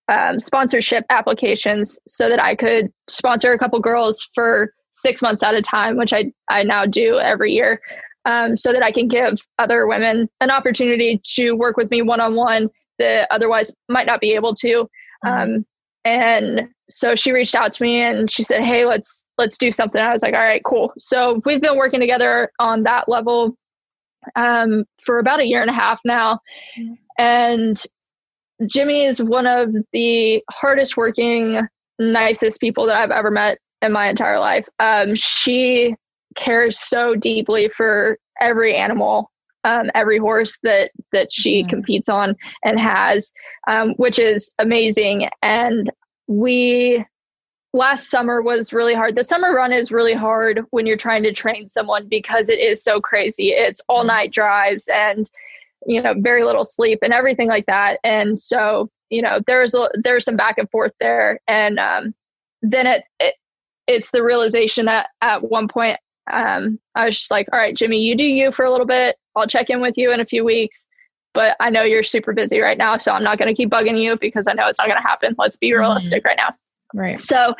um, 0.07 0.39
sponsorship 0.39 1.05
applications 1.09 1.97
so 2.07 2.29
that 2.29 2.41
I 2.41 2.55
could 2.55 2.91
sponsor 3.07 3.51
a 3.51 3.57
couple 3.57 3.79
girls 3.79 4.29
for 4.35 4.73
six 4.93 5.21
months 5.21 5.41
at 5.43 5.55
a 5.55 5.61
time, 5.61 5.97
which 5.97 6.13
I 6.13 6.31
I 6.49 6.63
now 6.63 6.85
do 6.85 7.17
every 7.17 7.53
year, 7.53 7.81
um, 8.25 8.55
so 8.55 8.71
that 8.71 8.83
I 8.83 8.91
can 8.91 9.07
give 9.07 9.39
other 9.57 9.87
women 9.87 10.29
an 10.41 10.51
opportunity 10.51 11.21
to 11.35 11.53
work 11.53 11.77
with 11.77 11.89
me 11.89 12.01
one 12.01 12.19
on 12.19 12.35
one 12.35 12.69
that 12.99 13.27
otherwise 13.31 13.73
might 13.89 14.07
not 14.07 14.21
be 14.21 14.33
able 14.35 14.53
to. 14.55 14.87
Mm-hmm. 15.23 15.53
Um, 15.55 15.65
and 16.03 16.69
so 16.89 17.15
she 17.15 17.31
reached 17.31 17.55
out 17.55 17.73
to 17.73 17.83
me 17.83 18.01
and 18.01 18.29
she 18.29 18.43
said, 18.43 18.61
"Hey, 18.63 18.85
let's 18.85 19.25
let's 19.37 19.57
do 19.57 19.71
something." 19.71 19.99
I 19.99 20.13
was 20.13 20.21
like, 20.21 20.35
"All 20.35 20.39
right, 20.39 20.63
cool." 20.63 20.93
So 20.97 21.41
we've 21.45 21.61
been 21.61 21.77
working 21.77 21.99
together 21.99 22.51
on 22.59 22.83
that 22.83 23.09
level 23.09 23.55
um, 24.35 24.85
for 25.03 25.19
about 25.19 25.39
a 25.39 25.47
year 25.47 25.61
and 25.61 25.69
a 25.69 25.73
half 25.73 26.01
now, 26.05 26.39
mm-hmm. 26.79 26.93
and 27.17 27.83
Jimmy 28.67 29.03
is 29.03 29.21
one 29.21 29.47
of 29.47 29.73
the 29.93 30.43
hardest 30.51 30.95
working, 30.95 31.67
nicest 31.99 32.61
people 32.61 32.85
that 32.85 32.97
I've 32.97 33.11
ever 33.11 33.31
met 33.31 33.57
in 33.81 33.91
my 33.91 34.07
entire 34.07 34.39
life. 34.39 34.67
Um, 34.79 35.15
she 35.15 35.95
cares 36.35 36.79
so 36.79 37.15
deeply 37.15 37.69
for 37.69 38.17
every 38.39 38.75
animal 38.75 39.31
um, 39.65 39.89
every 39.95 40.19
horse 40.19 40.57
that 40.63 40.91
that 41.11 41.33
she 41.33 41.61
mm-hmm. 41.61 41.69
competes 41.69 42.07
on 42.07 42.35
and 42.63 42.79
has, 42.79 43.31
um, 43.67 43.93
which 43.95 44.19
is 44.19 44.53
amazing. 44.59 45.27
And 45.41 45.91
we 46.27 47.03
last 47.73 48.09
summer 48.09 48.41
was 48.41 48.71
really 48.71 48.93
hard. 48.93 49.15
The 49.17 49.25
summer 49.25 49.53
run 49.53 49.73
is 49.73 49.91
really 49.91 50.13
hard 50.13 50.61
when 50.69 50.85
you're 50.85 50.95
trying 50.95 51.23
to 51.23 51.33
train 51.33 51.67
someone 51.67 52.07
because 52.07 52.47
it 52.47 52.59
is 52.59 52.81
so 52.81 53.01
crazy. 53.01 53.49
It's 53.49 53.81
all 53.89 53.99
mm-hmm. 54.01 54.07
night 54.07 54.31
drives 54.31 54.87
and 54.87 55.29
you 55.87 56.01
know 56.01 56.15
very 56.17 56.43
little 56.43 56.63
sleep 56.63 56.99
and 57.01 57.11
everything 57.11 57.47
like 57.47 57.65
that. 57.65 57.99
And 58.03 58.39
so 58.39 58.89
you 59.09 59.21
know 59.21 59.39
there's 59.47 59.73
a, 59.73 59.89
there's 60.03 60.25
some 60.25 60.37
back 60.37 60.57
and 60.59 60.69
forth 60.69 60.93
there. 60.99 61.39
And 61.47 61.79
um, 61.79 62.13
then 62.61 62.85
it, 62.85 63.03
it 63.19 63.35
it's 63.87 64.11
the 64.11 64.23
realization 64.23 64.85
that 64.85 65.09
at 65.21 65.49
one 65.49 65.67
point 65.67 65.99
um, 66.31 66.79
I 66.95 67.05
was 67.05 67.17
just 67.17 67.31
like, 67.31 67.47
all 67.51 67.59
right, 67.59 67.75
Jimmy, 67.75 67.99
you 67.99 68.15
do 68.15 68.23
you 68.23 68.51
for 68.51 68.65
a 68.65 68.71
little 68.71 68.85
bit. 68.85 69.15
I'll 69.35 69.47
check 69.47 69.69
in 69.69 69.81
with 69.81 69.97
you 69.97 70.11
in 70.11 70.19
a 70.19 70.25
few 70.25 70.43
weeks. 70.45 70.87
But 71.33 71.57
I 71.59 71.69
know 71.69 71.83
you're 71.83 72.01
super 72.01 72.31
busy 72.33 72.61
right 72.61 72.77
now, 72.77 72.95
so 72.95 73.11
I'm 73.11 73.23
not 73.23 73.37
going 73.37 73.49
to 73.49 73.53
keep 73.53 73.69
bugging 73.69 74.01
you 74.01 74.17
because 74.17 74.47
I 74.47 74.53
know 74.53 74.67
it's 74.67 74.77
not 74.77 74.87
going 74.87 75.01
to 75.01 75.07
happen. 75.07 75.35
Let's 75.37 75.57
be 75.57 75.69
mm-hmm. 75.69 75.79
realistic 75.79 76.23
mm-hmm. 76.23 76.27
right 76.29 76.37
now. 76.37 76.55
Right. 76.93 77.19
So 77.19 77.55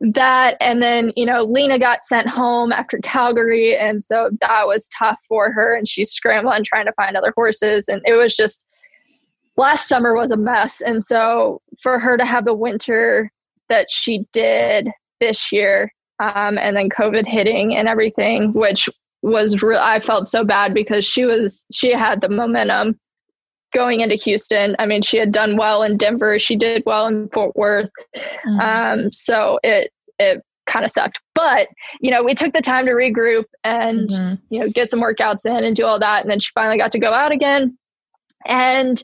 that, 0.00 0.56
and 0.58 0.80
then, 0.80 1.12
you 1.16 1.26
know, 1.26 1.42
Lena 1.42 1.78
got 1.78 2.02
sent 2.06 2.28
home 2.28 2.72
after 2.72 2.98
Calgary. 2.98 3.76
And 3.76 4.02
so 4.02 4.30
that 4.40 4.66
was 4.66 4.88
tough 4.88 5.18
for 5.28 5.52
her. 5.52 5.74
And 5.74 5.86
she's 5.86 6.10
scrambling 6.10 6.64
trying 6.64 6.86
to 6.86 6.92
find 6.94 7.14
other 7.14 7.34
horses. 7.36 7.88
And 7.88 8.00
it 8.06 8.14
was 8.14 8.34
just, 8.34 8.64
last 9.58 9.86
summer 9.86 10.14
was 10.14 10.30
a 10.30 10.38
mess. 10.38 10.80
And 10.80 11.04
so 11.04 11.60
for 11.82 11.98
her 11.98 12.16
to 12.16 12.24
have 12.24 12.46
the 12.46 12.54
winter 12.54 13.30
that 13.68 13.90
she 13.90 14.24
did 14.32 14.88
this 15.20 15.52
year, 15.52 15.92
um, 16.20 16.58
and 16.58 16.76
then 16.76 16.88
COVID 16.88 17.26
hitting 17.26 17.74
and 17.74 17.88
everything, 17.88 18.52
which 18.52 18.88
was 19.22 19.62
real. 19.62 19.78
I 19.78 20.00
felt 20.00 20.28
so 20.28 20.44
bad 20.44 20.74
because 20.74 21.04
she 21.04 21.24
was 21.24 21.66
she 21.72 21.92
had 21.92 22.20
the 22.20 22.28
momentum 22.28 22.98
going 23.74 24.00
into 24.00 24.16
Houston. 24.16 24.76
I 24.78 24.86
mean, 24.86 25.02
she 25.02 25.16
had 25.16 25.32
done 25.32 25.56
well 25.56 25.82
in 25.82 25.96
Denver. 25.96 26.38
She 26.38 26.56
did 26.56 26.82
well 26.86 27.06
in 27.06 27.28
Fort 27.30 27.56
Worth. 27.56 27.90
Mm-hmm. 28.16 28.60
Um, 28.60 29.12
so 29.12 29.58
it 29.62 29.92
it 30.18 30.42
kind 30.66 30.84
of 30.84 30.90
sucked. 30.90 31.20
But 31.34 31.68
you 32.00 32.10
know, 32.10 32.22
we 32.22 32.34
took 32.34 32.52
the 32.52 32.62
time 32.62 32.86
to 32.86 32.92
regroup 32.92 33.44
and 33.64 34.08
mm-hmm. 34.08 34.34
you 34.50 34.60
know 34.60 34.68
get 34.68 34.90
some 34.90 35.00
workouts 35.00 35.46
in 35.46 35.64
and 35.64 35.74
do 35.74 35.86
all 35.86 35.98
that, 35.98 36.22
and 36.22 36.30
then 36.30 36.40
she 36.40 36.50
finally 36.54 36.78
got 36.78 36.92
to 36.92 37.00
go 37.00 37.12
out 37.12 37.32
again. 37.32 37.76
And 38.46 39.02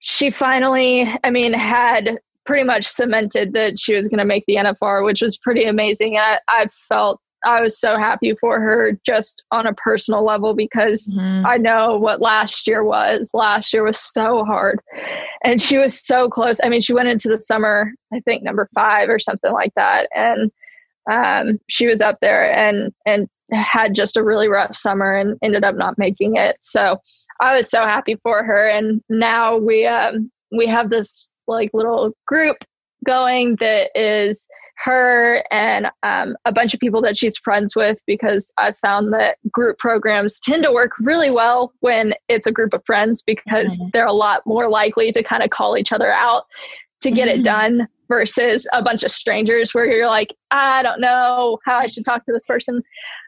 she 0.00 0.30
finally, 0.30 1.08
I 1.22 1.30
mean, 1.30 1.52
had 1.52 2.18
pretty 2.44 2.64
much 2.64 2.86
cemented 2.86 3.52
that 3.52 3.78
she 3.78 3.94
was 3.94 4.08
going 4.08 4.18
to 4.18 4.24
make 4.24 4.44
the 4.46 4.56
NFR, 4.56 5.04
which 5.04 5.22
was 5.22 5.38
pretty 5.38 5.64
amazing. 5.64 6.16
I, 6.18 6.38
I 6.48 6.66
felt 6.88 7.20
I 7.44 7.60
was 7.60 7.78
so 7.78 7.98
happy 7.98 8.34
for 8.40 8.60
her 8.60 8.92
just 9.04 9.42
on 9.50 9.66
a 9.66 9.74
personal 9.74 10.24
level 10.24 10.54
because 10.54 11.18
mm-hmm. 11.18 11.44
I 11.44 11.56
know 11.56 11.96
what 11.96 12.20
last 12.20 12.66
year 12.66 12.84
was. 12.84 13.28
Last 13.32 13.72
year 13.72 13.84
was 13.84 13.98
so 13.98 14.44
hard. 14.44 14.80
And 15.44 15.60
she 15.60 15.76
was 15.76 15.98
so 16.04 16.28
close. 16.28 16.60
I 16.62 16.68
mean, 16.68 16.80
she 16.80 16.94
went 16.94 17.08
into 17.08 17.28
the 17.28 17.40
summer, 17.40 17.92
I 18.12 18.20
think 18.20 18.42
number 18.42 18.68
five 18.74 19.08
or 19.08 19.18
something 19.18 19.52
like 19.52 19.72
that. 19.74 20.08
And 20.14 20.50
um, 21.10 21.58
she 21.68 21.86
was 21.86 22.00
up 22.00 22.18
there 22.20 22.52
and 22.56 22.92
and 23.06 23.28
had 23.50 23.94
just 23.94 24.16
a 24.16 24.22
really 24.22 24.48
rough 24.48 24.76
summer 24.76 25.12
and 25.12 25.36
ended 25.42 25.64
up 25.64 25.74
not 25.74 25.98
making 25.98 26.36
it. 26.36 26.56
So 26.60 26.98
I 27.40 27.56
was 27.56 27.68
so 27.68 27.82
happy 27.82 28.16
for 28.22 28.44
her. 28.44 28.68
And 28.68 29.02
now 29.08 29.56
we 29.56 29.84
um, 29.84 30.30
we 30.56 30.66
have 30.66 30.90
this 30.90 31.31
like 31.46 31.70
little 31.72 32.12
group 32.26 32.56
going 33.04 33.56
that 33.60 33.90
is 33.94 34.46
her 34.84 35.44
and 35.50 35.86
um, 36.02 36.36
a 36.44 36.52
bunch 36.52 36.74
of 36.74 36.80
people 36.80 37.00
that 37.02 37.16
she's 37.16 37.38
friends 37.38 37.76
with 37.76 37.98
because 38.06 38.52
I 38.58 38.72
found 38.72 39.12
that 39.12 39.38
group 39.50 39.78
programs 39.78 40.40
tend 40.40 40.64
to 40.64 40.72
work 40.72 40.92
really 40.98 41.30
well 41.30 41.72
when 41.80 42.14
it's 42.28 42.46
a 42.46 42.52
group 42.52 42.72
of 42.72 42.84
friends 42.84 43.22
because 43.22 43.74
mm-hmm. 43.74 43.88
they're 43.92 44.06
a 44.06 44.12
lot 44.12 44.42
more 44.44 44.68
likely 44.68 45.12
to 45.12 45.22
kind 45.22 45.42
of 45.42 45.50
call 45.50 45.76
each 45.76 45.92
other 45.92 46.10
out 46.10 46.44
to 47.02 47.10
get 47.10 47.28
mm-hmm. 47.28 47.40
it 47.40 47.44
done 47.44 47.88
versus 48.08 48.66
a 48.72 48.82
bunch 48.82 49.02
of 49.02 49.10
strangers 49.10 49.72
where 49.72 49.86
you're 49.86 50.06
like, 50.06 50.34
I 50.50 50.82
don't 50.82 51.00
know 51.00 51.58
how 51.64 51.76
I 51.76 51.86
should 51.86 52.04
talk 52.04 52.24
to 52.26 52.32
this 52.32 52.46
person 52.46 52.82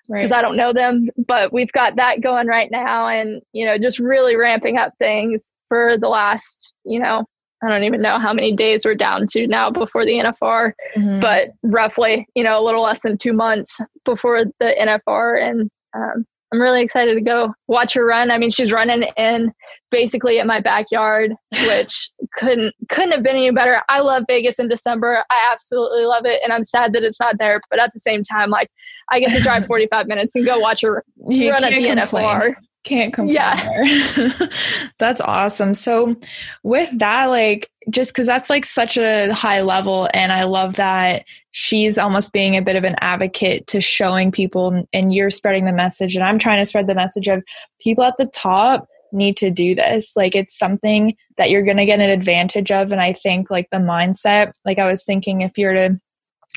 because 0.08 0.30
right. 0.30 0.38
I 0.38 0.42
don't 0.42 0.56
know 0.56 0.72
them. 0.72 1.08
But 1.26 1.52
we've 1.52 1.72
got 1.72 1.96
that 1.96 2.20
going 2.20 2.46
right 2.46 2.70
now 2.70 3.08
and, 3.08 3.40
you 3.52 3.64
know, 3.64 3.78
just 3.78 3.98
really 3.98 4.36
ramping 4.36 4.76
up 4.76 4.92
things 4.98 5.52
for 5.68 5.96
the 5.96 6.08
last, 6.08 6.74
you 6.84 6.98
know, 6.98 7.24
I 7.64 7.68
don't 7.68 7.84
even 7.84 8.02
know 8.02 8.18
how 8.18 8.32
many 8.32 8.54
days 8.54 8.84
we're 8.84 8.94
down 8.94 9.26
to 9.28 9.46
now 9.46 9.70
before 9.70 10.04
the 10.04 10.12
NFR, 10.12 10.72
mm-hmm. 10.96 11.20
but 11.20 11.50
roughly, 11.62 12.26
you 12.34 12.44
know, 12.44 12.58
a 12.58 12.62
little 12.62 12.82
less 12.82 13.00
than 13.00 13.16
two 13.16 13.32
months 13.32 13.80
before 14.04 14.44
the 14.44 14.74
NFR. 15.08 15.42
And 15.42 15.70
um, 15.94 16.26
I'm 16.52 16.60
really 16.60 16.82
excited 16.82 17.14
to 17.14 17.20
go 17.20 17.52
watch 17.66 17.94
her 17.94 18.06
run. 18.06 18.30
I 18.30 18.38
mean, 18.38 18.50
she's 18.50 18.70
running 18.70 19.02
in 19.16 19.52
basically 19.90 20.38
in 20.38 20.46
my 20.46 20.60
backyard, 20.60 21.32
which 21.66 22.10
couldn't 22.34 22.74
couldn't 22.90 23.12
have 23.12 23.22
been 23.22 23.36
any 23.36 23.50
better. 23.50 23.82
I 23.88 24.00
love 24.00 24.24
Vegas 24.28 24.58
in 24.58 24.68
December. 24.68 25.24
I 25.30 25.52
absolutely 25.52 26.04
love 26.04 26.26
it, 26.26 26.40
and 26.44 26.52
I'm 26.52 26.64
sad 26.64 26.92
that 26.92 27.02
it's 27.02 27.18
not 27.18 27.38
there. 27.38 27.60
But 27.70 27.80
at 27.80 27.92
the 27.92 28.00
same 28.00 28.22
time, 28.22 28.50
like 28.50 28.70
I 29.10 29.20
get 29.20 29.32
to 29.32 29.40
drive 29.40 29.66
45 29.68 30.06
minutes 30.06 30.36
and 30.36 30.44
go 30.44 30.58
watch 30.58 30.82
her 30.82 31.04
you 31.28 31.50
run 31.50 31.64
at 31.64 31.70
the 31.70 31.76
complain. 31.76 31.98
NFR. 31.98 32.54
Can't 32.84 33.12
complain. 33.12 33.36
Yeah. 33.36 34.46
that's 34.98 35.20
awesome. 35.20 35.74
So 35.74 36.16
with 36.62 36.90
that, 36.98 37.26
like 37.26 37.70
just 37.90 38.10
because 38.10 38.26
that's 38.26 38.50
like 38.50 38.64
such 38.64 38.96
a 38.96 39.32
high 39.32 39.60
level 39.60 40.08
and 40.14 40.32
i 40.32 40.44
love 40.44 40.76
that 40.76 41.24
she's 41.50 41.98
almost 41.98 42.32
being 42.32 42.56
a 42.56 42.62
bit 42.62 42.76
of 42.76 42.84
an 42.84 42.96
advocate 43.00 43.66
to 43.66 43.80
showing 43.80 44.32
people 44.32 44.84
and 44.92 45.12
you're 45.12 45.30
spreading 45.30 45.64
the 45.64 45.72
message 45.72 46.16
and 46.16 46.24
i'm 46.24 46.38
trying 46.38 46.58
to 46.58 46.66
spread 46.66 46.86
the 46.86 46.94
message 46.94 47.28
of 47.28 47.42
people 47.80 48.04
at 48.04 48.16
the 48.16 48.26
top 48.26 48.88
need 49.12 49.36
to 49.36 49.50
do 49.50 49.74
this 49.74 50.16
like 50.16 50.34
it's 50.34 50.58
something 50.58 51.14
that 51.36 51.50
you're 51.50 51.62
going 51.62 51.76
to 51.76 51.86
get 51.86 52.00
an 52.00 52.10
advantage 52.10 52.72
of 52.72 52.90
and 52.90 53.00
i 53.00 53.12
think 53.12 53.50
like 53.50 53.68
the 53.70 53.78
mindset 53.78 54.52
like 54.64 54.78
i 54.78 54.90
was 54.90 55.04
thinking 55.04 55.42
if 55.42 55.58
you're 55.58 55.74
to 55.74 56.00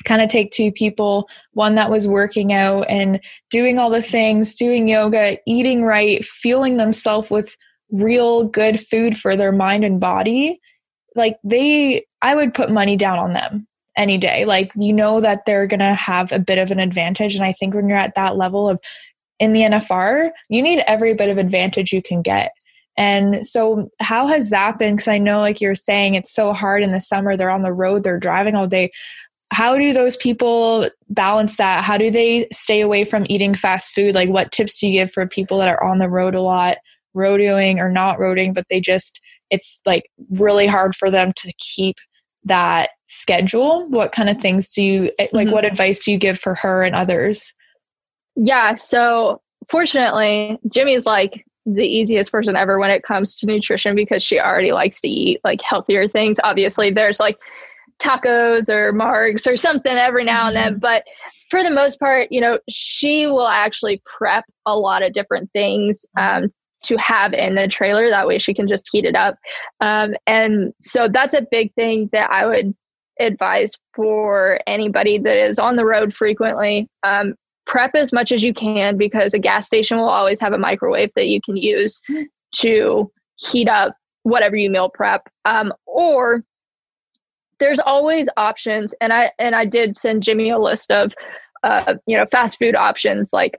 kind 0.04 0.22
of 0.22 0.28
take 0.28 0.50
two 0.50 0.70
people 0.70 1.28
one 1.52 1.74
that 1.74 1.90
was 1.90 2.06
working 2.06 2.52
out 2.52 2.86
and 2.88 3.20
doing 3.50 3.78
all 3.78 3.90
the 3.90 4.02
things 4.02 4.54
doing 4.54 4.86
yoga 4.88 5.38
eating 5.46 5.82
right 5.84 6.24
fueling 6.24 6.76
themselves 6.76 7.30
with 7.30 7.56
real 7.90 8.44
good 8.44 8.78
food 8.78 9.18
for 9.18 9.34
their 9.34 9.52
mind 9.52 9.84
and 9.84 10.00
body 10.00 10.60
like 11.16 11.36
they 11.42 12.06
i 12.22 12.34
would 12.34 12.54
put 12.54 12.70
money 12.70 12.96
down 12.96 13.18
on 13.18 13.32
them 13.32 13.66
any 13.98 14.16
day. 14.16 14.44
Like 14.46 14.70
you 14.76 14.94
know 14.94 15.20
that 15.20 15.44
they're 15.44 15.66
going 15.66 15.80
to 15.80 15.92
have 15.92 16.32
a 16.32 16.38
bit 16.38 16.56
of 16.56 16.70
an 16.70 16.78
advantage 16.78 17.34
and 17.34 17.44
i 17.44 17.52
think 17.52 17.74
when 17.74 17.88
you're 17.88 17.98
at 17.98 18.14
that 18.14 18.36
level 18.36 18.70
of 18.70 18.80
in 19.40 19.52
the 19.52 19.60
nfr 19.62 20.30
you 20.48 20.62
need 20.62 20.82
every 20.86 21.14
bit 21.14 21.28
of 21.28 21.36
advantage 21.36 21.92
you 21.92 22.00
can 22.00 22.22
get. 22.22 22.52
And 22.96 23.46
so 23.46 23.90
how 24.00 24.26
has 24.26 24.50
that 24.50 24.78
been? 24.78 24.94
Because 24.94 25.08
i 25.08 25.18
know 25.18 25.40
like 25.40 25.60
you're 25.60 25.74
saying 25.74 26.14
it's 26.14 26.32
so 26.32 26.52
hard 26.52 26.82
in 26.82 26.92
the 26.92 27.00
summer 27.00 27.36
they're 27.36 27.50
on 27.50 27.62
the 27.62 27.72
road 27.72 28.04
they're 28.04 28.18
driving 28.18 28.54
all 28.54 28.68
day 28.68 28.90
how 29.50 29.76
do 29.76 29.92
those 29.92 30.16
people 30.16 30.88
balance 31.08 31.56
that? 31.56 31.82
How 31.82 31.96
do 31.96 32.10
they 32.10 32.46
stay 32.52 32.80
away 32.80 33.04
from 33.04 33.26
eating 33.28 33.54
fast 33.54 33.92
food? 33.92 34.14
Like 34.14 34.28
what 34.28 34.52
tips 34.52 34.78
do 34.78 34.86
you 34.86 34.92
give 34.92 35.10
for 35.10 35.26
people 35.26 35.58
that 35.58 35.68
are 35.68 35.82
on 35.82 35.98
the 35.98 36.08
road 36.08 36.34
a 36.34 36.42
lot 36.42 36.78
rodeoing 37.16 37.78
or 37.78 37.90
not 37.90 38.18
rodeoing 38.18 38.54
but 38.54 38.66
they 38.70 38.78
just 38.78 39.20
it's 39.50 39.80
like 39.86 40.04
really 40.30 40.66
hard 40.66 40.94
for 40.94 41.10
them 41.10 41.32
to 41.36 41.52
keep 41.58 41.96
that 42.44 42.90
schedule? 43.06 43.88
What 43.88 44.12
kind 44.12 44.28
of 44.28 44.38
things 44.38 44.72
do 44.72 44.82
you 44.82 45.10
eh, 45.18 45.28
like 45.32 45.46
mm-hmm. 45.46 45.54
what 45.54 45.64
advice 45.64 46.04
do 46.04 46.12
you 46.12 46.18
give 46.18 46.38
for 46.38 46.54
her 46.54 46.82
and 46.82 46.94
others? 46.94 47.52
Yeah 48.36 48.74
so 48.74 49.40
fortunately 49.70 50.58
jimmy's 50.68 51.06
like 51.06 51.44
the 51.74 51.84
easiest 51.84 52.32
person 52.32 52.56
ever 52.56 52.78
when 52.78 52.90
it 52.90 53.02
comes 53.02 53.38
to 53.38 53.46
nutrition 53.46 53.94
because 53.94 54.22
she 54.22 54.38
already 54.38 54.72
likes 54.72 55.00
to 55.02 55.08
eat 55.08 55.40
like 55.44 55.60
healthier 55.60 56.08
things. 56.08 56.38
Obviously 56.42 56.90
there's 56.90 57.20
like 57.20 57.38
tacos 57.98 58.68
or 58.68 58.92
margs 58.92 59.50
or 59.50 59.56
something 59.56 59.96
every 59.96 60.24
now 60.24 60.46
and 60.46 60.56
then 60.56 60.72
mm-hmm. 60.72 60.80
but 60.80 61.04
for 61.50 61.62
the 61.62 61.70
most 61.70 61.98
part 61.98 62.28
you 62.30 62.40
know 62.40 62.58
she 62.68 63.26
will 63.26 63.48
actually 63.48 64.00
prep 64.04 64.44
a 64.66 64.78
lot 64.78 65.02
of 65.02 65.12
different 65.12 65.50
things 65.52 66.06
um, 66.16 66.48
to 66.84 66.96
have 66.96 67.32
in 67.32 67.54
the 67.54 67.68
trailer. 67.68 68.08
That 68.08 68.26
way 68.26 68.38
she 68.38 68.54
can 68.54 68.68
just 68.68 68.88
heat 68.90 69.04
it 69.04 69.16
up. 69.16 69.36
Um, 69.80 70.14
and 70.26 70.72
so 70.80 71.08
that's 71.08 71.34
a 71.34 71.46
big 71.50 71.72
thing 71.74 72.08
that 72.12 72.30
I 72.30 72.46
would 72.46 72.74
advise 73.20 73.72
for 73.94 74.60
anybody 74.66 75.18
that 75.18 75.36
is 75.36 75.58
on 75.58 75.76
the 75.76 75.84
road 75.84 76.14
frequently. 76.14 76.88
Um, 77.02 77.34
prep 77.66 77.94
as 77.94 78.12
much 78.12 78.32
as 78.32 78.42
you 78.42 78.54
can 78.54 78.96
because 78.96 79.34
a 79.34 79.38
gas 79.38 79.66
station 79.66 79.98
will 79.98 80.08
always 80.08 80.40
have 80.40 80.52
a 80.52 80.58
microwave 80.58 81.10
that 81.16 81.26
you 81.26 81.40
can 81.44 81.56
use 81.56 82.00
to 82.54 83.10
heat 83.36 83.68
up 83.68 83.94
whatever 84.22 84.56
you 84.56 84.70
meal 84.70 84.88
prep. 84.88 85.28
Um, 85.44 85.72
or 85.86 86.44
there's 87.60 87.80
always 87.80 88.28
options, 88.36 88.94
and 89.00 89.12
I 89.12 89.32
and 89.38 89.54
I 89.54 89.64
did 89.64 89.96
send 89.96 90.22
Jimmy 90.22 90.50
a 90.50 90.58
list 90.58 90.90
of 90.90 91.14
uh, 91.62 91.94
you 92.06 92.16
know 92.16 92.26
fast 92.26 92.58
food 92.58 92.74
options 92.74 93.32
like 93.32 93.58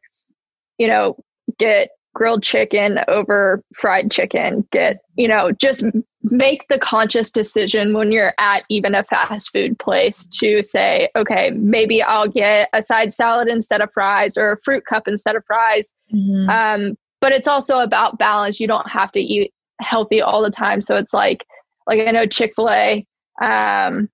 you 0.78 0.88
know 0.88 1.18
get 1.58 1.90
grilled 2.16 2.44
chicken 2.44 3.00
over 3.08 3.64
fried 3.76 4.10
chicken 4.10 4.68
get 4.72 5.00
you 5.16 5.28
know 5.28 5.52
just 5.52 5.84
make 6.24 6.66
the 6.70 6.80
conscious 6.80 7.32
decision 7.32 7.94
when 7.94 8.12
you're 8.12 8.34
at 8.40 8.64
even 8.70 8.96
a 8.96 9.04
fast 9.04 9.52
food 9.52 9.78
place 9.80 10.26
to 10.26 10.62
say 10.62 11.10
okay 11.16 11.52
maybe 11.52 12.02
i'll 12.02 12.28
get 12.28 12.68
a 12.74 12.82
side 12.84 13.14
salad 13.14 13.48
instead 13.48 13.80
of 13.80 13.92
fries 13.94 14.38
or 14.38 14.54
a 14.54 14.62
fruit 14.62 14.86
cup 14.86 15.08
instead 15.08 15.36
of 15.36 15.46
fries. 15.46 15.94
Mm-hmm. 16.14 16.50
um, 16.50 16.98
but 17.22 17.32
it's 17.32 17.48
also 17.48 17.80
about 17.80 18.18
balance. 18.18 18.60
You 18.60 18.68
don't 18.68 18.90
have 18.90 19.12
to 19.12 19.20
eat 19.20 19.54
healthy 19.82 20.22
all 20.22 20.42
the 20.42 20.50
time. 20.50 20.82
So 20.82 20.96
it's 20.96 21.14
like 21.14 21.46
like 21.88 22.08
i 22.08 22.12
know 22.12 22.26
chick-fil-a 22.26 23.06
um, 23.42 24.10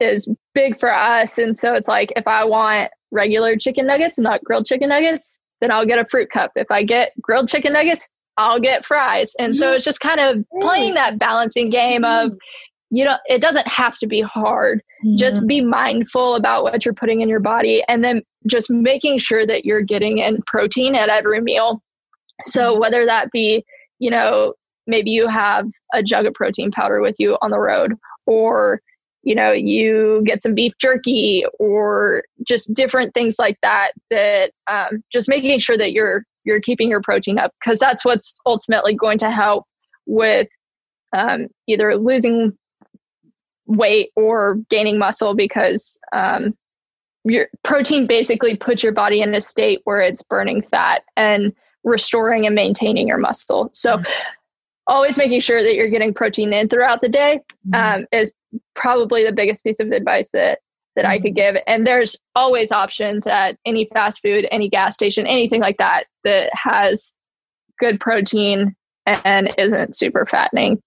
is 0.00 0.28
big 0.54 0.78
for 0.78 0.92
us 0.92 1.38
and 1.38 1.58
so 1.58 1.74
it's 1.74 1.88
like 1.88 2.12
if 2.16 2.26
i 2.26 2.44
want 2.44 2.90
regular 3.10 3.56
chicken 3.56 3.86
nuggets 3.86 4.18
not 4.18 4.44
grilled 4.44 4.66
chicken 4.66 4.90
nuggets 4.90 5.38
then 5.60 5.70
I'll 5.70 5.86
get 5.86 5.98
a 5.98 6.04
fruit 6.04 6.30
cup. 6.30 6.52
If 6.56 6.70
I 6.70 6.82
get 6.82 7.12
grilled 7.20 7.48
chicken 7.48 7.72
nuggets, 7.72 8.06
I'll 8.36 8.60
get 8.60 8.84
fries. 8.84 9.32
And 9.38 9.56
so 9.56 9.72
it's 9.72 9.84
just 9.84 10.00
kind 10.00 10.20
of 10.20 10.44
playing 10.60 10.94
that 10.94 11.18
balancing 11.18 11.70
game 11.70 12.04
of 12.04 12.32
you 12.90 13.04
know 13.04 13.16
it 13.26 13.42
doesn't 13.42 13.66
have 13.66 13.96
to 13.96 14.06
be 14.06 14.20
hard 14.20 14.80
just 15.16 15.44
be 15.44 15.60
mindful 15.60 16.36
about 16.36 16.62
what 16.62 16.84
you're 16.84 16.94
putting 16.94 17.20
in 17.20 17.28
your 17.28 17.40
body 17.40 17.82
and 17.88 18.04
then 18.04 18.22
just 18.46 18.70
making 18.70 19.18
sure 19.18 19.44
that 19.44 19.64
you're 19.64 19.82
getting 19.82 20.18
in 20.18 20.40
protein 20.46 20.94
at 20.94 21.08
every 21.08 21.40
meal 21.40 21.82
so 22.44 22.60
mm-hmm. 22.70 22.80
whether 22.80 23.04
that 23.04 23.28
be 23.32 23.64
you 23.98 24.08
know 24.08 24.54
maybe 24.86 25.10
you 25.10 25.26
have 25.26 25.66
a 25.94 26.00
jug 26.00 26.26
of 26.26 26.34
protein 26.34 26.70
powder 26.70 27.00
with 27.00 27.16
you 27.18 27.36
on 27.42 27.50
the 27.50 27.58
road 27.58 27.92
or 28.26 28.80
you 29.22 29.34
know 29.34 29.50
you 29.50 30.22
get 30.24 30.42
some 30.42 30.54
beef 30.54 30.72
jerky 30.78 31.44
or 31.58 32.22
just 32.46 32.72
different 32.74 33.12
things 33.12 33.36
like 33.38 33.58
that 33.62 33.90
that 34.10 34.52
um, 34.70 35.02
just 35.12 35.28
making 35.28 35.58
sure 35.58 35.76
that 35.76 35.92
you're 35.92 36.24
you're 36.44 36.60
keeping 36.60 36.88
your 36.88 37.02
protein 37.02 37.38
up 37.38 37.52
because 37.60 37.78
that's 37.78 38.04
what's 38.04 38.36
ultimately 38.46 38.94
going 38.94 39.18
to 39.18 39.30
help 39.30 39.64
with 40.06 40.48
um, 41.12 41.48
either 41.66 41.96
losing 41.96 42.56
weight 43.66 44.10
or 44.14 44.58
gaining 44.70 44.96
muscle 44.96 45.34
because 45.34 45.98
um, 46.12 46.56
your 47.24 47.48
protein 47.64 48.06
basically 48.06 48.56
puts 48.56 48.82
your 48.82 48.92
body 48.92 49.20
in 49.20 49.34
a 49.34 49.40
state 49.40 49.80
where 49.84 50.00
it's 50.00 50.22
burning 50.22 50.62
fat 50.62 51.02
and 51.16 51.52
restoring 51.82 52.46
and 52.46 52.54
maintaining 52.54 53.08
your 53.08 53.18
muscle 53.18 53.70
so 53.72 53.96
mm-hmm. 53.96 54.10
Always 54.86 55.18
making 55.18 55.40
sure 55.40 55.62
that 55.62 55.74
you're 55.74 55.90
getting 55.90 56.14
protein 56.14 56.52
in 56.52 56.68
throughout 56.68 57.00
the 57.00 57.08
day 57.08 57.40
mm-hmm. 57.68 58.00
um, 58.00 58.06
is 58.12 58.32
probably 58.74 59.24
the 59.24 59.32
biggest 59.32 59.64
piece 59.64 59.80
of 59.80 59.90
advice 59.90 60.28
that 60.32 60.60
that 60.96 61.04
I 61.04 61.18
could 61.18 61.34
mm-hmm. 61.34 61.54
give. 61.54 61.62
And 61.66 61.86
there's 61.86 62.16
always 62.34 62.72
options 62.72 63.26
at 63.26 63.58
any 63.66 63.88
fast 63.92 64.22
food, 64.22 64.48
any 64.50 64.68
gas 64.68 64.94
station, 64.94 65.26
anything 65.26 65.60
like 65.60 65.76
that 65.76 66.04
that 66.24 66.50
has 66.54 67.12
good 67.78 68.00
protein 68.00 68.74
and 69.06 69.52
isn't 69.58 69.96
super 69.96 70.26
fattening. 70.26 70.82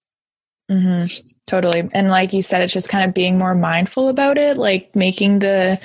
Mm-hmm. 0.70 1.26
Totally. 1.48 1.88
And 1.92 2.10
like 2.10 2.32
you 2.32 2.42
said, 2.42 2.62
it's 2.62 2.72
just 2.72 2.88
kind 2.88 3.04
of 3.04 3.14
being 3.14 3.38
more 3.38 3.54
mindful 3.54 4.08
about 4.08 4.38
it, 4.38 4.56
like 4.56 4.94
making 4.94 5.40
the 5.40 5.80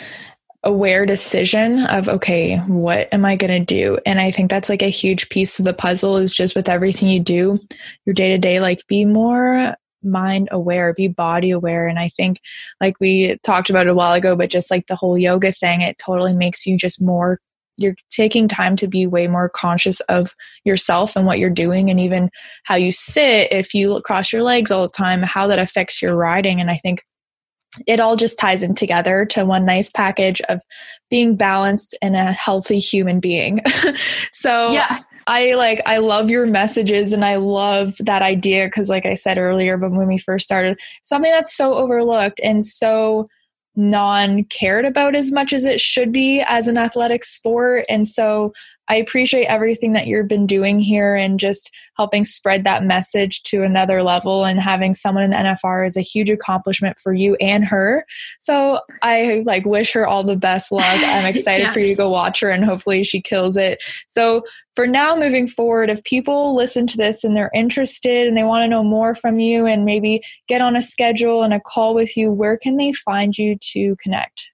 aware 0.65 1.05
decision 1.05 1.85
of, 1.85 2.09
okay, 2.09 2.57
what 2.57 3.07
am 3.13 3.23
I 3.23 3.35
going 3.35 3.51
to 3.51 3.65
do? 3.65 3.99
And 4.05 4.19
I 4.19 4.31
think 4.31 4.49
that's 4.49 4.69
like 4.69 4.81
a 4.81 4.89
huge 4.89 5.29
piece 5.29 5.59
of 5.59 5.65
the 5.65 5.73
puzzle 5.73 6.17
is 6.17 6.33
just 6.33 6.55
with 6.55 6.67
everything 6.67 7.07
you 7.07 7.19
do, 7.19 7.59
your 8.05 8.13
day 8.13 8.29
to 8.29 8.37
day, 8.37 8.59
like 8.59 8.85
be 8.87 9.05
more 9.05 9.75
mind 10.03 10.49
aware, 10.51 10.93
be 10.93 11.07
body 11.07 11.51
aware. 11.51 11.87
And 11.87 11.99
I 11.99 12.09
think, 12.09 12.39
like 12.81 12.99
we 12.99 13.37
talked 13.43 13.69
about 13.69 13.87
a 13.87 13.95
while 13.95 14.13
ago, 14.13 14.35
but 14.35 14.49
just 14.49 14.69
like 14.69 14.87
the 14.87 14.95
whole 14.95 15.17
yoga 15.17 15.51
thing, 15.51 15.81
it 15.81 15.97
totally 15.97 16.33
makes 16.33 16.65
you 16.65 16.77
just 16.77 17.01
more 17.01 17.39
you're 17.77 17.95
taking 18.09 18.47
time 18.47 18.75
to 18.77 18.87
be 18.87 19.05
way 19.05 19.27
more 19.27 19.49
conscious 19.49 19.99
of 20.01 20.33
yourself 20.63 21.15
and 21.15 21.25
what 21.25 21.39
you're 21.39 21.49
doing 21.49 21.89
and 21.89 21.99
even 21.99 22.29
how 22.63 22.75
you 22.75 22.91
sit 22.91 23.51
if 23.51 23.73
you 23.73 24.01
cross 24.05 24.31
your 24.31 24.43
legs 24.43 24.71
all 24.71 24.83
the 24.83 24.89
time 24.89 25.21
how 25.21 25.47
that 25.47 25.59
affects 25.59 26.01
your 26.01 26.15
riding 26.15 26.61
and 26.61 26.71
i 26.71 26.77
think 26.77 27.03
it 27.87 27.99
all 27.99 28.15
just 28.15 28.37
ties 28.37 28.63
in 28.63 28.73
together 28.73 29.25
to 29.25 29.45
one 29.45 29.65
nice 29.65 29.89
package 29.89 30.41
of 30.49 30.61
being 31.09 31.35
balanced 31.35 31.97
and 32.01 32.15
a 32.15 32.31
healthy 32.31 32.79
human 32.79 33.19
being. 33.19 33.61
So 34.31 34.71
yeah. 34.71 34.99
I 35.25 35.55
like 35.55 35.81
I 35.87 35.97
love 35.97 36.29
your 36.29 36.45
messages 36.45 37.13
and 37.13 37.25
I 37.25 37.37
love 37.37 37.95
that 37.99 38.21
idea 38.21 38.67
because 38.67 38.89
like 38.89 39.07
I 39.07 39.15
said 39.15 39.39
earlier 39.39 39.75
but 39.75 39.91
when 39.91 40.07
we 40.07 40.19
first 40.19 40.45
started 40.45 40.79
something 41.01 41.31
that's 41.31 41.55
so 41.55 41.73
overlooked 41.73 42.39
and 42.43 42.63
so 42.63 43.27
non 43.75 44.43
cared 44.45 44.85
about 44.85 45.15
as 45.15 45.31
much 45.31 45.53
as 45.53 45.65
it 45.65 45.79
should 45.79 46.11
be 46.11 46.41
as 46.41 46.67
an 46.67 46.77
athletic 46.77 47.23
sport. 47.23 47.85
And 47.89 48.07
so 48.07 48.53
I 48.87 48.95
appreciate 48.95 49.45
everything 49.45 49.93
that 49.93 50.07
you've 50.07 50.27
been 50.27 50.45
doing 50.45 50.79
here 50.79 51.15
and 51.15 51.39
just 51.39 51.73
helping 51.97 52.23
spread 52.23 52.63
that 52.63 52.83
message 52.83 53.41
to 53.43 53.63
another 53.63 54.03
level 54.03 54.45
and 54.45 54.59
having 54.59 54.93
someone 54.93 55.23
in 55.23 55.31
the 55.31 55.37
NFR 55.37 55.85
is 55.87 55.97
a 55.97 56.01
huge 56.01 56.29
accomplishment 56.29 56.99
for 56.99 57.13
you 57.13 57.35
and 57.41 57.65
her. 57.65 58.05
So 58.39 58.79
I 59.01 59.43
like 59.45 59.65
wish 59.65 59.93
her 59.93 60.07
all 60.07 60.23
the 60.23 60.37
best 60.37 60.71
luck. 60.71 60.85
I'm 60.87 61.25
excited 61.25 61.67
yeah. 61.67 61.73
for 61.73 61.79
you 61.79 61.87
to 61.87 61.95
go 61.95 62.09
watch 62.09 62.39
her 62.41 62.49
and 62.49 62.63
hopefully 62.63 63.03
she 63.03 63.21
kills 63.21 63.57
it. 63.57 63.83
So 64.07 64.43
for 64.75 64.85
now 64.85 65.15
moving 65.15 65.47
forward, 65.47 65.89
if 65.89 66.03
people 66.03 66.55
listen 66.55 66.85
to 66.87 66.97
this 66.97 67.23
and 67.23 67.35
they're 67.35 67.51
interested 67.55 68.27
and 68.27 68.37
they 68.37 68.43
want 68.43 68.63
to 68.63 68.67
know 68.67 68.83
more 68.83 69.15
from 69.15 69.39
you 69.39 69.65
and 69.65 69.85
maybe 69.85 70.21
get 70.47 70.61
on 70.61 70.75
a 70.75 70.81
schedule 70.81 71.43
and 71.43 71.53
a 71.53 71.61
call 71.61 71.95
with 71.95 72.15
you, 72.17 72.31
where 72.31 72.57
can 72.57 72.77
they 72.77 72.91
find 72.91 73.37
you 73.37 73.57
to 73.73 73.95
connect? 74.03 74.51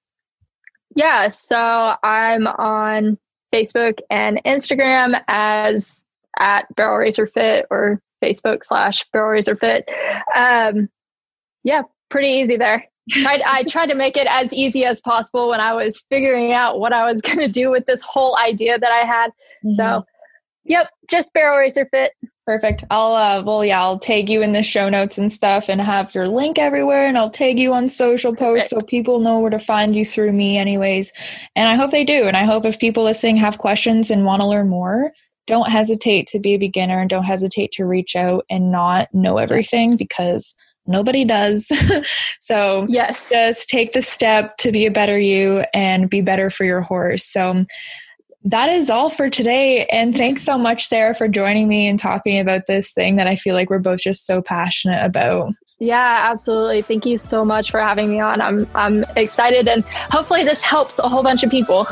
Yeah, 0.95 1.29
so 1.29 1.95
I'm 2.03 2.47
on 2.47 3.17
Facebook 3.53 3.99
and 4.09 4.41
Instagram 4.45 5.21
as 5.27 6.05
at 6.39 6.73
Barrel 6.75 6.97
Racer 6.97 7.27
Fit 7.27 7.65
or 7.69 8.01
Facebook 8.23 8.63
slash 8.63 9.05
Barrel 9.11 9.31
Racer 9.31 9.55
Fit. 9.55 9.87
Um, 10.35 10.89
yeah, 11.63 11.83
pretty 12.09 12.29
easy 12.29 12.57
there. 12.57 12.85
Tried, 13.09 13.41
I 13.45 13.63
tried 13.69 13.87
to 13.87 13.95
make 13.95 14.17
it 14.17 14.27
as 14.29 14.53
easy 14.53 14.85
as 14.85 15.01
possible 15.01 15.49
when 15.49 15.59
I 15.59 15.73
was 15.73 16.03
figuring 16.09 16.53
out 16.53 16.79
what 16.79 16.93
I 16.93 17.11
was 17.11 17.21
going 17.21 17.39
to 17.39 17.47
do 17.47 17.69
with 17.69 17.85
this 17.85 18.01
whole 18.01 18.37
idea 18.37 18.77
that 18.79 18.91
I 18.91 19.05
had. 19.05 19.29
Mm-hmm. 19.29 19.71
So, 19.71 20.05
yep, 20.63 20.89
just 21.09 21.33
Barrel 21.33 21.57
Racer 21.57 21.87
Fit. 21.91 22.13
Perfect. 22.45 22.83
I'll 22.89 23.13
uh 23.13 23.43
well 23.43 23.63
yeah, 23.63 23.81
I'll 23.81 23.99
tag 23.99 24.29
you 24.29 24.41
in 24.41 24.53
the 24.53 24.63
show 24.63 24.89
notes 24.89 25.17
and 25.17 25.31
stuff 25.31 25.69
and 25.69 25.79
have 25.79 26.13
your 26.15 26.27
link 26.27 26.57
everywhere 26.57 27.07
and 27.07 27.17
I'll 27.17 27.29
tag 27.29 27.59
you 27.59 27.71
on 27.71 27.87
social 27.87 28.35
posts 28.35 28.69
Perfect. 28.69 28.81
so 28.81 28.87
people 28.87 29.19
know 29.19 29.39
where 29.39 29.51
to 29.51 29.59
find 29.59 29.95
you 29.95 30.03
through 30.03 30.31
me 30.31 30.57
anyways. 30.57 31.13
And 31.55 31.69
I 31.69 31.75
hope 31.75 31.91
they 31.91 32.03
do. 32.03 32.23
And 32.23 32.35
I 32.35 32.43
hope 32.43 32.65
if 32.65 32.79
people 32.79 33.03
listening 33.03 33.35
have 33.37 33.59
questions 33.59 34.09
and 34.09 34.25
want 34.25 34.41
to 34.41 34.47
learn 34.47 34.69
more, 34.69 35.11
don't 35.47 35.69
hesitate 35.69 36.27
to 36.27 36.39
be 36.39 36.53
a 36.53 36.57
beginner 36.57 36.99
and 36.99 37.09
don't 37.09 37.25
hesitate 37.25 37.71
to 37.73 37.85
reach 37.85 38.15
out 38.15 38.45
and 38.49 38.71
not 38.71 39.07
know 39.13 39.37
everything 39.37 39.95
because 39.95 40.53
nobody 40.87 41.23
does. 41.23 41.71
so 42.39 42.85
yes. 42.89 43.29
just 43.29 43.69
take 43.69 43.93
the 43.93 44.01
step 44.01 44.57
to 44.57 44.71
be 44.71 44.85
a 44.85 44.91
better 44.91 45.19
you 45.19 45.63
and 45.73 46.09
be 46.09 46.21
better 46.21 46.49
for 46.49 46.65
your 46.65 46.81
horse. 46.81 47.23
So 47.23 47.65
that 48.45 48.69
is 48.69 48.89
all 48.89 49.09
for 49.09 49.29
today. 49.29 49.85
And 49.85 50.15
thanks 50.15 50.41
so 50.41 50.57
much, 50.57 50.85
Sarah, 50.85 51.13
for 51.13 51.27
joining 51.27 51.67
me 51.67 51.87
and 51.87 51.99
talking 51.99 52.39
about 52.39 52.67
this 52.67 52.91
thing 52.91 53.17
that 53.17 53.27
I 53.27 53.35
feel 53.35 53.55
like 53.55 53.69
we're 53.69 53.79
both 53.79 54.01
just 54.01 54.25
so 54.25 54.41
passionate 54.41 55.03
about. 55.03 55.53
Yeah, 55.79 56.29
absolutely. 56.31 56.81
Thank 56.81 57.05
you 57.05 57.17
so 57.17 57.43
much 57.43 57.71
for 57.71 57.79
having 57.79 58.09
me 58.09 58.19
on. 58.19 58.39
I'm 58.39 58.67
I'm 58.75 59.03
excited 59.15 59.67
and 59.67 59.83
hopefully 59.83 60.43
this 60.43 60.61
helps 60.61 60.99
a 60.99 61.09
whole 61.09 61.23
bunch 61.23 61.41
of 61.43 61.49
people. 61.49 61.87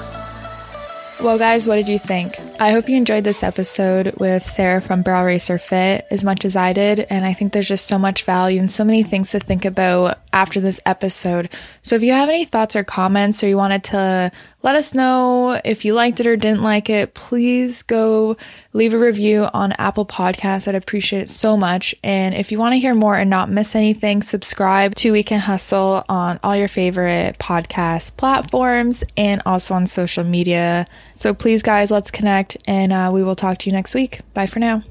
Well, 1.21 1.37
guys, 1.37 1.67
what 1.67 1.75
did 1.75 1.89
you 1.89 1.99
think? 1.99 2.39
I 2.61 2.71
hope 2.71 2.87
you 2.87 2.95
enjoyed 2.95 3.25
this 3.25 3.43
episode 3.43 4.13
with 4.19 4.41
Sarah 4.41 4.79
from 4.79 5.01
Barrel 5.01 5.25
Racer 5.25 5.57
Fit 5.57 6.05
as 6.09 6.23
much 6.23 6.45
as 6.45 6.55
I 6.55 6.71
did. 6.71 7.01
And 7.09 7.25
I 7.25 7.33
think 7.33 7.51
there's 7.51 7.67
just 7.67 7.87
so 7.87 7.99
much 7.99 8.23
value 8.23 8.57
and 8.59 8.71
so 8.71 8.85
many 8.85 9.03
things 9.03 9.31
to 9.31 9.39
think 9.41 9.65
about 9.65 10.19
after 10.31 10.61
this 10.61 10.79
episode. 10.85 11.49
So 11.81 11.95
if 11.95 12.03
you 12.03 12.13
have 12.13 12.29
any 12.29 12.45
thoughts 12.45 12.77
or 12.77 12.85
comments 12.85 13.43
or 13.43 13.49
you 13.49 13.57
wanted 13.57 13.83
to 13.85 14.31
let 14.61 14.75
us 14.75 14.93
know 14.93 15.59
if 15.63 15.85
you 15.85 15.93
liked 15.93 16.19
it 16.19 16.27
or 16.27 16.35
didn't 16.35 16.61
like 16.61 16.89
it, 16.89 17.13
please 17.13 17.81
go 17.81 18.35
leave 18.73 18.93
a 18.93 18.97
review 18.97 19.47
on 19.53 19.71
Apple 19.73 20.05
Podcasts. 20.05 20.67
I'd 20.67 20.75
appreciate 20.75 21.23
it 21.23 21.29
so 21.29 21.55
much. 21.55 21.95
And 22.03 22.35
if 22.35 22.51
you 22.51 22.59
want 22.59 22.73
to 22.73 22.79
hear 22.79 22.93
more 22.93 23.15
and 23.15 23.29
not 23.29 23.49
miss 23.49 23.75
anything, 23.75 24.21
subscribe 24.21 24.95
to 24.95 25.11
Weekend 25.11 25.43
Hustle 25.43 26.03
on 26.09 26.39
all 26.43 26.55
your 26.55 26.67
favorite 26.67 27.39
podcast 27.39 28.17
platforms 28.17 29.03
and 29.15 29.41
also 29.45 29.73
on 29.73 29.87
social 29.87 30.25
media. 30.25 30.85
So 31.13 31.33
please, 31.33 31.63
guys, 31.63 31.89
let's 31.89 32.11
connect 32.11 32.57
and 32.67 32.91
uh, 32.91 33.11
we 33.13 33.23
will 33.23 33.35
talk 33.35 33.59
to 33.59 33.69
you 33.69 33.73
next 33.73 33.95
week. 33.95 34.19
Bye 34.33 34.47
for 34.47 34.59
now. 34.59 34.83